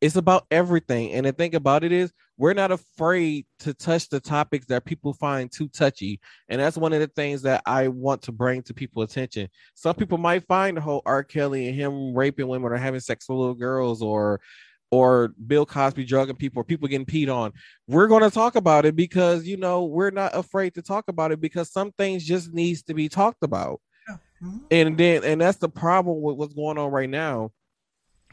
It's 0.02 0.16
about 0.16 0.46
everything. 0.50 1.12
And 1.12 1.24
the 1.24 1.32
thing 1.32 1.54
about 1.54 1.82
it 1.82 1.90
is, 1.90 2.12
we're 2.36 2.52
not 2.52 2.70
afraid 2.70 3.46
to 3.60 3.72
touch 3.72 4.10
the 4.10 4.20
topics 4.20 4.66
that 4.66 4.84
people 4.84 5.14
find 5.14 5.50
too 5.50 5.68
touchy. 5.68 6.20
And 6.50 6.60
that's 6.60 6.76
one 6.76 6.92
of 6.92 7.00
the 7.00 7.06
things 7.06 7.40
that 7.42 7.62
I 7.64 7.88
want 7.88 8.20
to 8.22 8.32
bring 8.32 8.62
to 8.64 8.74
people's 8.74 9.10
attention. 9.10 9.48
Some 9.74 9.94
people 9.94 10.18
might 10.18 10.46
find 10.46 10.76
the 10.76 10.82
whole 10.82 11.00
R. 11.06 11.24
Kelly 11.24 11.68
and 11.68 11.74
him 11.74 12.14
raping 12.14 12.46
women 12.46 12.72
or 12.72 12.76
having 12.76 13.00
sex 13.00 13.26
with 13.26 13.38
little 13.38 13.54
girls 13.54 14.02
or 14.02 14.40
or 14.90 15.34
Bill 15.46 15.66
Cosby 15.66 16.04
drugging 16.04 16.36
people 16.36 16.60
or 16.60 16.64
people 16.64 16.88
getting 16.88 17.06
peed 17.06 17.34
on. 17.34 17.52
We're 17.88 18.06
going 18.06 18.22
to 18.22 18.30
talk 18.30 18.56
about 18.56 18.84
it 18.84 18.94
because 18.94 19.46
you 19.46 19.56
know 19.56 19.84
we're 19.84 20.10
not 20.10 20.34
afraid 20.34 20.74
to 20.74 20.82
talk 20.82 21.08
about 21.08 21.32
it 21.32 21.40
because 21.40 21.72
some 21.72 21.92
things 21.92 22.24
just 22.24 22.52
needs 22.52 22.82
to 22.84 22.94
be 22.94 23.08
talked 23.08 23.42
about. 23.42 23.80
Yeah. 24.08 24.16
Mm-hmm. 24.42 24.58
And 24.70 24.98
then 24.98 25.24
and 25.24 25.40
that's 25.40 25.58
the 25.58 25.68
problem 25.68 26.20
with 26.22 26.36
what's 26.36 26.54
going 26.54 26.78
on 26.78 26.90
right 26.90 27.10
now. 27.10 27.52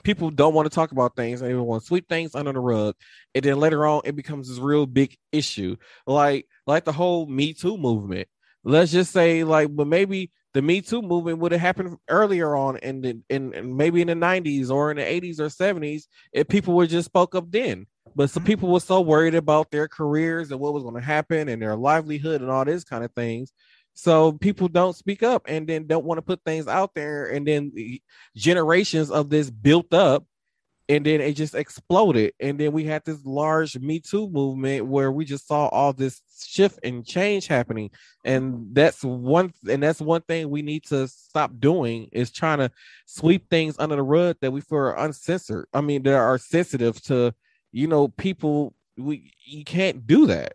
People 0.04 0.30
don't 0.30 0.54
want 0.54 0.70
to 0.70 0.76
talk 0.76 0.92
about 0.92 1.16
things 1.16 1.42
and 1.42 1.50
they 1.50 1.56
want 1.56 1.82
to 1.82 1.88
sweep 1.88 2.10
things 2.10 2.36
under 2.36 2.52
the 2.52 2.60
rug. 2.60 2.96
And 3.34 3.44
then 3.44 3.60
later 3.60 3.86
on 3.86 4.02
it 4.04 4.16
becomes 4.16 4.50
this 4.50 4.60
real 4.60 4.86
big 4.86 5.16
issue. 5.32 5.78
Like 6.06 6.48
like 6.68 6.86
the 6.86 6.92
whole 6.92 7.26
Me 7.26 7.54
Too 7.54 7.78
movement. 7.78 8.28
Let's 8.64 8.92
just 8.92 9.12
say 9.12 9.44
like 9.44 9.74
but 9.74 9.88
maybe 9.88 10.32
the 10.54 10.62
Me 10.62 10.82
Too 10.82 11.02
movement 11.02 11.40
would 11.40 11.52
have 11.52 11.62
happened 11.62 11.98
earlier 12.10 12.56
on 12.56 12.78
in 12.78 13.02
the 13.02 13.20
in, 13.30 13.54
in, 13.54 13.76
maybe 13.76 14.02
in 14.02 14.08
the 14.08 14.14
90s 14.14 14.70
or 14.70 14.92
in 14.92 14.98
the 14.98 15.04
80s 15.04 15.40
or 15.40 15.48
70s 15.48 16.04
if 16.32 16.48
people 16.48 16.76
would 16.76 16.90
just 16.90 17.06
spoke 17.08 17.36
up 17.36 17.50
then. 17.50 17.88
But 18.16 18.30
some 18.30 18.44
mm-hmm. 18.44 18.48
people 18.48 18.70
were 18.72 18.80
so 18.80 19.02
worried 19.02 19.36
about 19.36 19.72
their 19.72 19.88
careers 19.88 20.52
and 20.52 20.60
what 20.60 20.74
was 20.74 20.84
going 20.84 20.96
to 20.96 21.02
happen 21.02 21.50
and 21.50 21.62
their 21.62 21.76
livelihood 21.76 22.42
and 22.42 22.52
all 22.52 22.66
this 22.66 22.84
kind 22.84 23.04
of 23.04 23.12
things. 23.14 23.52
So 23.96 24.34
people 24.34 24.68
don't 24.68 24.96
speak 24.96 25.24
up 25.24 25.44
and 25.48 25.68
then 25.68 25.88
don't 25.88 26.06
want 26.06 26.18
to 26.20 26.24
put 26.24 26.42
things 26.44 26.68
out 26.68 26.92
there. 26.94 27.28
And 27.28 27.48
then 27.48 27.72
generations 28.36 29.12
of 29.12 29.30
this 29.30 29.50
built 29.50 29.94
up 29.94 30.26
and 30.90 31.06
then 31.06 31.22
it 31.22 31.34
just 31.34 31.56
exploded 31.56 32.34
and 32.40 32.60
then 32.60 32.72
we 32.74 32.84
had 32.84 33.04
this 33.06 33.24
large 33.24 33.80
me 33.80 34.00
too 34.00 34.30
movement 34.30 34.86
where 34.86 35.12
we 35.12 35.24
just 35.24 35.48
saw 35.48 35.68
all 35.68 35.94
this 35.94 36.22
shift 36.46 36.80
and 36.84 37.06
change 37.06 37.48
happening. 37.48 37.92
And 38.24 38.74
that's 38.74 39.04
one 39.04 39.54
and 39.70 39.84
that's 39.84 40.02
one 40.02 40.22
thing 40.22 40.50
we 40.50 40.62
need 40.62 40.84
to 40.86 41.08
stop 41.08 41.52
doing 41.60 42.10
is 42.12 42.32
trying 42.32 42.60
to 42.60 42.72
sweep 43.06 43.50
things 43.50 43.76
under 43.80 43.96
the 43.96 44.04
rug 44.04 44.38
that 44.42 44.52
we 44.52 44.62
feel 44.62 44.80
are 44.80 44.98
uncensored. 44.98 45.68
I 45.74 45.82
mean 45.82 46.04
that 46.04 46.16
are 46.16 46.38
sensitive 46.38 47.02
to 47.04 47.34
you 47.72 47.88
know 47.88 48.08
people. 48.10 48.74
We 48.98 49.32
you 49.46 49.64
can't 49.64 50.06
do 50.06 50.28
that. 50.28 50.54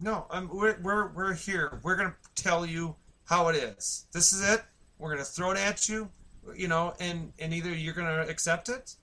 No 0.00 0.26
um, 0.30 0.48
we're, 0.52 0.78
we're 0.80 1.08
we're 1.08 1.34
here. 1.34 1.80
We're 1.82 1.96
gonna 1.96 2.16
tell 2.34 2.64
you 2.64 2.96
how 3.24 3.48
it 3.48 3.56
is. 3.56 4.06
This 4.12 4.32
is 4.32 4.48
it. 4.48 4.62
We're 4.98 5.10
gonna 5.10 5.24
throw 5.24 5.50
it 5.52 5.58
at 5.58 5.88
you 5.88 6.10
you 6.54 6.68
know 6.68 6.92
and 7.00 7.32
and 7.38 7.54
either 7.54 7.70
you're 7.70 7.94
gonna 7.94 8.26
accept 8.28 8.68
it 8.68 8.96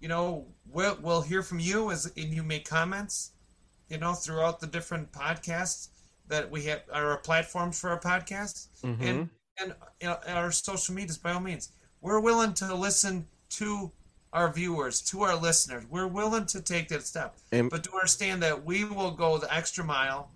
you 0.00 0.08
know, 0.08 0.46
we'll, 0.70 0.98
we'll 1.00 1.22
hear 1.22 1.42
from 1.42 1.58
you 1.58 1.90
as 1.90 2.06
and 2.16 2.32
you 2.32 2.42
make 2.42 2.68
comments, 2.68 3.32
you 3.88 3.98
know, 3.98 4.12
throughout 4.12 4.60
the 4.60 4.66
different 4.66 5.12
podcasts 5.12 5.88
that 6.28 6.50
we 6.50 6.64
have, 6.64 6.82
our 6.92 7.18
platforms 7.18 7.78
for 7.78 7.90
our 7.90 8.00
podcasts 8.00 8.68
mm-hmm. 8.82 9.02
and 9.02 9.28
and 9.58 9.74
our 10.28 10.52
social 10.52 10.94
medias. 10.94 11.18
By 11.18 11.32
all 11.32 11.40
means, 11.40 11.70
we're 12.00 12.20
willing 12.20 12.52
to 12.54 12.74
listen 12.74 13.26
to 13.50 13.90
our 14.32 14.52
viewers, 14.52 15.00
to 15.00 15.22
our 15.22 15.36
listeners. 15.36 15.84
We're 15.88 16.06
willing 16.06 16.46
to 16.46 16.60
take 16.60 16.88
that 16.88 17.04
step, 17.04 17.36
and, 17.52 17.70
but 17.70 17.84
to 17.84 17.92
understand 17.92 18.42
that 18.42 18.64
we 18.64 18.84
will 18.84 19.12
go 19.12 19.38
the 19.38 19.52
extra 19.54 19.84
mile, 19.84 20.30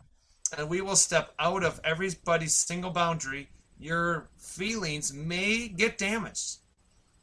and 0.56 0.68
we 0.68 0.80
will 0.80 0.96
step 0.96 1.34
out 1.38 1.64
of 1.64 1.80
everybody's 1.84 2.56
single 2.56 2.90
boundary. 2.90 3.48
Your 3.78 4.28
feelings 4.38 5.12
may 5.12 5.68
get 5.68 5.98
damaged, 5.98 6.58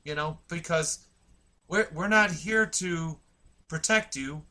you 0.04 0.16
know, 0.16 0.40
because 0.48 1.08
we're, 1.68 1.88
we're 1.94 2.08
not 2.08 2.32
here 2.32 2.66
to 2.66 3.18
protect 3.68 4.16
you. 4.16 4.44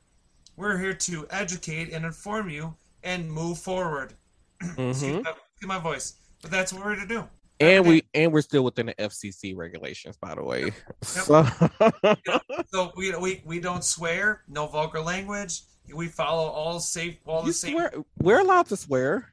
We're 0.57 0.79
here 0.79 0.95
to 0.95 1.27
educate 1.31 1.93
and 1.93 2.05
inform 2.05 2.49
you 2.49 2.75
and 3.03 3.31
move 3.31 3.59
forward. 3.59 4.15
Mm-hmm. 4.63 5.21
my, 5.23 5.77
my, 5.77 5.79
voice, 5.79 6.15
but 6.41 6.51
that's 6.51 6.73
what 6.73 6.83
we're 6.83 6.95
here 6.95 7.07
to 7.07 7.09
do. 7.09 7.25
And 7.61 7.81
okay. 7.81 7.89
we 7.89 8.03
and 8.15 8.33
we're 8.33 8.41
still 8.41 8.65
within 8.65 8.87
the 8.87 8.95
FCC 8.95 9.55
regulations, 9.55 10.17
by 10.17 10.35
the 10.35 10.43
way. 10.43 10.65
Yep. 10.65 10.73
So, 11.05 11.47
so 12.73 12.93
we, 12.97 13.15
we 13.17 13.43
we 13.45 13.61
don't 13.61 13.85
swear, 13.85 14.45
no 14.49 14.67
vulgar 14.67 15.03
language. 15.03 15.61
We 15.95 16.09
follow 16.09 16.49
all 16.49 16.81
safe, 16.81 17.19
all 17.27 17.43
you 17.43 17.49
the 17.49 17.53
same. 17.53 17.73
Swear, 17.73 17.93
we're 18.19 18.41
allowed 18.41 18.67
to 18.69 18.79
swear. 18.79 19.31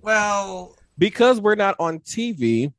Well, 0.00 0.76
because 0.96 1.40
we're 1.40 1.54
not 1.56 1.76
on 1.78 2.00
TV, 2.00 2.72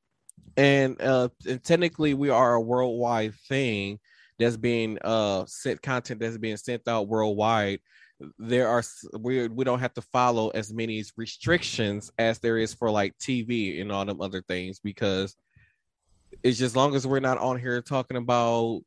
and, 0.58 1.00
uh, 1.02 1.30
and 1.48 1.64
technically 1.64 2.14
we 2.16 2.30
are 2.30 2.56
a 2.56 2.62
worldwide 2.62 3.36
thing 3.48 4.00
that's 4.40 4.58
being 4.58 4.98
uh 5.04 5.46
sent 5.46 5.82
content 5.82 6.20
that's 6.20 6.38
being 6.38 6.58
sent 6.58 6.88
out 6.88 7.08
worldwide 7.08 7.80
there 8.38 8.68
are 8.68 8.84
we 9.20 9.48
we 9.48 9.64
don't 9.64 9.80
have 9.80 9.94
to 9.94 10.02
follow 10.02 10.50
as 10.50 10.74
many 10.74 11.04
restrictions 11.16 12.12
as 12.18 12.40
there 12.40 12.58
is 12.58 12.74
for 12.74 12.92
like 12.92 13.18
TV 13.18 13.82
and 13.82 13.92
all 13.92 14.06
them 14.06 14.22
other 14.22 14.42
things 14.42 14.80
because 14.80 15.36
it's 16.44 16.58
just 16.58 16.72
as 16.72 16.76
long 16.76 16.96
as 16.96 17.08
we're 17.08 17.20
not 17.20 17.38
on 17.38 17.58
here 17.58 17.82
talking 17.82 18.18
about 18.18 18.82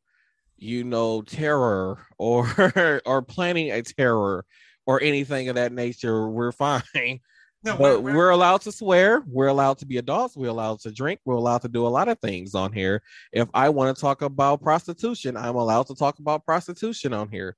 you 0.58 0.84
know 0.84 1.22
terror 1.22 1.98
or 2.18 3.00
or 3.06 3.22
planning 3.22 3.70
a 3.70 3.82
terror 3.82 4.44
or 4.86 5.02
anything 5.02 5.48
of 5.48 5.54
that 5.54 5.72
nature 5.72 6.28
we're 6.28 6.52
fine 6.52 7.20
no, 7.64 7.76
but 7.76 8.02
we're, 8.02 8.14
we're, 8.14 8.30
allowed 8.30 8.62
to 8.62 8.72
swear. 8.72 9.22
We're 9.26 9.46
allowed 9.46 9.78
to 9.78 9.86
be 9.86 9.98
adults. 9.98 10.36
We're 10.36 10.48
allowed 10.48 10.80
to 10.80 10.90
drink. 10.90 11.20
We're 11.24 11.36
allowed 11.36 11.62
to 11.62 11.68
do 11.68 11.86
a 11.86 11.88
lot 11.88 12.08
of 12.08 12.18
things 12.18 12.54
on 12.54 12.72
here. 12.72 13.02
If 13.32 13.48
I 13.54 13.68
want 13.68 13.94
to 13.94 14.00
talk 14.00 14.22
about 14.22 14.60
prostitution, 14.62 15.36
I'm 15.36 15.54
allowed 15.54 15.86
to 15.86 15.94
talk 15.94 16.18
about 16.18 16.44
prostitution 16.44 17.12
on 17.12 17.28
here. 17.28 17.56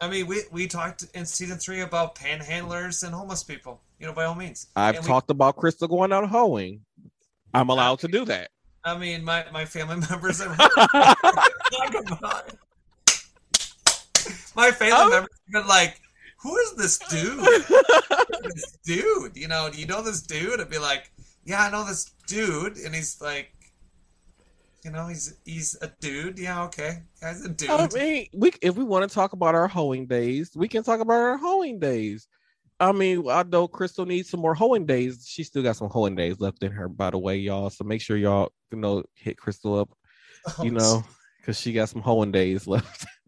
I 0.00 0.08
mean, 0.08 0.26
we, 0.26 0.42
we 0.50 0.66
talked 0.66 1.04
in 1.14 1.26
season 1.26 1.58
three 1.58 1.80
about 1.80 2.14
panhandlers 2.14 3.04
and 3.04 3.14
homeless 3.14 3.42
people. 3.42 3.80
You 3.98 4.06
know, 4.06 4.12
by 4.12 4.24
all 4.24 4.34
means. 4.34 4.66
I've 4.74 4.96
and 4.96 5.04
talked 5.04 5.28
we, 5.28 5.32
about 5.32 5.56
Crystal 5.56 5.88
going 5.88 6.12
out 6.12 6.28
hoeing. 6.28 6.80
I'm 7.54 7.68
allowed 7.68 8.00
to 8.00 8.08
do 8.08 8.24
that. 8.24 8.50
I 8.84 8.96
mean, 8.96 9.24
my, 9.24 9.44
my 9.52 9.64
family 9.64 9.96
members 10.10 10.38
talk 10.44 10.58
about 10.58 12.48
it. 12.48 12.58
My 14.54 14.70
family 14.70 14.94
oh. 14.96 15.10
members 15.10 15.30
have 15.52 15.62
been 15.62 15.68
like, 15.68 16.00
who 16.42 16.56
is 16.58 16.74
this 16.74 16.98
dude? 16.98 17.38
this 18.42 18.78
dude, 18.84 19.36
you 19.36 19.48
know, 19.48 19.70
do 19.70 19.78
you 19.78 19.86
know 19.86 20.02
this 20.02 20.22
dude? 20.22 20.60
I'd 20.60 20.70
be 20.70 20.78
like, 20.78 21.12
yeah, 21.44 21.62
I 21.62 21.70
know 21.70 21.84
this 21.84 22.12
dude, 22.26 22.78
and 22.78 22.94
he's 22.94 23.20
like, 23.20 23.52
you 24.84 24.90
know, 24.90 25.06
he's 25.06 25.36
he's 25.44 25.76
a 25.80 25.88
dude. 26.00 26.38
Yeah, 26.38 26.64
okay, 26.64 27.02
guy's 27.20 27.44
a 27.44 27.48
dude. 27.48 27.70
Oh, 27.70 27.76
I 27.78 27.88
mean, 27.94 28.26
we 28.34 28.52
if 28.60 28.76
we 28.76 28.84
want 28.84 29.08
to 29.08 29.14
talk 29.14 29.32
about 29.32 29.54
our 29.54 29.68
hoeing 29.68 30.06
days, 30.06 30.50
we 30.54 30.68
can 30.68 30.82
talk 30.82 31.00
about 31.00 31.14
our 31.14 31.36
hoeing 31.38 31.78
days. 31.78 32.26
I 32.80 32.90
mean, 32.90 33.28
I 33.30 33.44
know 33.44 33.68
Crystal 33.68 34.06
needs 34.06 34.28
some 34.28 34.40
more 34.40 34.56
hoeing 34.56 34.86
days. 34.86 35.24
She 35.28 35.44
still 35.44 35.62
got 35.62 35.76
some 35.76 35.88
hoeing 35.88 36.16
days 36.16 36.40
left 36.40 36.64
in 36.64 36.72
her, 36.72 36.88
by 36.88 37.10
the 37.10 37.18
way, 37.18 37.36
y'all. 37.36 37.70
So 37.70 37.84
make 37.84 38.00
sure 38.00 38.16
y'all 38.16 38.50
you 38.72 38.78
know 38.78 39.04
hit 39.14 39.36
Crystal 39.36 39.78
up, 39.78 39.90
Oh, 40.46 40.64
you 40.64 40.72
know, 40.72 41.04
because 41.38 41.60
she 41.60 41.72
got 41.72 41.88
some 41.88 42.02
hoeing 42.02 42.32
days 42.32 42.66
left. 42.66 43.06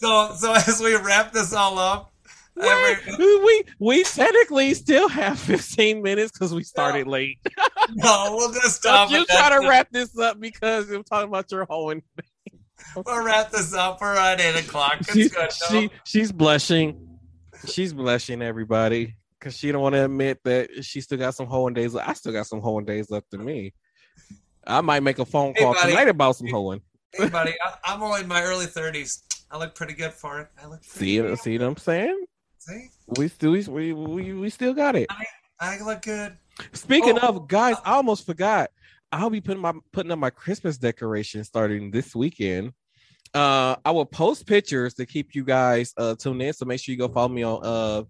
So, 0.00 0.34
so 0.36 0.52
as 0.54 0.80
we 0.82 0.96
wrap 0.96 1.32
this 1.32 1.52
all 1.52 1.78
up, 1.78 2.10
Wait, 2.56 2.98
every, 3.08 3.16
we 3.44 3.64
we 3.80 4.04
technically 4.04 4.74
still 4.74 5.08
have 5.08 5.38
15 5.40 6.02
minutes 6.02 6.30
because 6.30 6.54
we 6.54 6.62
started 6.62 7.06
late. 7.08 7.38
no, 7.94 8.28
we'll 8.36 8.52
just 8.52 8.76
Stop 8.80 9.10
you 9.10 9.24
try 9.26 9.50
to 9.60 9.68
wrap 9.68 9.88
this 9.90 10.16
up 10.18 10.38
because 10.40 10.88
we're 10.88 11.02
talking 11.02 11.28
about 11.28 11.50
your 11.50 11.64
hoeing. 11.68 12.02
We'll 13.06 13.24
wrap 13.24 13.50
this 13.50 13.72
up. 13.74 14.00
We're 14.00 14.14
at 14.14 14.40
eight 14.40 14.56
o'clock. 14.62 14.98
It's 15.00 15.12
She, 15.14 15.28
good. 15.28 15.50
she 15.52 15.86
no? 15.86 15.92
she's 16.04 16.30
blushing. 16.32 17.18
She's 17.66 17.92
blushing, 17.92 18.42
everybody, 18.42 19.16
because 19.38 19.56
she 19.56 19.72
don't 19.72 19.80
want 19.80 19.94
to 19.94 20.04
admit 20.04 20.38
that 20.44 20.84
she 20.84 21.00
still 21.00 21.16
got 21.18 21.34
some 21.34 21.46
hoeing 21.46 21.72
days. 21.74 21.94
left. 21.94 22.08
I 22.08 22.12
still 22.12 22.32
got 22.32 22.46
some 22.46 22.60
hoeing 22.60 22.84
days 22.84 23.10
left 23.10 23.32
in 23.32 23.44
me. 23.44 23.72
I 24.66 24.80
might 24.82 25.02
make 25.02 25.18
a 25.18 25.24
phone 25.24 25.54
Hey, 25.56 25.62
call 25.64 25.74
buddy. 25.74 25.92
tonight 25.92 26.08
about 26.08 26.36
some 26.36 26.48
hoeing. 26.48 26.82
Hey, 27.16 27.28
buddy, 27.28 27.52
I, 27.64 27.74
I'm 27.84 28.02
only 28.02 28.20
in 28.22 28.28
my 28.28 28.42
early 28.42 28.66
thirties. 28.66 29.22
I 29.50 29.58
look 29.58 29.74
pretty 29.74 29.94
good 29.94 30.12
for 30.12 30.40
it. 30.40 30.48
I 30.62 30.66
look 30.66 30.82
See, 30.84 31.16
good. 31.18 31.38
see 31.38 31.58
what 31.58 31.66
I'm 31.66 31.76
saying? 31.76 32.24
See, 32.58 32.88
We 33.18 33.28
still 33.28 33.52
we 33.52 33.92
we, 33.92 34.32
we 34.32 34.50
still 34.50 34.74
got 34.74 34.96
it. 34.96 35.08
I 35.60 35.78
look 35.80 36.02
good. 36.02 36.36
Speaking 36.72 37.18
Oh. 37.22 37.28
of 37.28 37.48
guys, 37.48 37.76
I 37.84 37.92
almost 37.94 38.26
forgot. 38.26 38.70
I'll 39.12 39.30
be 39.30 39.40
putting 39.40 39.60
my 39.62 39.72
putting 39.92 40.10
up 40.10 40.18
my 40.18 40.30
Christmas 40.30 40.76
decoration 40.76 41.44
starting 41.44 41.90
this 41.90 42.14
weekend. 42.16 42.72
Uh, 43.32 43.76
I 43.84 43.90
will 43.90 44.06
post 44.06 44.46
pictures 44.46 44.94
to 44.94 45.06
keep 45.06 45.34
you 45.34 45.44
guys 45.44 45.92
uh 45.96 46.14
tuned 46.16 46.42
in. 46.42 46.52
So 46.52 46.64
make 46.64 46.80
sure 46.80 46.92
you 46.92 46.98
go 46.98 47.08
follow 47.08 47.28
me 47.28 47.42
on 47.42 47.60
uh 47.62 48.02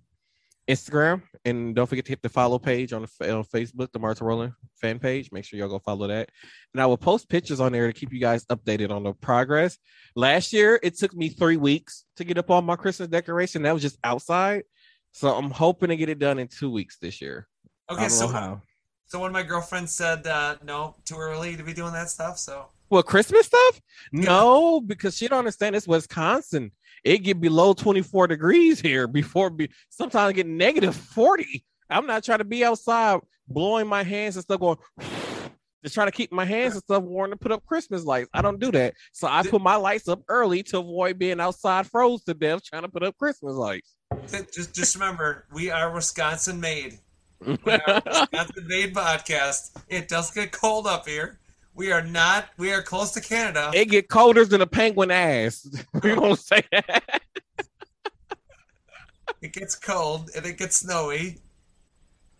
Instagram 0.68 1.22
and 1.44 1.74
don't 1.74 1.86
forget 1.86 2.04
to 2.06 2.12
hit 2.12 2.22
the 2.22 2.28
follow 2.28 2.58
page 2.58 2.92
on 2.92 3.02
on 3.02 3.44
Facebook, 3.44 3.92
the 3.92 3.98
Martha 3.98 4.24
Rowland 4.24 4.52
fan 4.80 4.98
page. 4.98 5.30
Make 5.30 5.44
sure 5.44 5.58
y'all 5.58 5.68
go 5.68 5.78
follow 5.78 6.06
that. 6.08 6.30
And 6.72 6.82
I 6.82 6.86
will 6.86 6.96
post 6.96 7.28
pictures 7.28 7.60
on 7.60 7.72
there 7.72 7.86
to 7.86 7.92
keep 7.92 8.12
you 8.12 8.20
guys 8.20 8.44
updated 8.46 8.90
on 8.90 9.02
the 9.02 9.12
progress. 9.12 9.78
Last 10.16 10.52
year, 10.52 10.80
it 10.82 10.96
took 10.96 11.14
me 11.14 11.28
three 11.28 11.56
weeks 11.56 12.04
to 12.16 12.24
get 12.24 12.38
up 12.38 12.50
on 12.50 12.64
my 12.64 12.76
Christmas 12.76 13.08
decoration. 13.08 13.62
That 13.62 13.72
was 13.72 13.82
just 13.82 13.98
outside. 14.04 14.64
So 15.12 15.34
I'm 15.34 15.50
hoping 15.50 15.90
to 15.90 15.96
get 15.96 16.08
it 16.08 16.18
done 16.18 16.38
in 16.38 16.48
two 16.48 16.70
weeks 16.70 16.98
this 16.98 17.20
year. 17.20 17.46
Okay, 17.90 18.08
so 18.08 18.26
how. 18.26 18.62
so 19.06 19.18
one 19.18 19.28
of 19.28 19.34
my 19.34 19.42
girlfriends 19.42 19.94
said 19.94 20.26
uh, 20.26 20.56
no, 20.64 20.96
too 21.04 21.16
early 21.16 21.56
to 21.56 21.62
be 21.62 21.74
doing 21.74 21.92
that 21.92 22.08
stuff. 22.08 22.38
So 22.38 22.66
Well, 22.94 23.02
Christmas 23.02 23.46
stuff? 23.46 23.80
No, 24.12 24.80
because 24.80 25.16
she 25.16 25.26
don't 25.26 25.40
understand 25.40 25.74
it's 25.74 25.88
Wisconsin. 25.88 26.70
It 27.02 27.24
get 27.24 27.40
below 27.40 27.72
24 27.72 28.28
degrees 28.28 28.80
here 28.80 29.08
before 29.08 29.50
be 29.50 29.68
sometimes 29.88 30.32
get 30.34 30.46
negative 30.46 30.94
40. 30.94 31.64
I'm 31.90 32.06
not 32.06 32.22
trying 32.22 32.38
to 32.38 32.44
be 32.44 32.64
outside 32.64 33.18
blowing 33.48 33.88
my 33.88 34.04
hands 34.04 34.36
and 34.36 34.44
stuff 34.44 34.60
going 34.60 34.78
just 35.82 35.92
trying 35.96 36.06
to 36.06 36.12
keep 36.12 36.30
my 36.30 36.44
hands 36.44 36.74
and 36.74 36.84
stuff 36.84 37.02
warm 37.02 37.32
to 37.32 37.36
put 37.36 37.50
up 37.50 37.66
Christmas 37.66 38.04
lights. 38.04 38.30
I 38.32 38.42
don't 38.42 38.60
do 38.60 38.70
that. 38.70 38.94
So 39.10 39.26
I 39.26 39.42
put 39.42 39.60
my 39.60 39.74
lights 39.74 40.06
up 40.06 40.22
early 40.28 40.62
to 40.62 40.78
avoid 40.78 41.18
being 41.18 41.40
outside 41.40 41.88
froze 41.88 42.22
to 42.26 42.34
death 42.34 42.62
trying 42.62 42.82
to 42.82 42.88
put 42.88 43.02
up 43.02 43.18
Christmas 43.18 43.54
lights. 43.54 43.96
just 44.54 44.72
just 44.72 44.94
remember, 44.94 45.46
we 45.52 45.68
are 45.68 45.92
Wisconsin 45.92 46.60
made. 46.60 47.00
We 47.44 47.56
are 47.72 48.02
Wisconsin 48.06 48.68
made 48.68 48.94
podcast. 48.94 49.82
It 49.88 50.06
does 50.06 50.30
get 50.30 50.52
cold 50.52 50.86
up 50.86 51.08
here. 51.08 51.40
We 51.74 51.90
are 51.92 52.02
not. 52.02 52.46
We 52.56 52.72
are 52.72 52.82
close 52.82 53.10
to 53.12 53.20
Canada. 53.20 53.70
it 53.74 53.86
get 53.86 54.08
colder 54.08 54.44
than 54.44 54.60
a 54.60 54.66
penguin 54.66 55.10
ass. 55.10 55.66
we 56.02 56.14
won't 56.14 56.38
say 56.38 56.62
that. 56.72 57.20
It 59.42 59.52
gets 59.52 59.74
cold 59.76 60.30
and 60.34 60.46
it 60.46 60.56
gets 60.56 60.76
snowy 60.76 61.38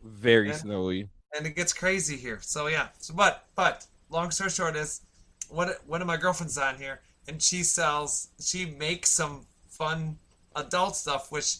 Very 0.03 0.49
Yeah. 0.49 0.57
snowy. 0.57 1.09
and 1.37 1.47
it 1.47 1.57
gets 1.57 1.72
crazy 1.72 2.16
here. 2.16 2.39
So 2.41 2.68
yeah. 2.68 2.89
So 2.99 3.12
but 3.14 3.47
but 3.57 3.87
long 4.11 4.30
story 4.30 4.51
short 4.51 4.76
is, 4.76 5.01
what 5.49 5.80
one 5.87 6.01
of 6.01 6.07
my 6.07 6.16
girlfriends 6.16 6.57
on 6.57 6.76
here 6.76 7.01
and 7.28 7.43
she 7.43 7.62
sells. 7.62 8.28
She 8.41 8.66
makes 8.66 9.11
some 9.11 9.47
fun 9.68 10.18
adult 10.57 10.95
stuff, 10.97 11.32
which 11.32 11.57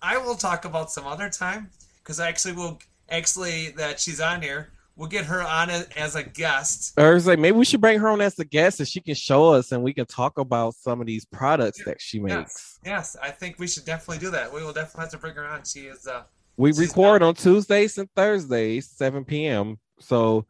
I 0.00 0.16
will 0.18 0.34
talk 0.36 0.64
about 0.64 0.90
some 0.90 1.06
other 1.06 1.28
time 1.28 1.70
because 2.02 2.18
I 2.20 2.28
actually 2.28 2.54
will 2.54 2.78
actually 3.10 3.70
that 3.72 4.00
she's 4.00 4.20
on 4.20 4.40
here. 4.42 4.70
We'll 5.00 5.08
get 5.08 5.24
her 5.24 5.40
on 5.40 5.70
as 5.70 6.14
a 6.14 6.22
guest. 6.22 6.92
Or 6.98 7.16
it's 7.16 7.26
like 7.26 7.38
maybe 7.38 7.56
we 7.56 7.64
should 7.64 7.80
bring 7.80 7.98
her 8.00 8.08
on 8.08 8.20
as 8.20 8.38
a 8.38 8.44
guest 8.44 8.80
and 8.80 8.86
she 8.86 9.00
can 9.00 9.14
show 9.14 9.48
us 9.48 9.72
and 9.72 9.82
we 9.82 9.94
can 9.94 10.04
talk 10.04 10.36
about 10.36 10.74
some 10.74 11.00
of 11.00 11.06
these 11.06 11.24
products 11.24 11.82
that 11.86 12.02
she 12.02 12.20
makes. 12.20 12.78
Yes, 12.84 13.14
yes, 13.14 13.16
I 13.22 13.30
think 13.30 13.58
we 13.58 13.66
should 13.66 13.86
definitely 13.86 14.18
do 14.18 14.30
that. 14.32 14.52
We 14.52 14.62
will 14.62 14.74
definitely 14.74 15.04
have 15.04 15.10
to 15.12 15.16
bring 15.16 15.34
her 15.36 15.46
on. 15.46 15.64
She 15.64 15.86
is 15.86 16.06
uh 16.06 16.24
We 16.58 16.72
record 16.72 17.22
on 17.22 17.34
Tuesdays 17.34 17.96
and 17.96 18.10
Thursdays, 18.14 18.90
7 18.90 19.24
p.m. 19.24 19.78
So 20.00 20.44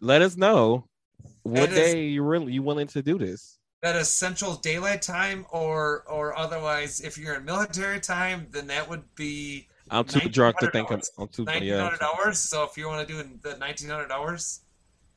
let 0.00 0.20
us 0.20 0.36
know 0.36 0.88
what 1.44 1.70
day 1.70 2.08
you 2.08 2.24
really 2.24 2.54
you 2.54 2.62
willing 2.64 2.88
to 2.88 3.02
do 3.02 3.18
this. 3.18 3.60
that 3.82 3.94
is 3.94 4.08
Central 4.08 4.56
Daylight 4.56 5.02
Time, 5.02 5.46
or 5.52 6.02
or 6.08 6.36
otherwise, 6.36 7.00
if 7.00 7.16
you're 7.16 7.36
in 7.36 7.44
military 7.44 8.00
time, 8.00 8.48
then 8.50 8.66
that 8.66 8.90
would 8.90 9.14
be 9.14 9.68
I'm 9.92 10.04
too 10.04 10.28
drunk 10.28 10.58
to 10.58 10.70
think 10.70 10.90
I'm, 10.90 11.02
I'm 11.18 11.28
too 11.28 11.44
nineteen 11.44 11.68
yeah. 11.68 11.82
hundred 11.82 12.02
hours. 12.02 12.38
So 12.38 12.64
if 12.64 12.76
you 12.76 12.88
want 12.88 13.06
to 13.06 13.14
do 13.14 13.22
the 13.42 13.56
nineteen 13.58 13.90
hundred 13.90 14.10
hours, 14.10 14.60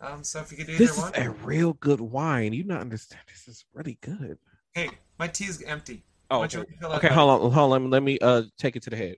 um, 0.01 0.23
so 0.23 0.39
if 0.41 0.51
you 0.51 0.57
could 0.57 0.67
do 0.67 0.77
This 0.77 0.97
either 0.97 1.07
is 1.07 1.17
one. 1.17 1.27
a 1.27 1.31
real 1.45 1.73
good 1.73 2.01
wine. 2.01 2.53
You 2.53 2.65
not 2.65 2.81
understand. 2.81 3.21
This 3.27 3.47
is 3.47 3.65
really 3.73 3.97
good. 4.01 4.37
Hey, 4.73 4.89
my 5.17 5.27
tea 5.27 5.45
is 5.45 5.61
empty. 5.63 6.03
Oh, 6.29 6.39
Why 6.39 6.47
you 6.51 6.59
okay. 6.59 6.85
Okay, 6.85 7.07
hold 7.07 7.43
on, 7.43 7.51
hold 7.51 7.73
on. 7.73 7.89
Let 7.89 8.03
me 8.03 8.19
uh 8.19 8.43
take 8.57 8.75
it 8.75 8.83
to 8.83 8.89
the 8.89 8.97
head. 8.97 9.15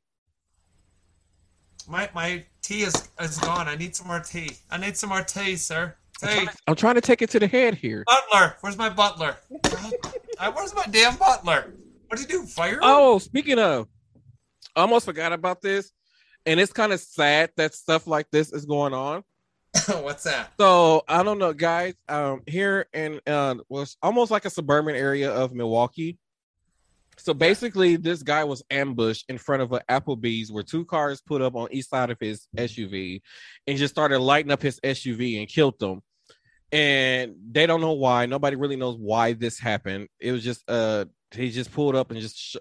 My 1.87 2.09
my 2.13 2.45
tea 2.61 2.83
is 2.83 3.09
is 3.19 3.39
gone. 3.39 3.67
I 3.67 3.75
need 3.75 3.95
some 3.95 4.07
more 4.07 4.19
tea. 4.19 4.51
I 4.69 4.77
need 4.77 4.95
some 4.95 5.09
more 5.09 5.23
tea, 5.23 5.55
sir. 5.55 5.95
I'm 6.21 6.29
Tea. 6.29 6.33
trying, 6.35 6.49
I'm 6.67 6.75
trying 6.75 6.95
to 6.95 7.01
take 7.01 7.21
it 7.21 7.29
to 7.31 7.39
the 7.39 7.47
head 7.47 7.75
here. 7.75 8.03
Butler, 8.07 8.55
where's 8.61 8.77
my 8.77 8.89
butler? 8.89 9.37
I, 10.39 10.49
where's 10.49 10.73
my 10.73 10.85
damn 10.89 11.15
butler? 11.15 11.73
What 12.07 12.19
did 12.19 12.29
you 12.29 12.41
do? 12.41 12.45
Fire? 12.47 12.79
Oh, 12.81 13.19
speaking 13.19 13.59
of, 13.59 13.83
I 13.83 13.87
almost 14.77 15.05
forgot 15.05 15.33
about 15.33 15.61
this, 15.61 15.91
and 16.45 16.59
it's 16.59 16.71
kind 16.71 16.93
of 16.93 16.99
sad 16.99 17.51
that 17.57 17.73
stuff 17.73 18.07
like 18.07 18.27
this 18.31 18.53
is 18.53 18.65
going 18.65 18.93
on. 18.93 19.23
What's 19.87 20.23
that? 20.23 20.51
So 20.59 21.03
I 21.07 21.23
don't 21.23 21.39
know, 21.39 21.53
guys. 21.53 21.95
Um, 22.07 22.41
here 22.47 22.87
in 22.93 23.19
uh, 23.27 23.55
was 23.69 23.97
almost 24.01 24.31
like 24.31 24.45
a 24.45 24.49
suburban 24.49 24.95
area 24.95 25.31
of 25.31 25.53
Milwaukee. 25.53 26.17
So 27.17 27.33
basically, 27.33 27.95
this 27.95 28.21
guy 28.21 28.43
was 28.43 28.63
ambushed 28.69 29.25
in 29.27 29.37
front 29.37 29.63
of 29.63 29.71
an 29.73 29.81
Applebee's 29.89 30.51
where 30.51 30.63
two 30.63 30.85
cars 30.85 31.19
put 31.19 31.41
up 31.41 31.55
on 31.55 31.67
each 31.71 31.87
side 31.87 32.11
of 32.11 32.17
his 32.19 32.47
SUV, 32.55 33.21
and 33.65 33.77
just 33.77 33.93
started 33.93 34.19
lighting 34.19 34.51
up 34.51 34.61
his 34.61 34.79
SUV 34.81 35.39
and 35.39 35.47
killed 35.47 35.79
them. 35.79 36.01
And 36.71 37.35
they 37.49 37.65
don't 37.65 37.81
know 37.81 37.93
why. 37.93 38.25
Nobody 38.25 38.55
really 38.55 38.75
knows 38.75 38.97
why 38.97 39.33
this 39.33 39.57
happened. 39.57 40.09
It 40.19 40.31
was 40.31 40.43
just 40.43 40.69
uh, 40.69 41.05
he 41.31 41.51
just 41.51 41.71
pulled 41.71 41.95
up 41.95 42.11
and 42.11 42.19
just 42.19 42.37
sh- 42.37 42.55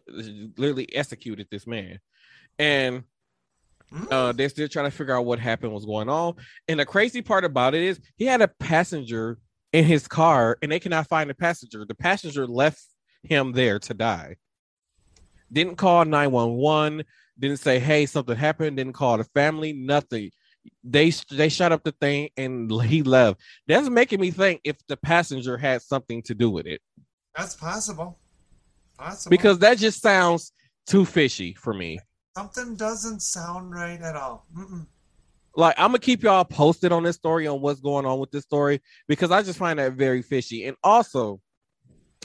literally 0.57 0.95
executed 0.95 1.49
this 1.51 1.67
man. 1.67 1.99
And 2.59 3.05
Hmm? 3.91 4.05
uh, 4.11 4.33
they're 4.33 4.49
still 4.49 4.67
trying 4.67 4.91
to 4.91 4.97
figure 4.97 5.14
out 5.17 5.27
what 5.27 5.39
happened, 5.39 5.73
what's 5.73 5.85
going 5.87 6.09
on. 6.09 6.35
And 6.67 6.81
the 6.81 6.85
crazy 6.85 7.23
part 7.23 7.45
about 7.45 7.75
it 7.75 7.83
is 7.83 8.01
he 8.17 8.25
had 8.25 8.43
a 8.43 8.49
passenger 8.49 9.39
in 9.73 9.85
his 9.85 10.09
car 10.09 10.59
and 10.61 10.73
they 10.73 10.81
cannot 10.81 11.07
find 11.07 11.31
the 11.31 11.35
passenger. 11.35 11.85
The 11.85 11.95
passenger 11.95 12.49
left 12.49 12.83
him 13.23 13.53
there 13.53 13.79
to 13.79 13.95
die. 13.95 14.37
Didn't 15.53 15.77
call 15.77 16.05
911, 16.05 17.05
didn't 17.39 17.59
say, 17.59 17.79
hey, 17.79 18.07
something 18.07 18.35
happened, 18.35 18.77
didn't 18.77 18.95
call 18.95 19.19
the 19.19 19.25
family, 19.25 19.73
nothing. 19.73 20.31
They 20.83 21.12
they 21.31 21.49
shut 21.49 21.71
up 21.71 21.85
the 21.85 21.93
thing 21.93 22.31
and 22.37 22.69
he 22.83 23.05
left. 23.05 23.41
That's 23.69 23.89
making 23.89 24.21
me 24.21 24.33
think 24.33 24.62
if 24.64 24.77
the 24.89 24.97
passenger 24.97 25.57
had 25.57 25.81
something 25.83 26.23
to 26.25 26.35
do 26.35 26.51
with 26.51 26.67
it. 26.67 26.81
That's 27.37 27.55
possible. 27.55 28.19
Possible. 28.99 29.30
Because 29.30 29.59
that 29.61 29.78
just 29.78 30.01
sounds 30.03 30.53
too 30.86 31.05
fishy 31.05 31.55
for 31.55 31.72
me. 31.74 31.99
something 32.36 32.76
doesn't 32.76 33.20
sound 33.20 33.72
right 33.72 34.01
at 34.01 34.16
all. 34.16 34.47
Mm-mm. 34.57 34.86
like 35.57 35.74
I'm 35.78 35.88
gonna 35.88 35.99
keep 35.99 36.22
y'all 36.22 36.44
posted 36.44 36.92
on 36.92 37.03
this 37.03 37.16
story 37.16 37.47
on 37.47 37.61
what's 37.61 37.80
going 37.80 38.07
on 38.07 38.18
with 38.18 38.30
this 38.30 38.44
story 38.44 38.80
because 39.09 39.30
I 39.30 39.42
just 39.42 39.59
find 39.59 39.78
that 39.78 39.92
very 39.94 40.22
fishy. 40.22 40.66
And 40.66 40.76
also, 40.84 41.40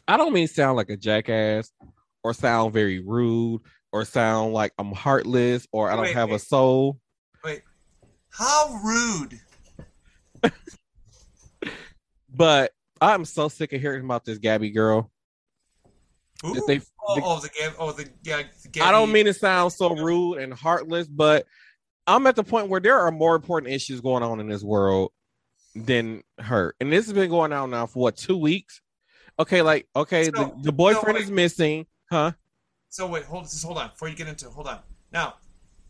I 0.08 0.18
don't 0.18 0.34
mean 0.34 0.48
sound 0.48 0.78
like 0.78 0.90
a 0.90 0.98
jackass 0.98 1.72
or 2.24 2.34
sound 2.34 2.74
very 2.74 3.00
rude 3.00 3.62
or 3.92 4.06
sound 4.06 4.54
like 4.54 4.74
I'm 4.78 4.92
heartless 4.92 5.68
or 5.72 5.90
I 5.90 5.96
don't 5.96 6.06
Wait, 6.06 6.16
have 6.16 6.32
a 6.32 6.40
soul. 6.40 7.00
Wait, 7.44 7.62
how 8.30 8.80
rude? 8.84 9.40
But 12.34 12.72
I'm 13.02 13.26
so 13.26 13.50
sick 13.50 13.74
of 13.74 13.82
hearing 13.82 14.06
about 14.06 14.26
this 14.26 14.38
Gabby 14.38 14.70
girl. 14.72 15.12
If 16.44 16.66
they- 16.66 16.82
oh, 17.06 17.16
the- 17.16 17.22
oh, 17.24 17.40
the 17.40 17.50
Gab, 17.50 17.74
oh, 17.80 17.92
the 17.92 18.10
yeah. 18.24 18.44
The 18.74 18.82
I 18.82 18.92
don't 18.92 19.12
mean 19.12 19.26
to 19.26 19.34
sound 19.34 19.74
so 19.74 19.96
rude 19.96 20.40
and 20.40 20.54
heartless, 20.54 21.08
but 21.08 21.46
I'm 22.08 22.26
at 22.28 22.36
the 22.36 22.44
point 22.44 22.68
where 22.70 22.80
there 22.80 23.00
are 23.00 23.12
more 23.12 23.36
important 23.36 23.72
issues 23.72 24.02
going 24.02 24.24
on 24.24 24.40
in 24.40 24.48
this 24.50 24.64
world 24.64 25.12
than 25.76 26.24
her. 26.40 26.76
And 26.82 26.92
this 26.92 27.06
has 27.06 27.14
been 27.14 27.30
going 27.30 27.54
on 27.54 27.70
now 27.70 27.86
for 27.86 28.00
what 28.00 28.18
two 28.18 28.38
weeks? 28.38 28.82
Okay, 29.40 29.62
like 29.62 29.88
okay, 29.96 30.26
So- 30.26 30.32
the, 30.32 30.54
the 30.64 30.72
boyfriend 30.72 31.18
is 31.20 31.30
missing, 31.32 31.86
huh? 32.10 32.32
So 32.90 33.08
wait, 33.08 33.24
hold 33.24 33.44
just 33.46 33.64
hold 33.64 33.78
on 33.78 33.90
before 33.90 34.10
you 34.10 34.16
get 34.16 34.28
into 34.28 34.48
it. 34.48 34.52
Hold 34.52 34.68
on. 34.68 34.80
Now, 35.14 35.36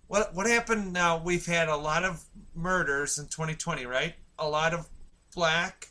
what 0.08 0.34
what 0.36 0.48
happened 0.48 0.94
now? 0.94 1.18
We've 1.24 1.46
had 1.46 1.68
a 1.70 1.76
lot 1.76 2.04
of 2.04 2.24
murders 2.54 3.18
in 3.18 3.26
2020, 3.28 3.86
right? 3.86 4.14
A 4.38 4.48
lot 4.48 4.74
of 4.74 4.88
black, 5.34 5.88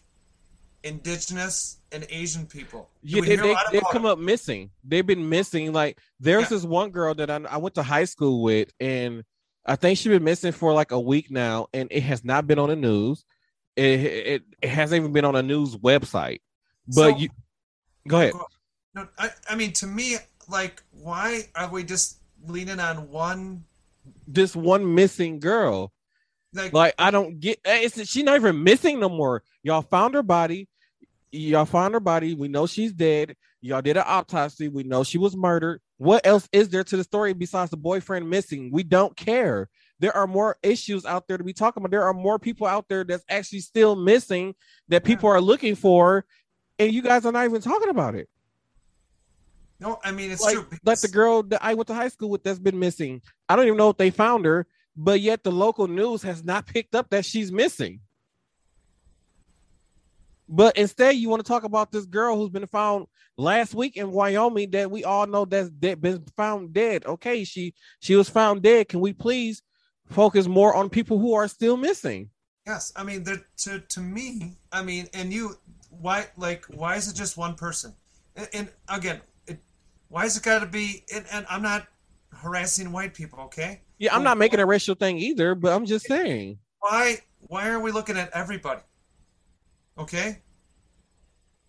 indigenous, 0.82 1.78
and 1.92 2.06
Asian 2.10 2.46
people. 2.46 2.88
Do 3.04 3.16
Yeah, 3.16 3.22
they, 3.22 3.36
they, 3.36 3.56
they've 3.72 3.82
come 3.92 4.06
up 4.06 4.18
missing. 4.18 4.70
They've 4.84 5.06
been 5.06 5.28
missing. 5.28 5.72
Like 5.72 5.98
there's 6.20 6.42
Yeah. 6.44 6.48
this 6.50 6.64
one 6.64 6.90
girl 6.90 7.14
that 7.14 7.30
I, 7.30 7.36
I 7.48 7.56
went 7.58 7.74
to 7.76 7.82
high 7.82 8.04
school 8.04 8.42
with, 8.42 8.70
and 8.80 9.24
I 9.66 9.76
think 9.76 9.98
she's 9.98 10.08
been 10.08 10.24
missing 10.24 10.52
for 10.52 10.72
like 10.72 10.90
a 10.92 11.00
week 11.00 11.30
now, 11.30 11.66
and 11.74 11.88
it 11.90 12.02
has 12.02 12.24
not 12.24 12.46
been 12.46 12.58
on 12.58 12.68
the 12.68 12.76
news. 12.76 13.24
It 13.76 14.00
it, 14.00 14.42
it 14.62 14.68
hasn't 14.68 15.00
even 15.00 15.12
been 15.12 15.24
on 15.24 15.36
a 15.36 15.42
news 15.42 15.76
website. 15.76 16.40
But 16.86 17.12
So- 17.12 17.16
you 17.18 17.28
go 18.08 18.18
ahead. 18.18 18.34
No, 18.94 19.06
I, 19.18 19.30
I 19.48 19.54
mean, 19.54 19.72
to 19.74 19.86
me, 19.86 20.16
like, 20.48 20.82
why 20.90 21.42
are 21.54 21.70
we 21.70 21.84
just 21.84 22.18
leaning 22.46 22.80
on 22.80 23.08
one? 23.10 23.64
This 24.26 24.56
one 24.56 24.94
missing 24.96 25.38
girl. 25.38 25.92
Like, 26.52 26.72
Like 26.72 26.94
I 26.98 27.10
don't 27.10 27.38
get. 27.40 27.60
eh, 27.64 27.80
It's 27.84 28.08
she's 28.10 28.24
not 28.24 28.36
even 28.36 28.62
missing 28.62 29.00
no 29.00 29.08
more. 29.08 29.42
Y'all 29.62 29.82
found 29.82 30.14
her 30.14 30.22
body. 30.22 30.68
Y'all 31.32 31.64
found 31.64 31.94
her 31.94 32.00
body. 32.00 32.34
We 32.34 32.48
know 32.48 32.66
she's 32.66 32.92
dead. 32.92 33.36
Y'all 33.60 33.82
did 33.82 33.96
an 33.96 34.04
autopsy. 34.06 34.68
We 34.68 34.82
know 34.82 35.04
she 35.04 35.18
was 35.18 35.36
murdered. 35.36 35.80
What 35.98 36.26
else 36.26 36.48
is 36.50 36.70
there 36.70 36.82
to 36.82 36.96
the 36.96 37.04
story 37.04 37.34
besides 37.34 37.70
the 37.70 37.76
boyfriend 37.76 38.28
missing? 38.28 38.70
We 38.72 38.82
don't 38.82 39.14
care. 39.16 39.68
There 40.00 40.16
are 40.16 40.26
more 40.26 40.56
issues 40.62 41.04
out 41.04 41.28
there 41.28 41.36
to 41.38 41.44
be 41.44 41.52
talking 41.52 41.82
about. 41.82 41.90
There 41.90 42.04
are 42.04 42.14
more 42.14 42.38
people 42.38 42.66
out 42.66 42.86
there 42.88 43.04
that's 43.04 43.24
actually 43.28 43.60
still 43.60 43.94
missing 43.96 44.54
that 44.88 45.04
people 45.04 45.28
are 45.28 45.42
looking 45.42 45.74
for, 45.76 46.24
and 46.78 46.90
you 46.92 47.02
guys 47.02 47.26
are 47.26 47.32
not 47.32 47.44
even 47.44 47.60
talking 47.60 47.90
about 47.90 48.14
it. 48.14 48.28
no, 49.78 49.98
I 50.02 50.10
mean, 50.10 50.30
it's 50.30 50.42
Like, 50.42 50.54
true. 50.54 50.66
like 50.84 51.00
the 51.00 51.08
girl 51.08 51.42
that 51.44 51.62
I 51.64 51.74
went 51.74 51.86
to 51.88 51.94
high 51.94 52.08
school 52.08 52.30
with 52.30 52.42
that's 52.42 52.58
been 52.58 52.78
missing. 52.78 53.20
I 53.48 53.56
don't 53.56 53.66
even 53.66 53.76
know 53.78 53.90
if 53.90 53.98
they 53.98 54.10
found 54.10 54.46
her, 54.46 54.66
but 55.02 55.22
yet 55.22 55.42
the 55.42 55.50
local 55.50 55.88
news 55.88 56.22
has 56.22 56.44
not 56.44 56.66
picked 56.66 56.94
up 56.94 57.08
that 57.08 57.24
she's 57.24 57.50
missing. 57.50 58.00
But 60.46 60.76
instead, 60.76 61.16
you 61.16 61.30
want 61.30 61.42
to 61.42 61.48
talk 61.48 61.64
about 61.64 61.90
this 61.90 62.04
girl 62.04 62.36
who's 62.36 62.50
been 62.50 62.66
found 62.66 63.06
last 63.38 63.72
week 63.72 63.96
in 63.96 64.12
Wyoming 64.12 64.70
that 64.72 64.90
we 64.90 65.04
all 65.04 65.26
know 65.26 65.46
that's 65.46 65.70
dead, 65.70 66.02
been 66.02 66.22
found 66.36 66.74
dead. 66.74 67.06
Okay, 67.06 67.44
she 67.44 67.72
she 68.00 68.14
was 68.14 68.28
found 68.28 68.60
dead. 68.62 68.90
Can 68.90 69.00
we 69.00 69.14
please 69.14 69.62
focus 70.10 70.46
more 70.46 70.74
on 70.74 70.90
people 70.90 71.18
who 71.18 71.32
are 71.32 71.48
still 71.48 71.78
missing? 71.78 72.28
Yes, 72.66 72.92
I 72.94 73.02
mean, 73.02 73.24
to 73.58 73.80
to 73.80 74.00
me, 74.00 74.58
I 74.70 74.82
mean, 74.82 75.08
and 75.14 75.32
you, 75.32 75.54
why, 75.88 76.26
like, 76.36 76.66
why 76.66 76.96
is 76.96 77.08
it 77.08 77.16
just 77.16 77.38
one 77.38 77.54
person? 77.54 77.94
And, 78.36 78.48
and 78.52 78.68
again, 78.88 79.22
it, 79.46 79.60
why 80.08 80.26
is 80.26 80.36
it 80.36 80.42
got 80.42 80.58
to 80.58 80.66
be? 80.66 81.04
And, 81.14 81.24
and 81.32 81.46
I'm 81.48 81.62
not 81.62 81.86
harassing 82.32 82.92
white 82.92 83.14
people, 83.14 83.40
okay? 83.40 83.82
Yeah, 83.98 84.14
I'm 84.14 84.22
not 84.24 84.38
making 84.38 84.60
a 84.60 84.66
racial 84.66 84.94
thing 84.94 85.18
either, 85.18 85.54
but 85.54 85.72
I'm 85.72 85.84
just 85.84 86.06
saying. 86.06 86.58
Why, 86.80 87.18
why 87.48 87.68
are 87.68 87.80
we 87.80 87.92
looking 87.92 88.16
at 88.16 88.30
everybody? 88.32 88.80
Okay. 89.98 90.38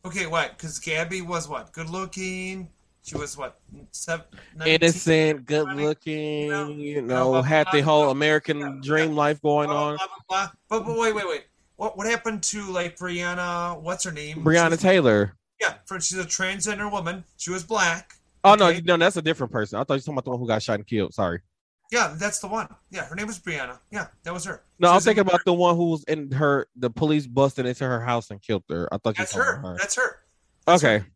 Okay, 0.06 0.26
what? 0.28 0.58
Because 0.58 0.80
Gabby 0.80 1.22
was 1.22 1.48
what? 1.48 1.72
Good 1.74 1.90
looking. 1.90 2.70
She 3.04 3.18
was 3.18 3.36
what? 3.36 3.60
Seven, 3.92 4.26
19? 4.58 4.76
Innocent, 4.76 5.46
good 5.46 5.68
looking, 5.76 6.50
know, 6.50 6.70
you 6.70 7.02
know, 7.02 7.32
blah, 7.32 7.42
had 7.42 7.68
the 7.72 7.82
whole 7.82 8.04
blah, 8.04 8.12
American 8.12 8.80
dream 8.82 9.16
life 9.16 9.42
going 9.42 9.70
blah, 9.70 9.90
on. 9.90 9.98
Blah, 9.98 10.08
blah, 10.08 10.18
blah. 10.30 10.50
But, 10.70 10.86
but 10.86 10.98
wait, 11.00 11.16
wait, 11.16 11.28
wait. 11.28 11.46
What 11.78 11.98
what 11.98 12.06
happened 12.06 12.44
to 12.44 12.62
like 12.72 12.96
Breonna? 12.98 13.82
What's 13.82 14.04
her 14.04 14.12
name? 14.12 14.44
Breonna 14.44 14.70
She's- 14.70 14.82
Taylor. 14.82 15.36
Yeah, 15.60 15.76
for 15.86 16.00
she's 16.00 16.18
a 16.20 16.26
transgender 16.26 16.92
woman. 16.92 17.24
She 17.38 17.50
was 17.52 17.64
black. 17.64 18.14
Oh 18.44 18.56
no, 18.56 18.68
Okay. 18.68 18.82
no, 18.82 18.98
that's 18.98 19.18
a 19.18 19.22
different 19.22 19.52
person. 19.52 19.78
I 19.80 19.84
thought 19.84 19.94
you 19.96 19.98
were 19.98 20.00
talking 20.00 20.14
about 20.16 20.24
the 20.26 20.30
one 20.32 20.40
who 20.40 20.48
got 20.48 20.64
shot 20.64 20.76
and 20.76 20.88
killed. 20.88 21.14
Sorry. 21.14 21.42
Yeah, 21.92 22.16
that's 22.18 22.40
the 22.40 22.48
one. 22.48 22.68
Yeah, 22.90 23.06
her 23.06 23.16
name 23.16 23.28
was 23.28 23.38
Breonna. 23.38 23.78
Yeah, 23.92 24.08
that 24.24 24.34
was 24.34 24.46
her. 24.46 24.64
No, 24.80 24.88
She 24.88 24.90
I'm 24.90 24.96
was 24.96 25.04
thinking 25.06 25.22
about 25.24 25.42
the 25.46 25.54
one 25.54 25.76
who 25.76 25.90
was 25.92 26.04
in 26.06 26.32
her. 26.32 26.68
The 26.78 26.90
police 26.90 27.28
busted 27.28 27.66
into 27.66 27.84
her 27.84 28.00
house 28.00 28.32
and 28.32 28.42
killed 28.42 28.64
her. 28.70 28.88
I 28.94 28.98
thought 28.98 29.18
you 29.18 29.22
were 29.24 29.26
That's 29.26 29.32
talking 29.34 29.64
her. 29.64 29.78
That's 29.78 29.96
her. 29.98 30.16
That's 30.66 30.84
okay, 30.84 31.00
her. 31.00 31.08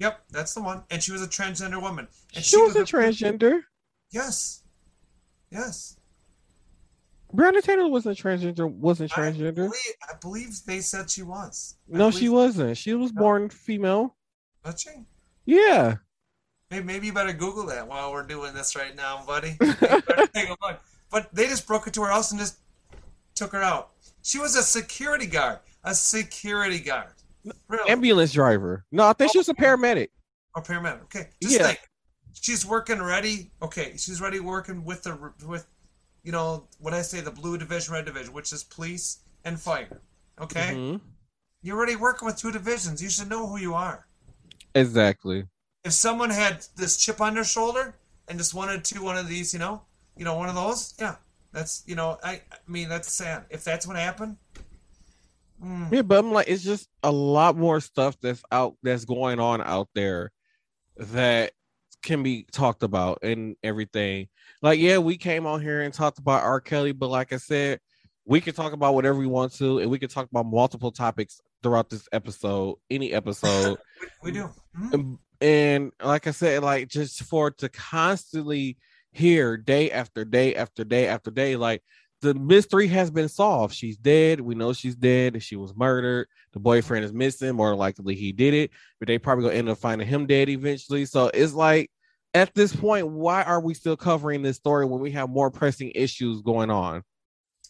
Yep, 0.00 0.24
that's 0.30 0.52
the 0.54 0.60
one. 0.62 0.82
And 0.90 1.00
she 1.02 1.12
was 1.12 1.22
a 1.22 1.28
transgender 1.28 1.80
woman. 1.80 2.08
And 2.34 2.44
she, 2.44 2.56
was 2.60 2.74
a 2.74 2.80
a- 2.80 2.84
transgender. 2.84 3.60
Yes. 4.10 4.62
Yes. 5.50 5.96
Breonna 7.32 7.62
Taylor 7.62 7.88
wasn't 7.88 8.18
transgender. 8.18 8.68
Wasn't 8.70 9.16
I 9.16 9.22
transgender. 9.30 9.54
believe, 9.54 9.72
I 10.08 10.14
believe 10.20 10.50
they 10.66 10.80
said 10.80 11.10
she 11.10 11.22
was. 11.22 11.76
I 11.92 11.96
No, 11.96 12.10
she 12.10 12.28
wasn't. 12.28 12.76
She 12.76 12.94
was 12.94 13.12
No. 13.12 13.20
born 13.22 13.48
female. 13.50 14.16
Was 14.64 14.80
she? 14.80 14.90
Yeah. 15.44 15.96
Maybe, 16.70 16.84
maybe 16.84 17.06
you 17.06 17.12
better 17.12 17.32
Google 17.32 17.66
that 17.66 17.86
while 17.86 18.12
we're 18.12 18.26
doing 18.26 18.54
this 18.54 18.74
right 18.74 18.94
now, 18.96 19.22
buddy. 19.26 19.56
Take 19.60 20.48
a 20.48 20.56
look. 20.62 20.80
But 21.10 21.32
they 21.34 21.46
just 21.46 21.66
broke 21.66 21.86
into 21.86 22.02
her 22.02 22.08
house 22.10 22.30
and 22.30 22.40
just 22.40 22.58
took 23.34 23.52
her 23.52 23.62
out. 23.62 23.90
She 24.22 24.38
was 24.38 24.56
a 24.56 24.62
security 24.62 25.26
guard. 25.26 25.58
A 25.84 25.94
security 25.94 26.80
guard. 26.80 27.12
Really? 27.68 27.90
Ambulance 27.90 28.32
driver. 28.32 28.84
No, 28.90 29.06
I 29.06 29.12
think 29.12 29.32
she 29.32 29.38
was 29.38 29.48
a 29.48 29.54
paramedic. 29.54 30.08
or 30.56 30.62
paramedic. 30.62 31.02
Okay, 31.04 31.28
just 31.42 31.58
Yeah. 31.58 31.66
think. 31.66 31.80
She's 32.32 32.64
working 32.64 33.02
ready. 33.02 33.50
Okay, 33.60 33.96
she's 33.96 34.20
ready 34.20 34.40
working 34.40 34.84
with 34.84 35.02
the 35.02 35.32
with, 35.44 35.66
you 36.22 36.32
know, 36.32 36.68
what 36.78 36.94
I 36.94 37.02
say 37.02 37.20
the 37.20 37.30
blue 37.30 37.58
division, 37.58 37.92
red 37.92 38.04
division, 38.06 38.32
which 38.32 38.52
is 38.52 38.64
police 38.64 39.18
and 39.44 39.60
fire. 39.60 40.00
Okay, 40.40 40.74
Mhm. 40.74 41.00
you're 41.62 41.76
already 41.76 41.96
working 41.96 42.24
with 42.26 42.36
two 42.36 42.50
divisions. 42.50 43.02
You 43.02 43.10
should 43.10 43.28
know 43.28 43.46
who 43.46 43.58
you 43.58 43.74
are. 43.74 44.06
Exactly. 44.74 45.46
If 45.84 45.92
someone 45.92 46.30
had 46.30 46.66
this 46.76 46.96
chip 46.96 47.20
on 47.20 47.34
their 47.34 47.44
shoulder 47.44 47.94
and 48.28 48.38
just 48.38 48.54
wanted 48.54 48.84
to 48.84 49.02
one 49.02 49.18
of 49.18 49.28
these, 49.28 49.52
you 49.52 49.58
know, 49.58 49.82
you 50.16 50.24
know, 50.24 50.34
one 50.34 50.48
of 50.48 50.54
those, 50.54 50.94
yeah, 50.98 51.16
that's 51.52 51.82
you 51.86 51.94
know, 51.94 52.18
I, 52.24 52.40
I 52.50 52.56
mean, 52.66 52.88
that's 52.88 53.12
sad. 53.12 53.44
If 53.50 53.64
that's 53.64 53.86
what 53.86 53.96
happened, 53.96 54.36
mm, 55.62 55.92
Yeah, 55.92 56.02
but 56.02 56.18
I'm 56.18 56.32
like, 56.32 56.48
it's 56.48 56.64
just 56.64 56.88
a 57.02 57.12
lot 57.12 57.56
more 57.56 57.80
stuff 57.80 58.16
that's 58.20 58.42
out 58.50 58.76
that's 58.82 59.04
going 59.04 59.38
on 59.40 59.60
out 59.60 59.88
there 59.94 60.32
that 60.96 61.52
can 62.02 62.22
be 62.22 62.46
talked 62.52 62.82
about 62.82 63.18
and 63.22 63.56
everything. 63.62 64.28
Like, 64.62 64.78
yeah, 64.78 64.98
we 64.98 65.16
came 65.16 65.46
on 65.46 65.60
here 65.60 65.82
and 65.82 65.92
talked 65.92 66.18
about 66.18 66.42
R. 66.42 66.60
Kelly, 66.60 66.92
but 66.92 67.08
like 67.10 67.32
I 67.32 67.38
said, 67.38 67.80
we 68.24 68.40
can 68.40 68.54
talk 68.54 68.72
about 68.72 68.94
whatever 68.94 69.18
we 69.18 69.26
want 69.26 69.52
to, 69.56 69.80
and 69.80 69.90
we 69.90 69.98
can 69.98 70.08
talk 70.08 70.28
about 70.30 70.46
multiple 70.46 70.90
topics 70.90 71.40
throughout 71.62 71.90
this 71.90 72.08
episode, 72.12 72.76
any 72.90 73.12
episode. 73.12 73.78
we, 74.22 74.30
we 74.30 74.32
do. 74.32 74.50
Mhm. 74.78 75.18
And, 75.44 75.92
like 76.02 76.26
I 76.26 76.30
said, 76.30 76.62
like 76.62 76.88
just 76.88 77.22
for 77.24 77.50
to 77.50 77.68
constantly 77.68 78.78
hear 79.12 79.56
day 79.58 79.90
after 79.90 80.24
day 80.24 80.54
after 80.54 80.84
day 80.84 81.06
after 81.06 81.30
day, 81.30 81.56
like 81.56 81.82
the 82.22 82.32
mystery 82.32 82.86
has 82.86 83.10
been 83.10 83.28
solved. 83.28 83.74
She's 83.74 83.98
dead. 83.98 84.40
We 84.40 84.54
know 84.54 84.72
she's 84.72 84.96
dead. 84.96 85.42
She 85.42 85.56
was 85.56 85.76
murdered. 85.76 86.28
The 86.54 86.60
boyfriend 86.60 87.04
is 87.04 87.12
missing. 87.12 87.54
More 87.54 87.74
likely 87.76 88.14
he 88.14 88.32
did 88.32 88.54
it, 88.54 88.70
but 88.98 89.06
they 89.06 89.18
probably 89.18 89.44
gonna 89.44 89.56
end 89.56 89.68
up 89.68 89.76
finding 89.78 90.08
him 90.08 90.26
dead 90.26 90.48
eventually. 90.48 91.04
So 91.04 91.30
it's 91.34 91.52
like 91.52 91.90
at 92.32 92.54
this 92.54 92.74
point, 92.74 93.06
why 93.08 93.42
are 93.42 93.60
we 93.60 93.74
still 93.74 93.98
covering 93.98 94.40
this 94.40 94.56
story 94.56 94.86
when 94.86 95.00
we 95.00 95.10
have 95.10 95.28
more 95.28 95.50
pressing 95.50 95.92
issues 95.94 96.40
going 96.40 96.70
on? 96.70 97.02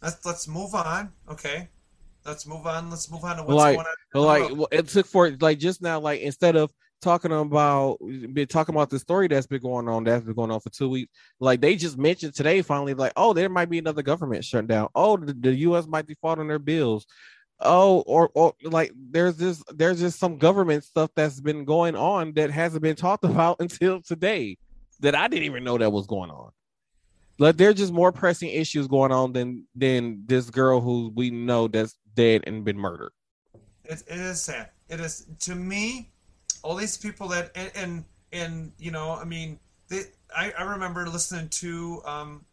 Let's 0.01 0.25
let's 0.25 0.47
move 0.47 0.77
on. 0.77 1.13
Okay, 1.29 1.69
let's 2.25 2.47
move 2.47 2.67
on. 2.69 2.89
Let's 2.89 3.11
move 3.11 3.25
on 3.25 3.39
to 3.39 3.43
what's 3.43 3.55
Like- 3.55 3.77
going 3.77 3.87
on. 3.89 3.95
But 4.13 4.21
like 4.21 4.69
it 4.71 4.87
took 4.87 5.07
for 5.07 5.31
like 5.41 5.59
just 5.59 5.83
now, 5.83 5.99
like 5.99 6.21
instead 6.21 6.55
of 6.55 6.71
talking 7.05 7.33
about 7.33 7.99
been 8.01 8.49
talking 8.49 8.75
about 8.75 8.91
the 8.91 8.99
story 8.99 9.29
that's 9.29 9.47
been 9.47 9.61
going 9.61 9.89
on, 9.89 10.05
that's 10.05 10.25
been 10.25 10.35
going 10.35 10.51
on 10.51 10.61
for 10.61 10.71
two 10.71 10.89
weeks, 10.89 11.13
like 11.39 11.61
they 11.61 11.77
just 11.77 11.99
mentioned 11.99 12.35
today 12.35 12.63
finally, 12.63 12.95
like, 12.95 13.13
oh, 13.17 13.33
there 13.33 13.49
might 13.49 13.71
be 13.71 13.79
another 13.79 14.03
government 14.03 14.45
shutdown. 14.45 14.89
Oh, 14.95 15.17
the, 15.17 15.35
the 15.35 15.55
US 15.69 15.87
might 15.87 16.07
default 16.07 16.39
on 16.39 16.49
their 16.49 16.59
bills. 16.59 17.07
Oh, 17.61 18.01
or 18.07 18.31
or 18.35 18.55
like 18.65 18.93
there's 18.97 19.37
this 19.37 19.63
there's 19.75 20.01
just 20.01 20.19
some 20.19 20.39
government 20.39 20.83
stuff 20.83 21.11
that's 21.15 21.41
been 21.41 21.65
going 21.65 21.95
on 21.95 22.33
that 22.35 22.51
hasn't 22.51 22.83
been 22.83 22.97
talked 22.97 23.25
about 23.33 23.57
until 23.61 24.01
today 24.01 24.57
that 25.01 25.15
I 25.15 25.29
didn't 25.29 25.45
even 25.45 25.63
know 25.63 25.79
that 25.79 25.93
was 25.93 26.07
going 26.07 26.31
on. 26.31 26.51
Like 27.39 27.57
there's 27.57 27.75
just 27.75 27.93
more 27.93 28.13
pressing 28.13 28.51
issues 28.51 28.87
going 28.87 29.13
on 29.13 29.33
than 29.33 29.67
than 29.75 30.25
this 30.27 30.51
girl 30.51 30.81
who 30.81 31.13
we 31.15 31.31
know 31.31 31.69
that's 31.69 31.97
dead 32.15 32.45
and 32.47 32.65
been 32.65 32.79
murdered. 32.79 33.13
It, 33.85 34.03
it 34.09 34.19
is 34.19 34.43
sad. 34.43 34.71
It 34.89 35.01
is 35.01 35.27
to 35.41 35.55
me, 35.55 36.13
all 36.65 36.75
these 36.75 36.97
people 36.97 37.29
that 37.29 37.53
and 37.55 37.71
and, 37.77 38.05
and 38.33 38.73
you 38.79 38.91
know, 38.91 39.13
I 39.13 39.25
mean, 39.25 39.61
they, 39.89 40.05
I 40.35 40.53
I 40.59 40.63
remember 40.63 41.07
listening 41.07 41.49
to 41.51 42.03
um, 42.07 42.45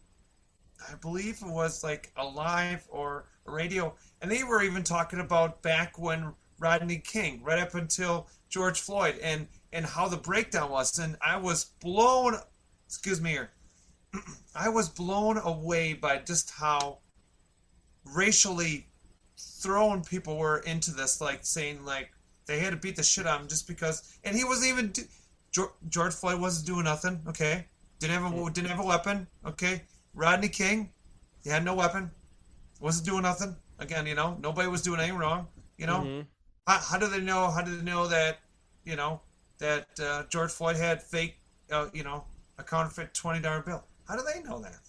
I 0.88 0.96
believe 0.96 1.42
it 1.42 1.48
was 1.48 1.84
like 1.84 2.12
a 2.18 2.26
live 2.26 2.86
or 2.90 3.26
a 3.48 3.52
radio, 3.52 3.96
and 4.22 4.30
they 4.30 4.44
were 4.44 4.62
even 4.62 4.84
talking 4.84 5.22
about 5.22 5.62
back 5.64 5.98
when 5.98 6.34
Rodney 6.60 6.98
King, 6.98 7.42
right 7.42 7.60
up 7.60 7.74
until 7.74 8.28
George 8.50 8.82
Floyd, 8.82 9.18
and 9.24 9.48
and 9.72 9.86
how 9.86 10.10
the 10.10 10.18
breakdown 10.18 10.70
was, 10.70 11.00
and 11.00 11.18
I 11.26 11.38
was 11.38 11.66
blown. 11.80 12.36
Excuse 12.86 13.22
me 13.22 13.32
here. 13.32 13.52
I 14.56 14.68
was 14.68 14.90
blown 14.90 15.38
away 15.38 15.94
by 15.94 16.18
just 16.18 16.52
how 16.52 16.98
racially 18.04 18.88
thrown 19.38 20.04
people 20.04 20.38
were 20.38 20.58
into 20.60 20.92
this, 20.92 21.22
like 21.22 21.40
saying 21.44 21.86
like 21.86 22.12
they 22.52 22.60
had 22.60 22.72
to 22.72 22.78
beat 22.78 22.96
the 22.96 23.04
shit 23.04 23.26
out 23.26 23.36
of 23.36 23.42
him 23.42 23.48
just 23.48 23.68
because, 23.68 24.18
and 24.24 24.36
he 24.36 24.44
wasn't 24.44 24.70
even. 24.72 24.92
Do, 24.92 25.04
George, 25.90 26.14
Floyd 26.14 26.40
wasn't 26.40 26.66
doing 26.68 26.86
nothing. 26.86 27.22
Okay, 27.28 27.66
didn't 28.00 28.22
have 28.22 28.34
a 28.34 28.50
didn't 28.52 28.70
have 28.70 28.80
a 28.80 28.86
weapon. 28.86 29.28
Okay, 29.46 29.84
Rodney 30.14 30.48
King, 30.50 30.92
he 31.44 31.50
had 31.50 31.66
no 31.66 31.74
weapon, 31.76 32.10
wasn't 32.80 33.06
doing 33.06 33.24
nothing. 33.24 33.56
Again, 33.80 34.06
you 34.08 34.16
know, 34.16 34.38
nobody 34.42 34.68
was 34.70 34.82
doing 34.82 35.00
anything 35.00 35.18
wrong. 35.18 35.48
You 35.78 35.88
know, 35.88 36.00
Mhm. 36.02 36.26
how, 36.68 36.78
how 36.80 36.98
do 36.98 37.08
they 37.08 37.20
know? 37.20 37.50
How 37.52 37.62
do 37.62 37.76
they 37.76 37.84
know 37.84 38.08
that 38.08 38.40
you 38.86 38.96
know 38.96 39.22
that 39.58 39.88
uh, 40.00 40.24
George 40.30 40.52
Floyd 40.52 40.78
had 40.78 41.02
fake, 41.04 41.38
uh, 41.72 41.90
you 41.94 42.04
know, 42.04 42.24
a 42.58 42.64
counterfeit 42.64 43.14
twenty 43.14 43.42
dollar 43.42 43.62
bill? 43.62 43.84
How 44.08 44.16
do 44.16 44.24
they 44.24 44.42
know 44.44 44.60
that? 44.62 44.80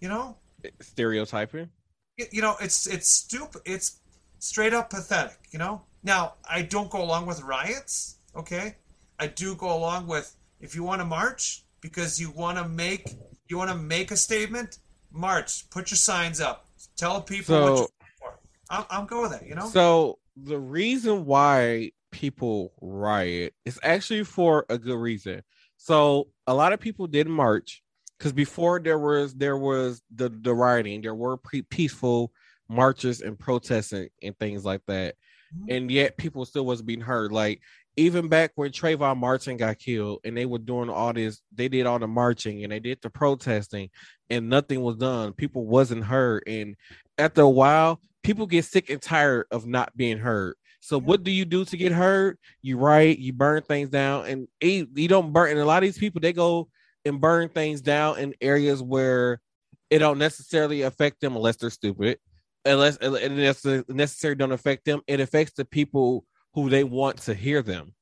You 0.00 0.08
know, 0.08 0.36
Stereotyping. 0.80 1.70
Y- 2.18 2.28
you 2.30 2.42
know, 2.42 2.56
it's 2.60 2.86
it's 2.86 3.08
stupid. 3.08 3.62
It's 3.64 4.00
straight 4.38 4.74
up 4.74 4.90
pathetic. 4.90 5.38
You 5.50 5.58
know. 5.60 5.82
Now, 6.04 6.34
I 6.48 6.62
don't 6.62 6.90
go 6.90 7.02
along 7.02 7.26
with 7.26 7.42
riots. 7.42 8.18
Okay, 8.36 8.76
I 9.18 9.26
do 9.26 9.54
go 9.54 9.74
along 9.74 10.06
with 10.06 10.36
if 10.60 10.74
you 10.74 10.84
want 10.84 11.00
to 11.00 11.04
march 11.04 11.64
because 11.80 12.20
you 12.20 12.30
want 12.30 12.58
to 12.58 12.68
make 12.68 13.08
you 13.48 13.56
want 13.58 13.70
to 13.70 13.76
make 13.76 14.10
a 14.10 14.16
statement. 14.16 14.78
March. 15.10 15.70
Put 15.70 15.90
your 15.92 15.96
signs 15.96 16.40
up. 16.40 16.68
Tell 16.96 17.22
people 17.22 17.54
what 17.60 17.66
So- 17.66 17.76
you're 17.76 18.08
for. 18.18 18.38
I'm, 18.68 18.84
I'm 18.90 19.06
good 19.06 19.22
with 19.22 19.30
that. 19.32 19.46
You 19.48 19.54
know. 19.54 19.68
So 19.68 20.18
the 20.36 20.58
reason 20.58 21.24
why 21.24 21.92
people 22.10 22.72
riot 22.80 23.54
is 23.64 23.78
actually 23.82 24.24
for 24.24 24.66
a 24.68 24.76
good 24.78 24.98
reason. 24.98 25.42
So 25.76 26.28
a 26.46 26.54
lot 26.54 26.72
of 26.72 26.80
people 26.80 27.06
did 27.06 27.28
march 27.28 27.82
because 28.18 28.32
before 28.32 28.80
there 28.80 28.98
was 28.98 29.34
there 29.34 29.56
was 29.56 30.02
the 30.14 30.28
the 30.28 30.54
rioting, 30.54 31.02
there 31.02 31.14
were 31.14 31.36
pre- 31.36 31.62
peaceful 31.62 32.32
marches 32.68 33.20
and 33.20 33.38
protests 33.38 33.92
and, 33.92 34.08
and 34.22 34.36
things 34.38 34.64
like 34.64 34.82
that. 34.86 35.14
Mm-hmm. 35.54 35.70
and 35.70 35.90
yet 35.90 36.16
people 36.16 36.44
still 36.44 36.66
was 36.66 36.82
being 36.82 37.00
heard. 37.00 37.30
Like 37.30 37.60
even 37.96 38.28
back 38.28 38.52
when 38.56 38.72
Trayvon 38.72 39.18
Martin 39.18 39.56
got 39.56 39.78
killed, 39.78 40.20
and 40.24 40.36
they 40.36 40.46
were 40.46 40.58
doing 40.58 40.90
all 40.90 41.12
this, 41.12 41.40
they 41.54 41.68
did 41.68 41.86
all 41.86 41.98
the 41.98 42.08
marching 42.08 42.64
and 42.64 42.72
they 42.72 42.80
did 42.80 42.98
the 43.02 43.10
protesting, 43.10 43.90
and 44.30 44.48
nothing 44.48 44.82
was 44.82 44.96
done. 44.96 45.32
People 45.32 45.66
wasn't 45.66 46.04
heard, 46.04 46.42
and 46.46 46.74
after 47.18 47.42
a 47.42 47.48
while, 47.48 48.00
people 48.22 48.46
get 48.46 48.64
sick 48.64 48.90
and 48.90 49.00
tired 49.00 49.46
of 49.52 49.66
not 49.66 49.96
being 49.96 50.18
heard. 50.18 50.56
So 50.80 50.98
what 50.98 51.22
do 51.22 51.30
you 51.30 51.44
do 51.44 51.64
to 51.64 51.76
get 51.76 51.92
heard? 51.92 52.36
You 52.60 52.76
write, 52.76 53.18
you 53.18 53.32
burn 53.32 53.62
things 53.62 53.90
down, 53.90 54.26
and 54.26 54.48
you 54.60 55.08
don't 55.08 55.32
burn. 55.32 55.50
And 55.50 55.60
a 55.60 55.64
lot 55.64 55.82
of 55.82 55.86
these 55.86 55.98
people 55.98 56.20
they 56.20 56.32
go 56.32 56.68
and 57.04 57.20
burn 57.20 57.48
things 57.48 57.80
down 57.80 58.18
in 58.18 58.34
areas 58.40 58.82
where 58.82 59.40
it 59.88 60.00
don't 60.00 60.18
necessarily 60.18 60.82
affect 60.82 61.20
them 61.20 61.36
unless 61.36 61.56
they're 61.56 61.70
stupid. 61.70 62.18
Unless 62.64 62.96
it 62.96 63.10
necess- 63.32 63.88
necessarily 63.88 64.36
don't 64.36 64.52
affect 64.52 64.84
them, 64.84 65.02
it 65.06 65.20
affects 65.20 65.52
the 65.54 65.64
people 65.64 66.24
who 66.54 66.70
they 66.70 66.84
want 66.84 67.18
to 67.22 67.34
hear 67.34 67.60
them, 67.62 67.94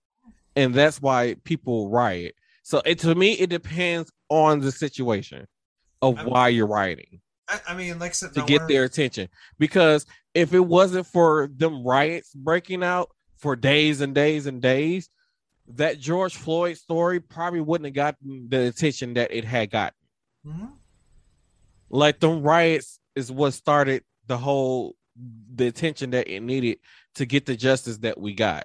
and 0.55 0.73
that's 0.75 1.01
why 1.03 1.37
people 1.45 1.89
riot. 1.89 2.35
So 2.63 2.81
it 2.85 3.01
to 3.01 3.15
me, 3.15 3.33
it 3.33 3.51
depends 3.51 4.13
on 4.29 4.61
the 4.61 4.71
situation 4.71 5.47
of 6.01 6.19
I'm- 6.19 6.27
why 6.29 6.49
you're 6.49 6.67
rioting 6.67 7.21
I, 7.49 7.61
I 7.69 7.75
mean, 7.75 7.99
like 7.99 8.11
I 8.11 8.15
said, 8.15 8.35
to 8.35 8.43
get 8.43 8.67
their 8.69 8.85
attention. 8.85 9.29
Because 9.59 10.07
if 10.33 10.55
it 10.55 10.61
wasn't 10.61 11.07
for 11.07 11.49
them 11.55 11.85
riots 11.85 12.33
breaking 12.35 12.83
out 12.85 13.11
for 13.37 13.57
days 13.57 14.01
and 14.01 14.15
days 14.15 14.47
and 14.47 14.63
days, 14.63 15.09
that 15.75 15.99
George 15.99 16.37
Floyd 16.37 16.77
story 16.77 17.19
probably 17.21 17.61
wouldn't 17.61 17.87
have 17.87 17.95
gotten 17.95 18.49
the 18.49 18.69
attention 18.69 19.15
that 19.15 19.33
it 19.33 19.45
had 19.45 19.71
gotten. 19.71 19.99
Mhm. 20.47 20.73
Like 21.91 22.21
the 22.21 22.31
riots 22.31 23.01
is 23.17 23.31
what 23.31 23.53
started 23.55 24.03
the 24.33 24.39
whole 24.39 24.97
the 25.55 25.67
attention 25.67 26.09
that 26.13 26.27
it 26.27 26.41
needed 26.41 26.79
to 27.17 27.27
get 27.27 27.45
the 27.45 27.55
justice 27.55 27.99
that 27.99 28.19
we 28.19 28.33
got. 28.33 28.65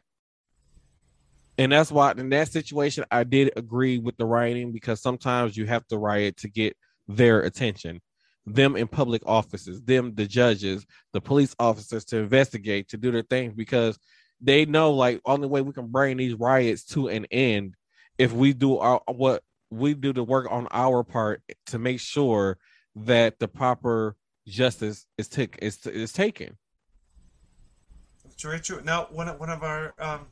And 1.58 1.74
that's 1.74 1.92
why 1.92 2.14
in 2.16 2.30
that 2.30 2.50
situation 2.50 3.04
I 3.12 3.26
did 3.26 3.52
agree 3.58 3.98
with 3.98 4.16
the 4.16 4.26
rioting 4.26 4.72
because 4.72 5.02
sometimes 5.02 5.58
you 5.58 5.66
have 5.66 5.86
to 5.88 5.98
riot 5.98 6.38
to 6.38 6.48
get 6.48 6.78
their 7.10 7.42
attention. 7.42 8.00
Them 8.46 8.78
in 8.78 8.88
public 8.88 9.24
offices, 9.26 9.82
them 9.82 10.16
the 10.16 10.26
judges, 10.26 10.86
the 11.12 11.20
police 11.20 11.54
officers 11.60 12.06
to 12.06 12.20
investigate, 12.20 12.88
to 12.90 12.98
do 12.98 13.12
their 13.12 13.24
things 13.24 13.54
because 13.54 14.00
they 14.40 14.64
know 14.64 14.94
like 14.94 15.20
only 15.26 15.50
way 15.50 15.60
we 15.60 15.74
can 15.74 15.88
bring 15.88 16.16
these 16.16 16.36
riots 16.36 16.86
to 16.86 17.10
an 17.10 17.26
end 17.26 17.76
if 18.18 18.32
we 18.32 18.54
do 18.54 18.78
our 18.78 19.02
what 19.08 19.44
we 19.70 19.94
do 19.94 20.14
the 20.14 20.24
work 20.24 20.48
on 20.50 20.66
our 20.72 21.04
part 21.04 21.42
to 21.66 21.78
make 21.78 22.00
sure 22.00 22.58
that 22.96 23.38
the 23.40 23.50
proper 23.50 24.16
justice 24.48 25.06
is 25.18 25.28
take 25.28 25.58
is, 25.62 25.86
is 25.86 26.14
taken. 26.14 26.58
Very 28.42 28.60
true. 28.60 28.82
Now, 28.84 29.08
one 29.12 29.28
one 29.40 29.50
of 29.50 29.64
our 29.64 29.94
um, 30.00 30.28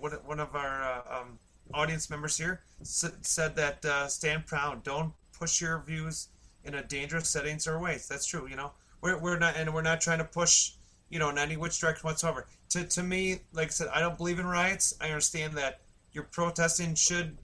one, 0.00 0.12
one 0.24 0.40
of 0.40 0.54
our 0.54 0.82
uh, 0.82 1.20
um, 1.20 1.38
audience 1.74 2.08
members 2.10 2.36
here 2.36 2.60
said 2.82 3.56
that 3.56 3.84
uh, 3.84 4.06
stand 4.06 4.46
proud. 4.46 4.82
Don't 4.82 5.12
push 5.32 5.60
your 5.60 5.82
views 5.86 6.28
in 6.64 6.74
a 6.74 6.82
dangerous 6.82 7.28
settings 7.28 7.66
or 7.66 7.80
ways. 7.80 8.06
That's 8.06 8.26
true. 8.26 8.46
You 8.48 8.56
know, 8.56 8.72
we're, 9.00 9.18
we're 9.18 9.38
not 9.38 9.56
and 9.56 9.72
we're 9.74 9.82
not 9.82 10.00
trying 10.00 10.18
to 10.18 10.24
push 10.24 10.72
you 11.10 11.18
know 11.18 11.30
in 11.30 11.38
any 11.38 11.56
which 11.56 11.78
direction 11.78 12.06
whatsoever. 12.06 12.46
To 12.70 12.84
to 12.84 13.02
me, 13.02 13.40
like 13.52 13.68
I 13.68 13.70
said, 13.70 13.88
I 13.92 14.00
don't 14.00 14.16
believe 14.16 14.38
in 14.38 14.46
riots. 14.46 14.94
I 15.00 15.08
understand 15.08 15.54
that 15.54 15.80
your 16.12 16.24
protesting 16.24 16.94
should 16.94 17.38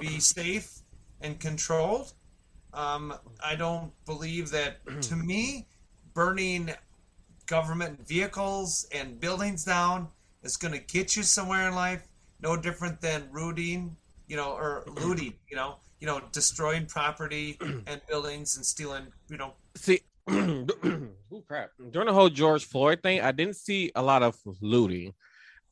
be 0.00 0.18
safe 0.18 0.80
and 1.20 1.38
controlled. 1.38 2.12
Um, 2.74 3.14
I 3.42 3.54
don't 3.54 3.92
believe 4.04 4.50
that. 4.50 4.78
to 5.02 5.16
me, 5.16 5.66
burning 6.12 6.70
government 7.46 8.06
vehicles 8.06 8.86
and 8.92 9.20
buildings 9.20 9.64
down 9.64 10.08
is 10.42 10.56
going 10.56 10.72
to 10.72 10.80
get 10.80 11.16
you 11.16 11.22
somewhere 11.22 11.68
in 11.68 11.74
life. 11.74 12.06
No 12.40 12.56
different 12.56 13.00
than 13.00 13.28
looting, 13.32 13.96
you 14.28 14.36
know, 14.36 14.52
or 14.52 14.84
looting, 15.04 15.34
you 15.48 15.56
know, 15.56 15.76
you 16.00 16.06
know, 16.06 16.20
destroying 16.32 16.86
property 16.86 17.56
and 17.86 18.00
buildings 18.08 18.56
and 18.56 18.64
stealing, 18.64 19.06
you 19.28 19.36
know. 19.36 19.54
See, 19.76 20.00
oh 20.28 21.44
crap! 21.46 21.70
During 21.90 22.06
the 22.06 22.14
whole 22.14 22.28
George 22.28 22.64
Floyd 22.64 23.02
thing, 23.02 23.20
I 23.20 23.32
didn't 23.32 23.56
see 23.56 23.92
a 23.94 24.02
lot 24.02 24.22
of 24.22 24.36
looting. 24.60 25.14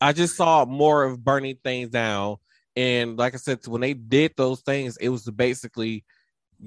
I 0.01 0.13
just 0.13 0.37
saw 0.37 0.65
more 0.65 1.05
of 1.05 1.23
burning 1.23 1.59
things 1.63 1.91
down. 1.91 2.37
And 2.75 3.19
like 3.19 3.35
I 3.35 3.37
said, 3.37 3.65
when 3.67 3.83
they 3.83 3.95
did 3.95 4.33
those 4.37 4.61
things, 4.63 4.97
it 4.97 5.11
was 5.11 5.25
basically 5.31 6.05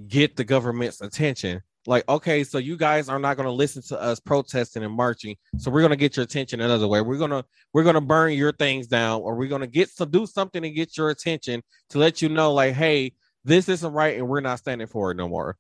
get 0.08 0.36
the 0.36 0.43
government's 0.43 1.02
attention. 1.02 1.62
Like, 1.88 2.08
okay, 2.10 2.43
so 2.43 2.58
you 2.58 2.78
guys 2.78 3.10
are 3.10 3.20
not 3.20 3.38
going 3.38 3.46
to 3.46 3.52
listen 3.52 3.82
to 3.84 4.02
us 4.02 4.20
protesting 4.20 4.84
and 4.84 4.93
marching, 4.93 5.36
so 5.58 5.70
we're 5.70 5.82
going 5.82 5.91
to 5.91 5.96
get 5.96 6.18
your 6.18 6.24
attention 6.24 6.62
another 6.62 6.88
way. 6.88 7.02
We're 7.02 7.20
gonna 7.20 7.46
we're 7.74 7.84
gonna 7.84 8.02
burn 8.02 8.34
your 8.34 8.52
things 8.52 8.88
down, 8.88 9.22
or 9.22 9.36
we're 9.36 9.50
gonna 9.50 9.68
get 9.68 9.96
to 9.98 10.06
do 10.08 10.26
something 10.26 10.64
to 10.64 10.72
get 10.72 10.98
your 10.98 11.12
attention 11.12 11.62
to 11.89 12.00
let 12.00 12.24
you 12.24 12.30
know, 12.30 12.54
like, 12.54 12.74
hey, 12.74 13.14
this 13.43 13.70
isn't 13.70 13.93
right, 13.93 14.18
and 14.18 14.28
we're 14.28 14.41
not 14.41 14.60
standing 14.60 14.88
for 14.88 15.12
it 15.12 15.16
no 15.16 15.30
more. 15.30 15.58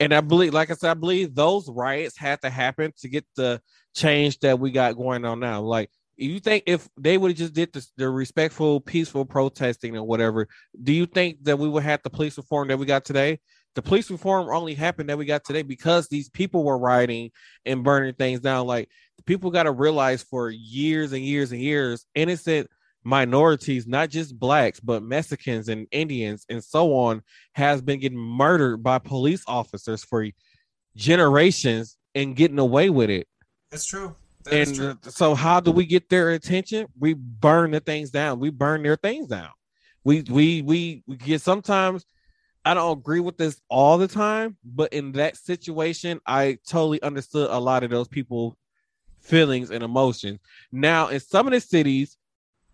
And 0.00 0.12
I 0.12 0.20
believe, 0.20 0.52
like 0.52 0.72
I 0.72 0.74
said, 0.74 0.90
I 0.90 0.94
believe 0.94 1.32
those 1.32 1.68
riots 1.68 2.18
had 2.18 2.42
to 2.42 2.50
happen 2.50 2.92
to 2.98 3.08
get 3.08 3.24
the 3.36 3.60
change 3.94 4.40
that 4.40 4.58
we 4.58 4.72
got 4.72 4.96
going 4.96 5.24
on 5.24 5.38
now. 5.38 5.60
Like, 5.60 5.90
you 6.16 6.40
think 6.40 6.64
if 6.66 6.88
they 6.98 7.18
would 7.18 7.30
have 7.30 7.38
just 7.38 7.54
did 7.54 7.72
the, 7.72 7.86
the 7.96 8.08
respectful, 8.08 8.80
peaceful 8.80 9.24
protesting 9.24 9.96
or 9.96 10.02
whatever, 10.02 10.48
do 10.82 10.92
you 10.92 11.06
think 11.06 11.44
that 11.44 11.58
we 11.58 11.68
would 11.68 11.84
have 11.84 12.02
the 12.02 12.10
police 12.10 12.36
reform 12.36 12.68
that 12.68 12.78
we 12.78 12.86
got 12.86 13.04
today? 13.04 13.38
The 13.74 13.82
police 13.82 14.10
reform 14.10 14.48
only 14.48 14.74
happened 14.74 15.08
that 15.08 15.18
we 15.18 15.24
got 15.24 15.44
today 15.44 15.62
because 15.62 16.08
these 16.08 16.28
people 16.28 16.62
were 16.62 16.78
rioting 16.78 17.30
and 17.64 17.82
burning 17.82 18.14
things 18.14 18.40
down. 18.40 18.66
Like, 18.66 18.88
people 19.24 19.50
got 19.50 19.62
to 19.64 19.72
realize 19.72 20.22
for 20.22 20.50
years 20.50 21.12
and 21.12 21.22
years 21.22 21.52
and 21.52 21.60
years, 21.60 22.06
innocent 22.14 22.68
minorities, 23.04 23.86
not 23.86 24.10
just 24.10 24.38
blacks, 24.38 24.80
but 24.80 25.02
Mexicans 25.02 25.68
and 25.68 25.86
Indians 25.90 26.44
and 26.48 26.62
so 26.62 26.94
on, 26.94 27.22
has 27.52 27.82
been 27.82 28.00
getting 28.00 28.18
murdered 28.18 28.82
by 28.82 28.98
police 28.98 29.42
officers 29.46 30.04
for 30.04 30.26
generations 30.96 31.96
and 32.14 32.36
getting 32.36 32.58
away 32.58 32.90
with 32.90 33.10
it. 33.10 33.26
That's 33.70 33.86
true. 33.86 34.14
That 34.44 34.54
and 34.54 34.74
true. 34.74 34.98
so, 35.02 35.34
how 35.34 35.60
do 35.60 35.70
we 35.70 35.86
get 35.86 36.08
their 36.08 36.30
attention? 36.30 36.86
We 36.98 37.14
burn 37.14 37.70
the 37.70 37.80
things 37.80 38.10
down. 38.10 38.40
We 38.40 38.50
burn 38.50 38.82
their 38.82 38.96
things 38.96 39.28
down. 39.28 39.50
We 40.04 40.22
we 40.22 40.62
we, 40.62 41.02
we 41.06 41.16
get 41.16 41.40
sometimes. 41.40 42.04
I 42.64 42.74
don't 42.74 42.98
agree 42.98 43.20
with 43.20 43.38
this 43.38 43.60
all 43.68 43.98
the 43.98 44.08
time, 44.08 44.56
but 44.64 44.92
in 44.92 45.12
that 45.12 45.36
situation, 45.36 46.20
I 46.26 46.58
totally 46.66 47.02
understood 47.02 47.50
a 47.50 47.58
lot 47.58 47.82
of 47.82 47.90
those 47.90 48.08
people 48.08 48.56
feelings 49.20 49.70
and 49.70 49.82
emotions. 49.82 50.38
Now, 50.70 51.08
in 51.08 51.20
some 51.20 51.46
of 51.46 51.52
the 51.52 51.60
cities, 51.60 52.16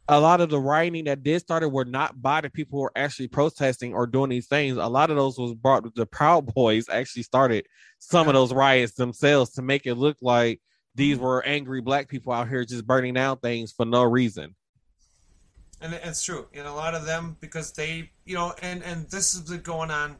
a 0.08 0.18
lot 0.18 0.40
of 0.40 0.48
the 0.48 0.58
rioting 0.58 1.04
that 1.04 1.22
did 1.22 1.40
started 1.40 1.68
were 1.68 1.84
not 1.84 2.20
by 2.20 2.40
the 2.40 2.50
people 2.50 2.78
who 2.78 2.82
were 2.84 2.92
actually 2.96 3.28
protesting 3.28 3.92
or 3.94 4.06
doing 4.06 4.30
these 4.30 4.46
things. 4.46 4.78
A 4.78 4.86
lot 4.86 5.10
of 5.10 5.16
those 5.16 5.38
was 5.38 5.54
brought 5.54 5.94
the 5.94 6.06
Proud 6.06 6.52
Boys 6.54 6.88
actually 6.88 7.22
started 7.22 7.66
some 7.98 8.26
of 8.26 8.34
those 8.34 8.52
riots 8.52 8.94
themselves 8.94 9.52
to 9.52 9.62
make 9.62 9.86
it 9.86 9.96
look 9.96 10.16
like 10.22 10.60
these 10.94 11.18
were 11.18 11.44
angry 11.44 11.80
black 11.80 12.08
people 12.08 12.32
out 12.32 12.48
here 12.48 12.64
just 12.64 12.86
burning 12.86 13.14
down 13.14 13.36
things 13.38 13.72
for 13.72 13.84
no 13.84 14.02
reason. 14.02 14.54
And 15.80 15.94
it's 15.94 16.22
true. 16.22 16.46
And 16.54 16.66
a 16.66 16.72
lot 16.72 16.94
of 16.94 17.04
them 17.04 17.36
because 17.40 17.72
they 17.72 18.10
you 18.24 18.34
know 18.34 18.54
and 18.62 18.82
and 18.82 19.08
this 19.10 19.32
has 19.34 19.42
been 19.42 19.62
going 19.62 19.90
on 19.90 20.16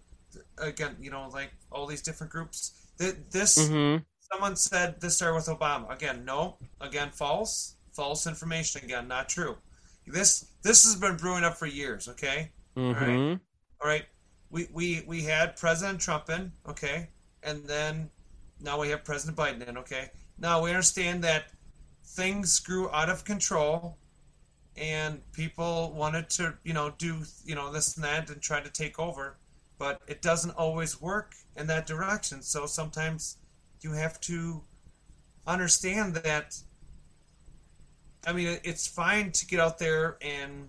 again 0.59 0.97
you 1.01 1.11
know 1.11 1.29
like 1.33 1.51
all 1.71 1.87
these 1.87 2.03
different 2.03 2.33
groups. 2.33 2.73
That 2.99 3.31
this 3.31 3.59
Mm-hmm. 3.59 4.03
someone 4.33 4.57
said 4.57 5.01
this 5.01 5.17
started 5.17 5.35
with 5.37 5.47
obama. 5.47 5.93
Again 5.93 6.25
no. 6.25 6.57
Again 6.81 7.11
false. 7.11 7.75
False 7.93 8.27
information 8.27 8.85
again 8.85 9.09
not 9.09 9.29
true. 9.29 9.57
This 10.07 10.47
this 10.63 10.85
has 10.85 10.97
been 10.97 11.17
brewing 11.17 11.45
up 11.45 11.57
for 11.57 11.67
years 11.67 12.09
okay? 12.09 12.51
Mm-hmm. 12.77 13.35
all 13.81 13.89
right. 13.89 14.05
We 14.51 14.69
we 14.73 15.03
we 15.07 15.23
had 15.23 15.57
president 15.57 16.01
trump 16.01 16.31
in 16.31 16.53
okay? 16.69 17.09
And 17.43 17.65
then 17.65 18.11
now 18.61 18.81
we 18.81 18.89
have 18.89 19.05
President 19.05 19.37
Biden 19.39 19.67
in. 19.69 19.79
Okay, 19.79 20.11
now 20.39 20.63
we 20.63 20.71
understand 20.71 21.23
that 21.25 21.51
things 22.05 22.59
grew 22.59 22.91
out 22.91 23.09
of 23.09 23.25
control, 23.25 23.97
and 24.79 25.21
people 25.33 25.93
wanted 25.93 26.31
to, 26.31 26.55
you 26.65 26.73
know, 26.73 26.91
do 26.99 27.23
you 27.45 27.55
know 27.55 27.73
this 27.73 27.97
and 27.97 28.05
that 28.05 28.31
and 28.31 28.41
try 28.41 28.61
to 28.61 28.71
take 28.71 28.99
over, 28.99 29.37
but 29.79 30.01
it 30.07 30.23
doesn't 30.23 30.53
always 30.53 31.01
work 31.01 31.35
in 31.57 31.67
that 31.67 31.87
direction. 31.87 32.43
So 32.43 32.67
sometimes 32.67 33.39
you 33.81 33.93
have 33.93 34.21
to 34.23 34.63
understand 35.47 36.15
that. 36.17 36.57
I 38.27 38.33
mean, 38.33 38.59
it's 38.65 38.87
fine 38.87 39.33
to 39.33 39.47
get 39.47 39.61
out 39.61 39.79
there 39.79 40.17
and 40.21 40.69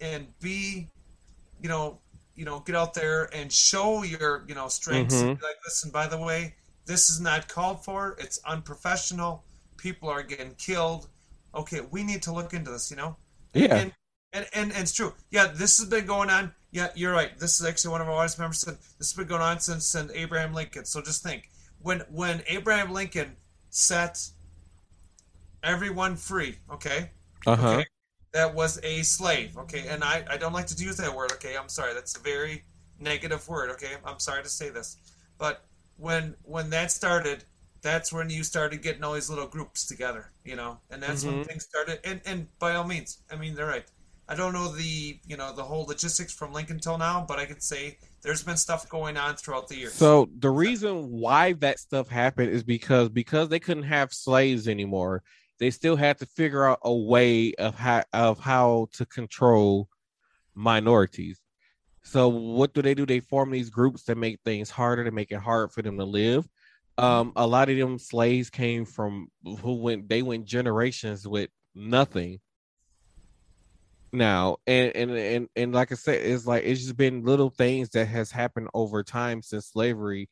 and 0.00 0.26
be, 0.40 0.88
you 1.60 1.68
know, 1.68 1.98
you 2.34 2.44
know, 2.44 2.60
get 2.60 2.74
out 2.74 2.94
there 2.94 3.28
and 3.34 3.52
show 3.52 4.02
your, 4.02 4.44
you 4.48 4.54
know, 4.54 4.68
strengths. 4.68 5.14
Mhm. 5.14 5.40
Like, 5.40 5.56
listen, 5.64 5.90
by 5.90 6.08
the 6.08 6.18
way, 6.18 6.56
this 6.86 7.08
is 7.08 7.20
not 7.20 7.46
called 7.46 7.84
for. 7.84 8.16
It's 8.18 8.38
unprofessional. 8.44 9.44
People 9.76 10.08
are 10.08 10.22
getting 10.22 10.54
killed. 10.56 11.08
Okay, 11.54 11.80
we 11.90 12.02
need 12.02 12.22
to 12.22 12.32
look 12.32 12.54
into 12.54 12.70
this. 12.70 12.90
You 12.90 12.96
know. 12.96 13.16
Yeah. 13.54 13.76
And 13.76 13.92
and, 14.32 14.46
and, 14.54 14.72
and 14.72 14.80
it's 14.80 14.92
true. 14.92 15.12
Yeah, 15.30 15.48
this 15.48 15.78
has 15.78 15.88
been 15.88 16.06
going 16.06 16.30
on. 16.30 16.54
Yeah, 16.70 16.88
you're 16.94 17.12
right. 17.12 17.38
This 17.38 17.60
is 17.60 17.66
actually 17.66 17.90
one 17.92 18.00
of 18.00 18.08
our 18.08 18.14
audience 18.14 18.38
members 18.38 18.60
said 18.60 18.78
this 18.98 19.10
has 19.10 19.12
been 19.12 19.26
going 19.26 19.42
on 19.42 19.60
since, 19.60 19.84
since 19.84 20.10
Abraham 20.14 20.54
Lincoln. 20.54 20.86
So 20.86 21.02
just 21.02 21.22
think 21.22 21.50
when 21.80 22.00
when 22.10 22.42
Abraham 22.46 22.92
Lincoln 22.92 23.36
set 23.68 24.18
everyone 25.62 26.16
free. 26.16 26.56
Okay. 26.72 27.10
Uh 27.46 27.56
huh. 27.56 27.68
Okay. 27.70 27.86
That 28.32 28.54
was 28.54 28.80
a 28.82 29.02
slave. 29.02 29.58
Okay. 29.58 29.86
And 29.88 30.02
I, 30.02 30.24
I 30.30 30.36
don't 30.38 30.54
like 30.54 30.66
to 30.68 30.82
use 30.82 30.96
that 30.96 31.14
word. 31.14 31.32
Okay. 31.32 31.56
I'm 31.56 31.68
sorry. 31.68 31.92
That's 31.92 32.16
a 32.16 32.20
very 32.20 32.64
negative 32.98 33.46
word. 33.48 33.70
Okay. 33.72 33.92
I'm 34.04 34.18
sorry 34.18 34.42
to 34.42 34.48
say 34.48 34.70
this. 34.70 34.96
But 35.38 35.64
when 35.98 36.34
when 36.42 36.70
that 36.70 36.90
started, 36.90 37.44
that's 37.82 38.12
when 38.12 38.30
you 38.30 38.44
started 38.44 38.80
getting 38.80 39.02
all 39.04 39.14
these 39.14 39.28
little 39.28 39.46
groups 39.46 39.86
together, 39.86 40.30
you 40.44 40.56
know, 40.56 40.78
and 40.90 41.02
that's 41.02 41.24
when 41.24 41.40
Mhm. 41.40 41.46
things 41.46 41.64
started. 41.64 42.00
And, 42.04 42.20
and 42.24 42.58
by 42.58 42.74
all 42.76 42.84
means, 42.84 43.18
I 43.30 43.36
mean, 43.36 43.54
they're 43.54 43.66
right. 43.66 43.86
I 44.28 44.36
don't 44.36 44.52
know 44.52 44.68
the, 44.68 45.20
you 45.26 45.36
know, 45.36 45.52
the 45.52 45.64
whole 45.64 45.84
logistics 45.84 46.32
from 46.32 46.52
Lincoln 46.52 46.78
till 46.78 46.96
now, 46.96 47.24
but 47.26 47.38
I 47.38 47.44
can 47.44 47.60
say 47.60 47.98
there's 48.22 48.42
been 48.42 48.56
stuff 48.56 48.88
going 48.88 49.16
on 49.16 49.34
throughout 49.36 49.68
the 49.68 49.76
years. 49.76 49.94
So 49.94 50.30
the 50.38 50.48
reason 50.48 51.10
why 51.10 51.54
that 51.54 51.80
stuff 51.80 52.08
happened 52.08 52.50
is 52.50 52.62
because 52.62 53.08
because 53.08 53.48
they 53.48 53.58
couldn't 53.58 53.82
have 53.82 54.12
slaves 54.12 54.68
anymore, 54.68 55.22
they 55.58 55.70
still 55.70 55.96
had 55.96 56.18
to 56.20 56.26
figure 56.26 56.64
out 56.64 56.78
a 56.82 56.94
way 56.94 57.52
of 57.54 57.74
how 57.74 58.04
of 58.12 58.38
how 58.38 58.88
to 58.92 59.04
control 59.04 59.88
minorities. 60.54 61.40
So 62.04 62.28
what 62.28 62.74
do 62.74 62.82
they 62.82 62.94
do? 62.94 63.06
They 63.06 63.20
form 63.20 63.50
these 63.50 63.70
groups 63.70 64.04
that 64.04 64.16
make 64.16 64.40
things 64.44 64.70
harder 64.70 65.04
to 65.04 65.10
make 65.10 65.30
it 65.30 65.38
hard 65.40 65.72
for 65.72 65.82
them 65.82 65.98
to 65.98 66.04
live. 66.04 66.48
Um, 67.02 67.32
a 67.34 67.48
lot 67.48 67.68
of 67.68 67.76
them 67.76 67.98
slaves 67.98 68.48
came 68.48 68.84
from 68.84 69.26
who 69.44 69.74
went 69.74 70.08
they 70.08 70.22
went 70.22 70.44
generations 70.44 71.26
with 71.26 71.50
nothing. 71.74 72.38
Now 74.12 74.58
and 74.68 74.94
and 74.94 75.10
and 75.10 75.48
and 75.56 75.72
like 75.74 75.90
I 75.90 75.96
said, 75.96 76.20
it's 76.24 76.46
like 76.46 76.62
it's 76.64 76.82
just 76.82 76.96
been 76.96 77.24
little 77.24 77.50
things 77.50 77.88
that 77.90 78.06
has 78.06 78.30
happened 78.30 78.68
over 78.72 79.02
time 79.02 79.42
since 79.42 79.66
slavery 79.66 80.28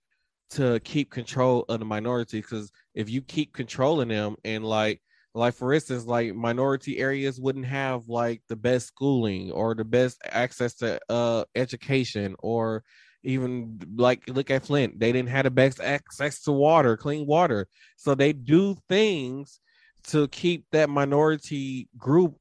to 0.51 0.79
keep 0.81 1.11
control 1.11 1.65
of 1.69 1.81
the 1.81 1.87
minority. 1.87 2.41
Because 2.41 2.71
if 2.95 3.11
you 3.11 3.21
keep 3.21 3.53
controlling 3.53 4.09
them 4.09 4.37
and 4.45 4.65
like 4.65 5.03
like 5.35 5.55
for 5.55 5.73
instance, 5.73 6.05
like 6.05 6.37
minority 6.37 6.99
areas 6.99 7.41
wouldn't 7.41 7.67
have 7.67 8.07
like 8.07 8.43
the 8.49 8.55
best 8.55 8.87
schooling 8.87 9.51
or 9.51 9.75
the 9.75 9.85
best 9.85 10.21
access 10.25 10.75
to 10.75 11.01
uh 11.09 11.45
education 11.57 12.37
or 12.39 12.85
even 13.23 13.79
like 13.97 14.23
look 14.29 14.51
at 14.51 14.65
Flint, 14.65 14.99
they 14.99 15.13
didn't 15.13 15.29
have 15.29 15.45
the 15.45 15.51
best 15.51 15.81
access 15.81 16.43
to 16.43 16.53
water, 16.53 16.97
clean 16.97 17.27
water. 17.27 17.69
So 17.97 18.15
they 18.15 18.33
do 18.33 18.77
things 18.89 19.61
to 20.09 20.29
keep 20.29 20.65
that 20.73 20.89
minority 20.89 21.89
group 21.99 22.37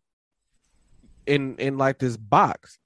in 1.25 1.55
in 1.57 1.77
like 1.77 1.99
this 1.99 2.17
box. 2.17 2.80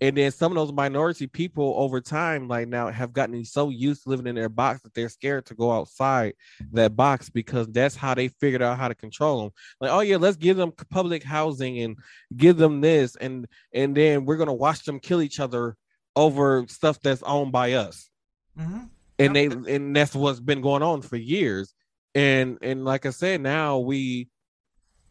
And 0.00 0.16
then 0.16 0.32
some 0.32 0.50
of 0.50 0.56
those 0.56 0.72
minority 0.72 1.28
people 1.28 1.74
over 1.76 2.00
time, 2.00 2.48
like 2.48 2.66
now, 2.66 2.90
have 2.90 3.12
gotten 3.12 3.44
so 3.44 3.68
used 3.68 4.02
to 4.02 4.08
living 4.08 4.26
in 4.26 4.34
their 4.34 4.48
box 4.48 4.82
that 4.82 4.92
they're 4.94 5.08
scared 5.08 5.46
to 5.46 5.54
go 5.54 5.70
outside 5.70 6.34
that 6.72 6.96
box 6.96 7.30
because 7.30 7.68
that's 7.68 7.94
how 7.94 8.12
they 8.12 8.26
figured 8.26 8.62
out 8.62 8.78
how 8.78 8.88
to 8.88 8.96
control 8.96 9.42
them. 9.42 9.52
Like, 9.80 9.92
oh 9.92 10.00
yeah, 10.00 10.16
let's 10.16 10.36
give 10.36 10.56
them 10.56 10.72
public 10.90 11.22
housing 11.22 11.78
and 11.82 11.98
give 12.36 12.56
them 12.56 12.80
this, 12.80 13.14
and 13.16 13.46
and 13.72 13.96
then 13.96 14.24
we're 14.24 14.38
gonna 14.38 14.52
watch 14.52 14.84
them 14.84 14.98
kill 14.98 15.22
each 15.22 15.38
other 15.38 15.76
over 16.16 16.66
stuff 16.68 17.00
that's 17.00 17.22
owned 17.22 17.52
by 17.52 17.72
us. 17.72 18.08
hmm 18.56 18.84
And 19.18 19.36
they 19.36 19.46
and 19.46 19.94
that's 19.94 20.14
what's 20.14 20.40
been 20.40 20.60
going 20.62 20.82
on 20.82 21.02
for 21.02 21.16
years. 21.16 21.74
And 22.14 22.58
and 22.62 22.84
like 22.84 23.06
I 23.06 23.10
said, 23.10 23.40
now 23.40 23.78
we 23.78 24.28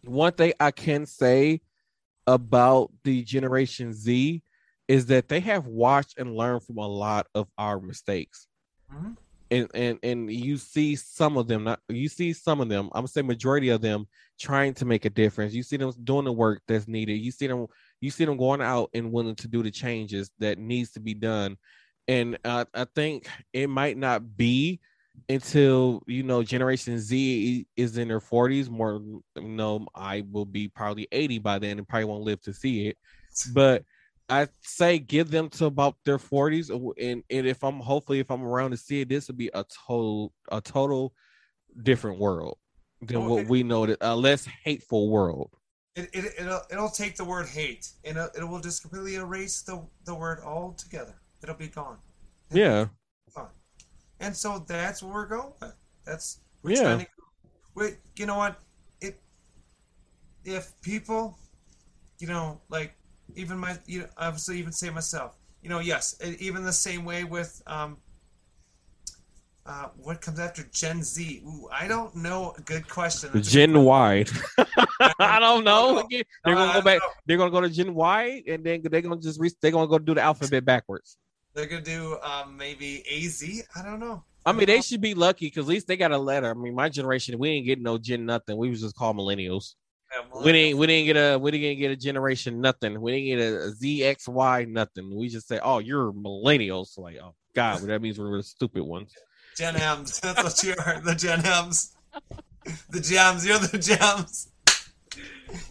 one 0.03 0.33
thing 0.33 0.53
I 0.59 0.71
can 0.71 1.05
say 1.05 1.61
about 2.27 2.91
the 3.03 3.23
Generation 3.23 3.93
Z 3.93 4.43
is 4.87 5.07
that 5.07 5.29
they 5.29 5.39
have 5.41 5.67
watched 5.67 6.17
and 6.17 6.35
learned 6.35 6.63
from 6.63 6.77
a 6.77 6.87
lot 6.87 7.27
of 7.35 7.47
our 7.57 7.79
mistakes. 7.79 8.47
hmm 8.89 9.11
And 9.49 9.69
and 9.73 9.99
and 10.03 10.31
you 10.31 10.57
see 10.57 10.95
some 10.95 11.37
of 11.37 11.47
them, 11.47 11.63
not 11.65 11.79
you 11.89 12.07
see 12.09 12.33
some 12.33 12.61
of 12.61 12.69
them, 12.69 12.85
I'm 12.93 13.01
gonna 13.01 13.07
say 13.09 13.21
majority 13.21 13.69
of 13.69 13.81
them 13.81 14.07
trying 14.39 14.73
to 14.75 14.85
make 14.85 15.05
a 15.05 15.09
difference. 15.09 15.53
You 15.53 15.63
see 15.63 15.77
them 15.77 15.91
doing 16.03 16.25
the 16.25 16.31
work 16.31 16.61
that's 16.67 16.87
needed. 16.87 17.15
You 17.15 17.31
see 17.31 17.47
them 17.47 17.67
you 18.01 18.09
see 18.09 18.25
them 18.25 18.37
going 18.37 18.61
out 18.61 18.89
and 18.93 19.11
willing 19.11 19.35
to 19.35 19.47
do 19.47 19.63
the 19.63 19.71
changes 19.71 20.31
that 20.39 20.57
needs 20.57 20.91
to 20.91 20.99
be 20.99 21.13
done. 21.13 21.57
And 22.07 22.37
uh, 22.43 22.65
I 22.73 22.85
think 22.95 23.27
it 23.53 23.67
might 23.67 23.95
not 23.95 24.35
be 24.35 24.81
until 25.29 26.01
you 26.07 26.23
know 26.23 26.41
generation 26.41 26.97
z 26.97 27.65
is 27.75 27.97
in 27.97 28.07
their 28.07 28.19
40s 28.19 28.69
more 28.69 28.93
you 28.93 29.21
know 29.35 29.85
i 29.93 30.23
will 30.31 30.45
be 30.45 30.67
probably 30.69 31.07
80 31.11 31.39
by 31.39 31.59
then 31.59 31.77
and 31.77 31.87
probably 31.87 32.05
won't 32.05 32.23
live 32.23 32.41
to 32.41 32.53
see 32.53 32.87
it. 32.87 32.97
But 33.53 33.83
i 34.29 34.47
say 34.61 34.99
give 34.99 35.29
them 35.29 35.49
to 35.49 35.65
about 35.65 35.95
their 36.05 36.17
40s 36.17 36.69
and, 36.97 37.23
and 37.29 37.47
if 37.47 37.63
i'm 37.63 37.79
hopefully 37.79 38.19
if 38.19 38.31
i'm 38.31 38.43
around 38.43 38.71
to 38.71 38.77
see 38.77 39.01
it 39.01 39.09
this 39.09 39.27
will 39.27 39.35
be 39.35 39.51
a 39.53 39.65
total 39.87 40.33
a 40.51 40.61
total 40.61 41.13
different 41.83 42.17
world 42.17 42.57
than 43.01 43.25
what 43.25 43.47
we 43.47 43.63
know 43.63 43.85
that 43.85 43.97
a 44.01 44.15
less 44.15 44.47
hateful 44.63 45.09
world 45.09 45.51
It, 45.95 46.09
it, 46.13 46.33
it'll, 46.39 46.61
it'll 46.71 46.89
take 46.89 47.15
the 47.17 47.25
word 47.25 47.47
hate 47.47 47.89
and 48.05 48.17
it, 48.17 48.47
will 48.47 48.59
just 48.61 48.81
completely 48.81 49.15
erase 49.15 49.61
the, 49.61 49.81
the 50.05 50.15
word 50.15 50.39
altogether. 50.39 51.15
It'll 51.43 51.55
be 51.55 51.67
gone. 51.67 51.97
yeah 52.51 52.87
Fine. 53.29 53.47
And 54.19 54.35
so 54.35 54.59
that's 54.67 55.03
where 55.03 55.13
we're 55.13 55.27
going 55.27 55.53
with. 55.61 55.73
That's 56.05 56.39
we're 56.63 56.71
Yeah. 56.71 56.81
trying 56.83 56.99
to 56.99 57.07
wait, 57.75 57.97
you 58.17 58.25
know 58.25 58.37
what? 58.37 58.59
It 59.01 59.21
if 60.43 60.73
people 60.81 61.37
you 62.19 62.27
know, 62.27 62.61
like 62.69 62.95
even 63.35 63.57
my 63.57 63.77
you 63.87 64.01
know, 64.01 64.07
obviously 64.17 64.59
even 64.59 64.71
say 64.71 64.89
myself, 64.89 65.37
you 65.61 65.69
know, 65.69 65.79
yes, 65.79 66.17
even 66.39 66.63
the 66.63 66.73
same 66.73 67.05
way 67.05 67.23
with 67.23 67.61
um 67.67 67.97
uh, 69.65 69.89
what 69.97 70.21
comes 70.21 70.39
after 70.39 70.63
Gen 70.71 71.03
Z? 71.03 71.43
Ooh, 71.45 71.67
I 71.71 71.87
don't 71.87 72.15
know. 72.15 72.55
Good 72.65 72.89
question. 72.89 73.29
That's 73.33 73.47
a 73.47 73.51
good 73.51 73.67
gen 73.73 73.83
y 73.83 74.25
i 75.19 75.39
don't 75.39 75.63
know 75.63 76.07
they're 76.09 76.55
gonna 76.55 76.73
go 76.73 76.81
back 76.81 77.01
they're 77.25 77.37
gonna 77.37 77.51
go 77.51 77.61
to 77.61 77.69
gen 77.69 77.93
y 77.93 78.43
and 78.47 78.63
then 78.63 78.81
they're 78.83 79.01
gonna 79.01 79.17
just 79.17 79.39
re- 79.39 79.51
they're 79.61 79.71
gonna 79.71 79.87
go 79.87 79.97
do 79.97 80.13
the 80.13 80.21
alphabet 80.21 80.63
backwards 80.65 81.17
They're 81.53 81.65
gonna 81.65 81.81
do 81.81 82.17
um, 82.23 82.55
maybe 82.57 83.03
AZ. 83.11 83.43
I 83.75 83.81
don't 83.83 83.99
know. 83.99 84.23
I 84.45 84.53
mean, 84.53 84.67
they 84.67 84.81
should 84.81 85.01
be 85.01 85.13
lucky 85.13 85.47
because 85.47 85.65
at 85.65 85.69
least 85.69 85.87
they 85.87 85.97
got 85.97 86.11
a 86.11 86.17
letter. 86.17 86.49
I 86.49 86.53
mean, 86.53 86.73
my 86.73 86.89
generation, 86.89 87.37
we 87.37 87.49
ain't 87.49 87.65
getting 87.65 87.83
no 87.83 87.97
gen 87.97 88.25
nothing. 88.25 88.57
We 88.57 88.69
was 88.69 88.81
just 88.81 88.95
called 88.95 89.17
millennials. 89.17 89.75
Yeah, 90.11 90.41
We 90.43 90.51
didn't, 90.51 90.77
we 90.79 90.87
didn't 90.87 91.05
get 91.07 91.17
a, 91.17 91.37
we 91.37 91.51
didn't 91.51 91.79
get 91.79 91.91
a 91.91 91.95
generation 91.95 92.61
nothing. 92.61 92.99
We 92.99 93.11
didn't 93.11 93.39
get 93.39 93.53
a 93.53 93.71
Z 93.71 94.03
X 94.03 94.27
Y 94.27 94.65
nothing. 94.65 95.15
We 95.15 95.27
just 95.29 95.47
say, 95.47 95.59
oh, 95.61 95.79
you're 95.79 96.11
millennials. 96.11 96.97
Like, 96.97 97.17
oh 97.21 97.35
God, 97.53 97.79
well, 97.79 97.87
that 97.87 98.01
means 98.01 98.17
we're 98.17 98.37
the 98.37 98.43
stupid 98.43 98.83
ones. 98.83 99.13
Gen 99.57 99.75
M's. 99.75 100.19
That's 100.19 100.43
what 100.43 100.63
you 100.63 100.75
are. 100.85 100.99
The 101.01 101.15
Gen 101.15 101.45
M's. 101.45 101.93
The 102.89 102.99
gems. 102.99 103.45
You're 103.45 103.59
the 103.59 103.77
gems. 103.77 104.49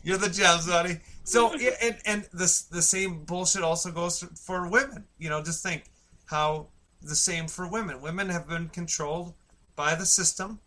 You're 0.02 0.18
the 0.18 0.28
gems, 0.28 0.66
buddy. 0.66 0.98
So 1.24 1.52
and 1.54 1.96
and 2.04 2.28
this 2.32 2.62
the 2.62 2.82
same 2.82 3.24
bullshit 3.24 3.62
also 3.62 3.90
goes 3.92 4.22
for 4.44 4.68
women. 4.68 5.04
You 5.18 5.30
know, 5.30 5.42
just 5.42 5.62
think 5.62 5.84
how 6.26 6.66
the 7.02 7.14
same 7.14 7.46
for 7.48 7.68
women. 7.68 8.00
Women 8.00 8.28
have 8.28 8.48
been 8.48 8.68
controlled 8.68 9.34
by 9.76 9.94
the 9.94 10.06
system 10.06 10.58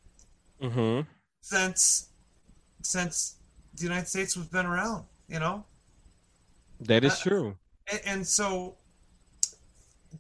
Mm-hmm. 0.62 1.02
since 1.42 2.08
since 2.82 3.36
the 3.76 3.84
United 3.84 4.08
States 4.08 4.36
has 4.36 4.46
been 4.48 4.66
around. 4.66 5.04
You 5.28 5.40
know, 5.40 5.66
That 6.80 7.04
is 7.04 7.14
Uh, 7.14 7.24
true. 7.30 7.58
and, 7.92 8.02
and 8.06 8.28
so 8.28 8.78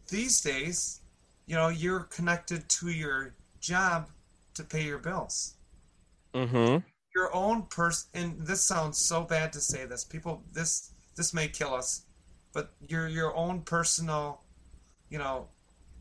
these 0.09 0.41
days, 0.41 0.99
you 1.45 1.55
know, 1.55 1.69
you're 1.69 2.01
connected 2.01 2.67
to 2.69 2.89
your 2.89 3.33
job 3.59 4.09
to 4.55 4.63
pay 4.63 4.83
your 4.83 4.99
bills. 4.99 5.55
Mm-hmm. 6.33 6.77
Your 7.15 7.35
own 7.35 7.63
person, 7.63 8.09
and 8.13 8.47
this 8.47 8.61
sounds 8.61 8.97
so 8.97 9.23
bad 9.23 9.53
to 9.53 9.61
say 9.61 9.85
this. 9.85 10.03
People, 10.03 10.43
this 10.51 10.91
this 11.15 11.33
may 11.33 11.47
kill 11.47 11.73
us, 11.73 12.05
but 12.53 12.73
your 12.87 13.07
your 13.07 13.35
own 13.35 13.61
personal, 13.61 14.41
you 15.09 15.19
know, 15.19 15.47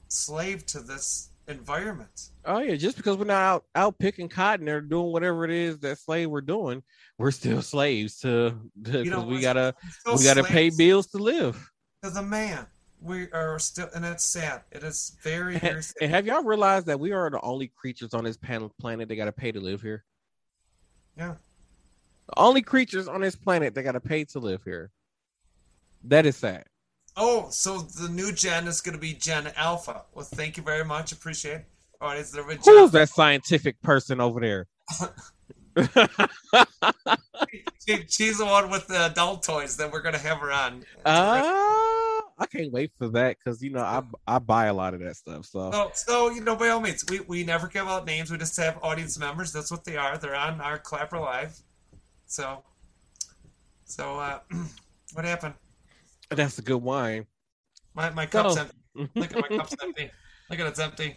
slave 0.09 0.64
to 0.66 0.80
this 0.80 1.28
environment. 1.49 2.30
Oh 2.45 2.61
yeah, 2.61 2.76
just 2.76 2.97
because 2.97 3.16
we're 3.16 3.24
not 3.24 3.43
out, 3.43 3.64
out 3.74 3.99
picking 3.99 4.28
cotton 4.28 4.68
or 4.68 4.80
doing 4.80 5.12
whatever 5.12 5.45
it 5.45 5.51
is 5.51 5.78
that 5.80 5.99
slave 5.99 6.30
we're 6.30 6.40
doing, 6.40 6.82
we're 7.18 7.30
still 7.30 7.62
slaves 7.62 8.18
to 8.20 8.57
because 8.80 9.07
know, 9.07 9.22
we 9.22 9.40
gotta 9.40 9.74
we 10.07 10.24
gotta 10.24 10.45
pay 10.45 10.70
bills 10.70 11.09
to 11.09 11.18
live. 11.18 11.70
to 12.03 12.11
the 12.11 12.22
man. 12.22 12.66
We 13.03 13.30
are 13.32 13.59
still, 13.59 13.88
and 13.94 14.05
it's 14.05 14.24
sad. 14.24 14.62
It 14.70 14.84
is 14.84 15.16
very, 15.22 15.59
very 15.59 15.82
sad. 15.82 15.96
and 16.00 16.11
have 16.11 16.26
y'all 16.26 16.44
realized 16.44 16.86
that 16.86 17.00
we 17.00 17.12
are 17.12 17.28
the 17.30 17.40
only 17.40 17.68
creatures 17.68 18.14
on 18.14 18.24
this 18.24 18.36
planet 18.36 19.09
that 19.09 19.16
gotta 19.16 19.32
pay 19.32 19.53
to 19.53 19.61
live 19.61 19.82
here? 19.82 20.05
Yeah. 21.16 21.34
The 22.28 22.38
only 22.38 22.62
creatures 22.62 23.09
on 23.09 23.20
this 23.20 23.34
planet 23.34 23.74
that 23.74 23.82
gotta 23.82 24.00
pay 24.00 24.24
to 24.26 24.38
live 24.38 24.62
here. 24.64 24.90
That 26.05 26.26
is 26.26 26.36
sad. 26.36 26.64
Oh, 27.16 27.48
so 27.50 27.78
the 27.78 28.09
new 28.09 28.32
gen 28.32 28.66
is 28.66 28.80
going 28.80 28.94
to 28.94 29.00
be 29.00 29.12
Gen 29.12 29.53
Alpha. 29.57 30.03
Well, 30.14 30.24
thank 30.24 30.57
you 30.57 30.62
very 30.62 30.84
much. 30.84 31.12
Appreciate 31.12 31.57
it. 31.57 31.66
All 32.00 32.09
right, 32.09 32.18
it's 32.18 32.30
the 32.30 32.42
Gen 32.42 32.59
Who's 32.64 32.90
that 32.92 33.11
scientific 33.11 33.80
person 33.82 34.18
over 34.18 34.40
there? 34.40 34.66
She, 37.86 38.05
she's 38.09 38.38
the 38.38 38.46
one 38.46 38.70
with 38.70 38.86
the 38.86 39.07
adult 39.07 39.42
toys 39.42 39.76
that 39.78 39.90
we're 39.90 40.03
going 40.03 40.14
to 40.14 40.20
have 40.20 40.38
her 40.38 40.53
on. 40.53 40.84
Ah, 41.05 42.11
I 42.43 42.47
can't 42.47 42.72
wait 42.72 42.90
for 42.99 43.09
that 43.11 43.36
because 43.38 43.62
you 43.62 43.70
know 43.70 43.80
I 43.80 44.03
I 44.26 44.38
buy 44.38 44.66
a 44.66 44.74
lot 44.74 44.95
of 44.95 45.01
that 45.01 45.16
stuff. 45.16 45.47
So 45.47 45.70
So, 45.70 45.90
so 45.95 46.30
you 46.30 46.40
know, 46.43 46.57
by 46.57 46.68
all 46.70 46.80
means, 46.80 47.05
we, 47.09 47.20
we 47.20 47.45
never 47.45 47.68
give 47.68 47.86
out 47.86 48.05
names. 48.05 48.30
We 48.30 48.38
just 48.38 48.57
have 48.57 48.78
audience 48.82 49.18
members. 49.18 49.53
That's 49.53 49.70
what 49.70 49.84
they 49.84 49.97
are. 49.97 50.18
They're 50.18 50.34
on 50.34 50.61
our 50.61 50.78
Clapper 50.78 51.18
Live. 51.20 51.57
So, 52.26 52.64
so 53.84 54.18
uh, 54.18 54.40
what 55.12 55.24
happened? 55.24 55.55
that's 56.30 56.59
a 56.59 56.62
good 56.62 56.82
wine. 56.82 57.26
My 57.95 58.11
my 58.11 58.26
cup's 58.26 58.55
So- 58.55 58.61
empty. 58.62 58.76
Look 59.14 59.36
at 59.36 59.51
my 59.51 59.57
cup's 59.59 59.74
empty. 59.82 60.11
Look 60.51 60.59
at 60.61 60.66
it's 60.66 60.80
empty. 60.80 61.16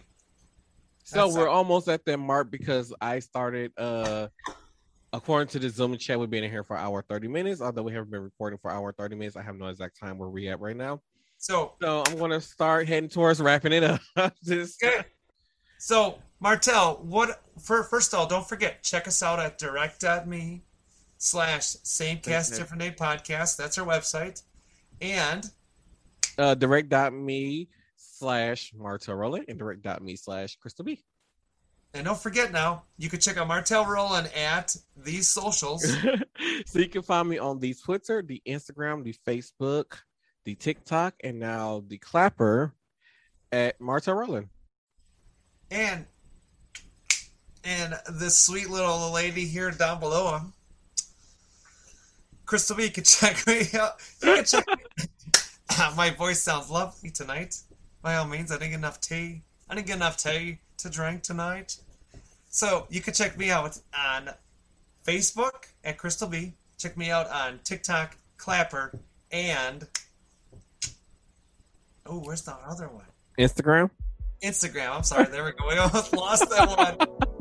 So 1.04 1.24
That's 1.24 1.36
we're 1.36 1.48
all. 1.48 1.58
almost 1.58 1.88
at 1.88 2.04
that 2.06 2.18
mark 2.18 2.50
because 2.50 2.92
I 3.00 3.18
started 3.20 3.72
uh 3.78 4.28
according 5.12 5.48
to 5.48 5.58
the 5.58 5.68
Zoom 5.70 5.96
chat, 5.96 6.18
we've 6.18 6.28
been 6.30 6.44
in 6.44 6.50
here 6.50 6.64
for 6.64 6.76
hour 6.76 7.02
30 7.08 7.28
minutes. 7.28 7.60
Although 7.60 7.82
we 7.84 7.92
haven't 7.92 8.10
been 8.10 8.22
recording 8.22 8.58
for 8.60 8.70
hour 8.70 8.92
30 8.92 9.16
minutes. 9.16 9.36
I 9.36 9.42
have 9.42 9.56
no 9.56 9.66
exact 9.68 9.98
time 9.98 10.18
where 10.18 10.28
we're 10.28 10.52
at 10.52 10.60
right 10.60 10.76
now. 10.76 11.00
So 11.38 11.74
So 11.80 12.02
I'm 12.06 12.18
gonna 12.18 12.40
start 12.40 12.88
heading 12.88 13.08
towards 13.08 13.40
wrapping 13.40 13.72
it 13.72 13.84
up. 13.84 14.00
Just 14.44 14.82
Okay. 14.82 15.04
So, 15.78 16.18
Martel, 16.40 17.00
what 17.02 17.42
for 17.62 17.82
first 17.84 18.12
of 18.12 18.18
all, 18.20 18.26
don't 18.26 18.48
forget, 18.48 18.82
check 18.82 19.06
us 19.06 19.22
out 19.22 19.38
at 19.38 19.58
direct.me 19.58 20.62
slash 21.18 21.64
same 21.82 22.18
cast 22.18 22.52
Okay. 22.52 22.62
different 22.62 22.82
day 22.82 22.90
podcast. 22.98 23.56
That's 23.56 23.78
our 23.78 23.86
website. 23.86 24.42
And 25.00 25.48
uh 26.38 26.54
direct.me 26.54 27.68
slash 27.96 28.72
Martel 28.74 29.14
Roland 29.14 29.44
and 29.48 29.58
direct.me 29.58 30.16
slash 30.16 30.56
Crystal 30.56 30.84
B. 30.84 31.02
and 31.94 32.04
don't 32.06 32.18
forget 32.18 32.52
now, 32.52 32.84
you 32.98 33.08
can 33.10 33.20
check 33.20 33.36
out 33.36 33.46
Martel 33.48 33.84
Roland 33.86 34.30
at 34.34 34.74
these 34.96 35.28
socials. 35.28 35.82
so 36.66 36.78
you 36.78 36.88
can 36.88 37.02
find 37.02 37.28
me 37.28 37.38
on 37.38 37.58
the 37.58 37.74
Twitter, 37.74 38.22
the 38.22 38.42
Instagram, 38.46 39.04
the 39.04 39.14
Facebook, 39.26 39.98
the 40.46 40.54
TikTok, 40.54 41.14
and 41.22 41.38
now 41.40 41.82
the 41.86 41.98
Clapper 41.98 42.72
at 43.52 43.78
Marta 43.80 44.14
Rowland. 44.14 44.48
and 45.70 46.06
and 47.64 47.94
this 48.08 48.38
sweet 48.38 48.70
little 48.70 49.12
lady 49.12 49.44
here 49.44 49.72
down 49.72 49.98
below 49.98 50.36
him. 50.38 50.52
Crystal 52.46 52.76
B, 52.76 52.84
you 52.84 52.90
can 52.92 53.02
check 53.02 53.44
me 53.44 53.62
out. 53.74 53.96
You 54.22 54.36
can 54.36 54.44
check 54.44 54.64
My 55.96 56.10
voice 56.10 56.40
sounds 56.40 56.70
lovely 56.70 57.10
tonight. 57.10 57.58
By 58.00 58.14
all 58.14 58.26
means, 58.28 58.52
I 58.52 58.54
didn't 58.54 58.70
get 58.70 58.78
enough 58.78 59.00
tea. 59.00 59.42
I 59.68 59.74
didn't 59.74 59.88
get 59.88 59.96
enough 59.96 60.16
tea 60.16 60.58
to 60.78 60.88
drink 60.88 61.24
tonight. 61.24 61.76
So 62.48 62.86
you 62.88 63.00
can 63.00 63.14
check 63.14 63.36
me 63.36 63.50
out 63.50 63.76
on 63.98 64.30
Facebook 65.04 65.66
at 65.82 65.98
Crystal 65.98 66.28
B. 66.28 66.54
Check 66.78 66.96
me 66.96 67.10
out 67.10 67.28
on 67.28 67.58
TikTok, 67.64 68.16
Clapper, 68.36 68.92
and 69.32 69.88
oh, 72.08 72.20
where's 72.24 72.42
the 72.42 72.54
other 72.66 72.88
one? 72.88 73.04
Instagram. 73.38 73.90
Instagram. 74.42 74.96
I'm 74.96 75.02
sorry, 75.02 75.26
there 75.26 75.44
we 75.44 75.52
go. 75.52 75.66
We 75.68 75.76
almost 75.78 76.12
lost 76.14 76.48
that 76.50 76.68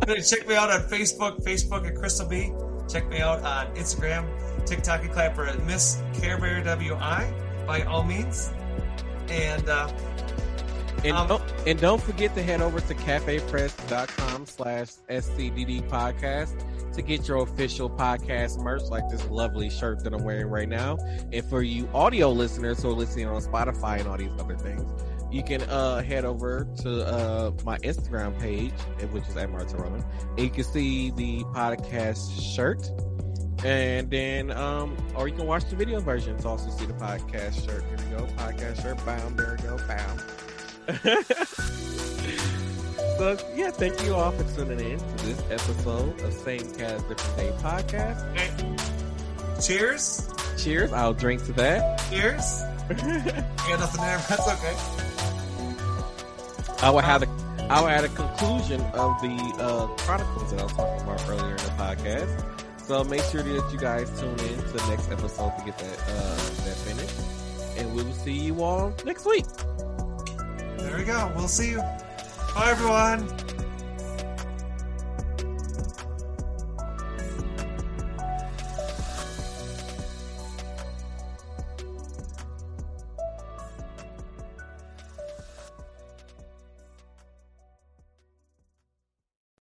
one. 0.07 0.21
Check 0.23 0.47
me 0.47 0.55
out 0.55 0.69
on 0.71 0.81
Facebook, 0.89 1.43
Facebook 1.43 1.87
at 1.87 1.95
Crystal 1.95 2.27
B. 2.27 2.51
Check 2.87 3.07
me 3.09 3.19
out 3.19 3.41
on 3.43 3.73
Instagram, 3.75 4.25
TikTok, 4.65 5.01
and 5.01 5.11
Clapper 5.11 5.45
at 5.45 5.63
Miss 5.65 6.01
Care 6.13 6.37
Bear 6.39 6.63
WI 6.63 7.33
by 7.65 7.81
all 7.83 8.03
means. 8.03 8.51
And 9.29 9.67
uh, 9.67 9.89
And, 11.03 11.17
Um, 11.17 11.27
don't, 11.27 11.43
and 11.65 11.79
don't 11.79 12.01
forget 12.01 12.33
to 12.35 12.43
head 12.43 12.61
over 12.61 12.79
to 12.79 12.93
cafepress.com 12.93 14.45
slash 14.45 14.89
SCDD 15.09 15.87
podcast 15.89 16.53
to 16.95 17.01
get 17.01 17.27
your 17.27 17.37
official 17.43 17.89
podcast 17.89 18.57
merch 18.59 18.83
like 18.83 19.07
this 19.09 19.25
lovely 19.27 19.69
shirt 19.69 20.03
that 20.03 20.13
I'm 20.13 20.23
wearing 20.23 20.47
right 20.47 20.69
now. 20.69 20.97
And 21.31 21.45
for 21.45 21.61
you 21.61 21.89
audio 21.93 22.31
listeners 22.31 22.81
who 22.81 22.89
are 22.89 22.93
listening 22.93 23.27
on 23.27 23.41
Spotify 23.41 23.99
and 23.99 24.07
all 24.07 24.17
these 24.17 24.31
other 24.39 24.55
things, 24.55 24.91
you 25.31 25.43
can 25.43 25.61
uh, 25.63 26.01
head 26.01 26.23
over 26.23 26.67
to 26.83 27.05
uh, 27.05 27.51
my 27.63 27.77
Instagram 27.79 28.39
page, 28.39 28.71
which 29.11 29.27
is 29.27 29.35
at 29.35 29.49
Martin 29.49 29.77
Roman, 29.77 30.03
and 30.29 30.39
you 30.39 30.49
can 30.49 30.63
see 30.63 31.11
the 31.11 31.43
podcast 31.45 32.55
shirt. 32.55 32.89
And 33.63 34.09
then, 34.11 34.51
um, 34.51 34.95
or 35.15 35.27
you 35.27 35.35
can 35.35 35.47
watch 35.47 35.65
the 35.69 35.75
video 35.75 35.99
version 35.99 36.37
to 36.37 36.47
also 36.47 36.69
see 36.69 36.85
the 36.85 36.93
podcast 36.93 37.65
shirt. 37.65 37.83
Here 37.83 37.97
we 37.97 38.17
go, 38.17 38.25
podcast 38.33 38.81
shirt, 38.81 39.03
bound. 39.05 39.37
There 39.37 39.57
we 39.57 39.67
go, 39.67 39.77
bound. 39.87 40.21
so 43.17 43.37
yeah, 43.55 43.71
thank 43.71 44.03
you 44.05 44.13
all 44.15 44.31
for 44.31 44.43
tuning 44.55 44.79
in 44.91 44.99
to 44.99 45.25
this 45.25 45.41
episode 45.49 46.19
of 46.21 46.33
Same 46.33 46.59
Cast 46.75 47.07
Different 47.09 47.37
Day 47.37 47.51
podcast. 47.61 48.37
hey, 48.37 49.61
cheers. 49.61 50.27
Cheers! 50.57 50.91
I'll 50.93 51.13
drink 51.13 51.43
to 51.45 51.53
that. 51.53 52.01
Cheers. 52.09 52.61
You 53.65 53.71
got 53.71 53.79
nothing 53.79 54.01
there, 54.01 54.17
but 54.17 54.27
that's 54.37 54.47
okay. 54.47 54.75
I 56.85 56.89
will 56.91 56.99
have 56.99 57.23
a, 57.23 57.27
I 57.69 57.81
will 57.81 57.87
add 57.87 58.03
a 58.03 58.09
conclusion 58.09 58.79
of 58.93 59.19
the 59.21 59.35
uh, 59.59 59.87
chronicles 59.97 60.51
that 60.51 60.59
I 60.59 60.63
was 60.65 60.73
talking 60.73 61.01
about 61.01 61.27
earlier 61.27 61.55
in 61.55 61.57
the 61.57 61.71
podcast. 61.79 62.43
So 62.77 63.03
make 63.03 63.23
sure 63.23 63.41
that 63.41 63.71
you 63.73 63.79
guys 63.79 64.07
tune 64.19 64.37
in 64.39 64.57
to 64.57 64.67
the 64.77 64.85
next 64.87 65.11
episode 65.11 65.51
to 65.57 65.65
get 65.65 65.77
that 65.79 65.99
uh, 66.09 66.35
that 66.65 66.75
finished, 66.85 67.15
and 67.79 67.95
we 67.95 68.03
will 68.03 68.13
see 68.13 68.33
you 68.33 68.61
all 68.63 68.93
next 69.03 69.25
week. 69.25 69.45
There 70.77 70.95
we 70.97 71.05
go. 71.05 71.31
We'll 71.35 71.47
see 71.47 71.71
you. 71.71 71.81
Bye, 72.55 72.71
everyone. 72.71 73.54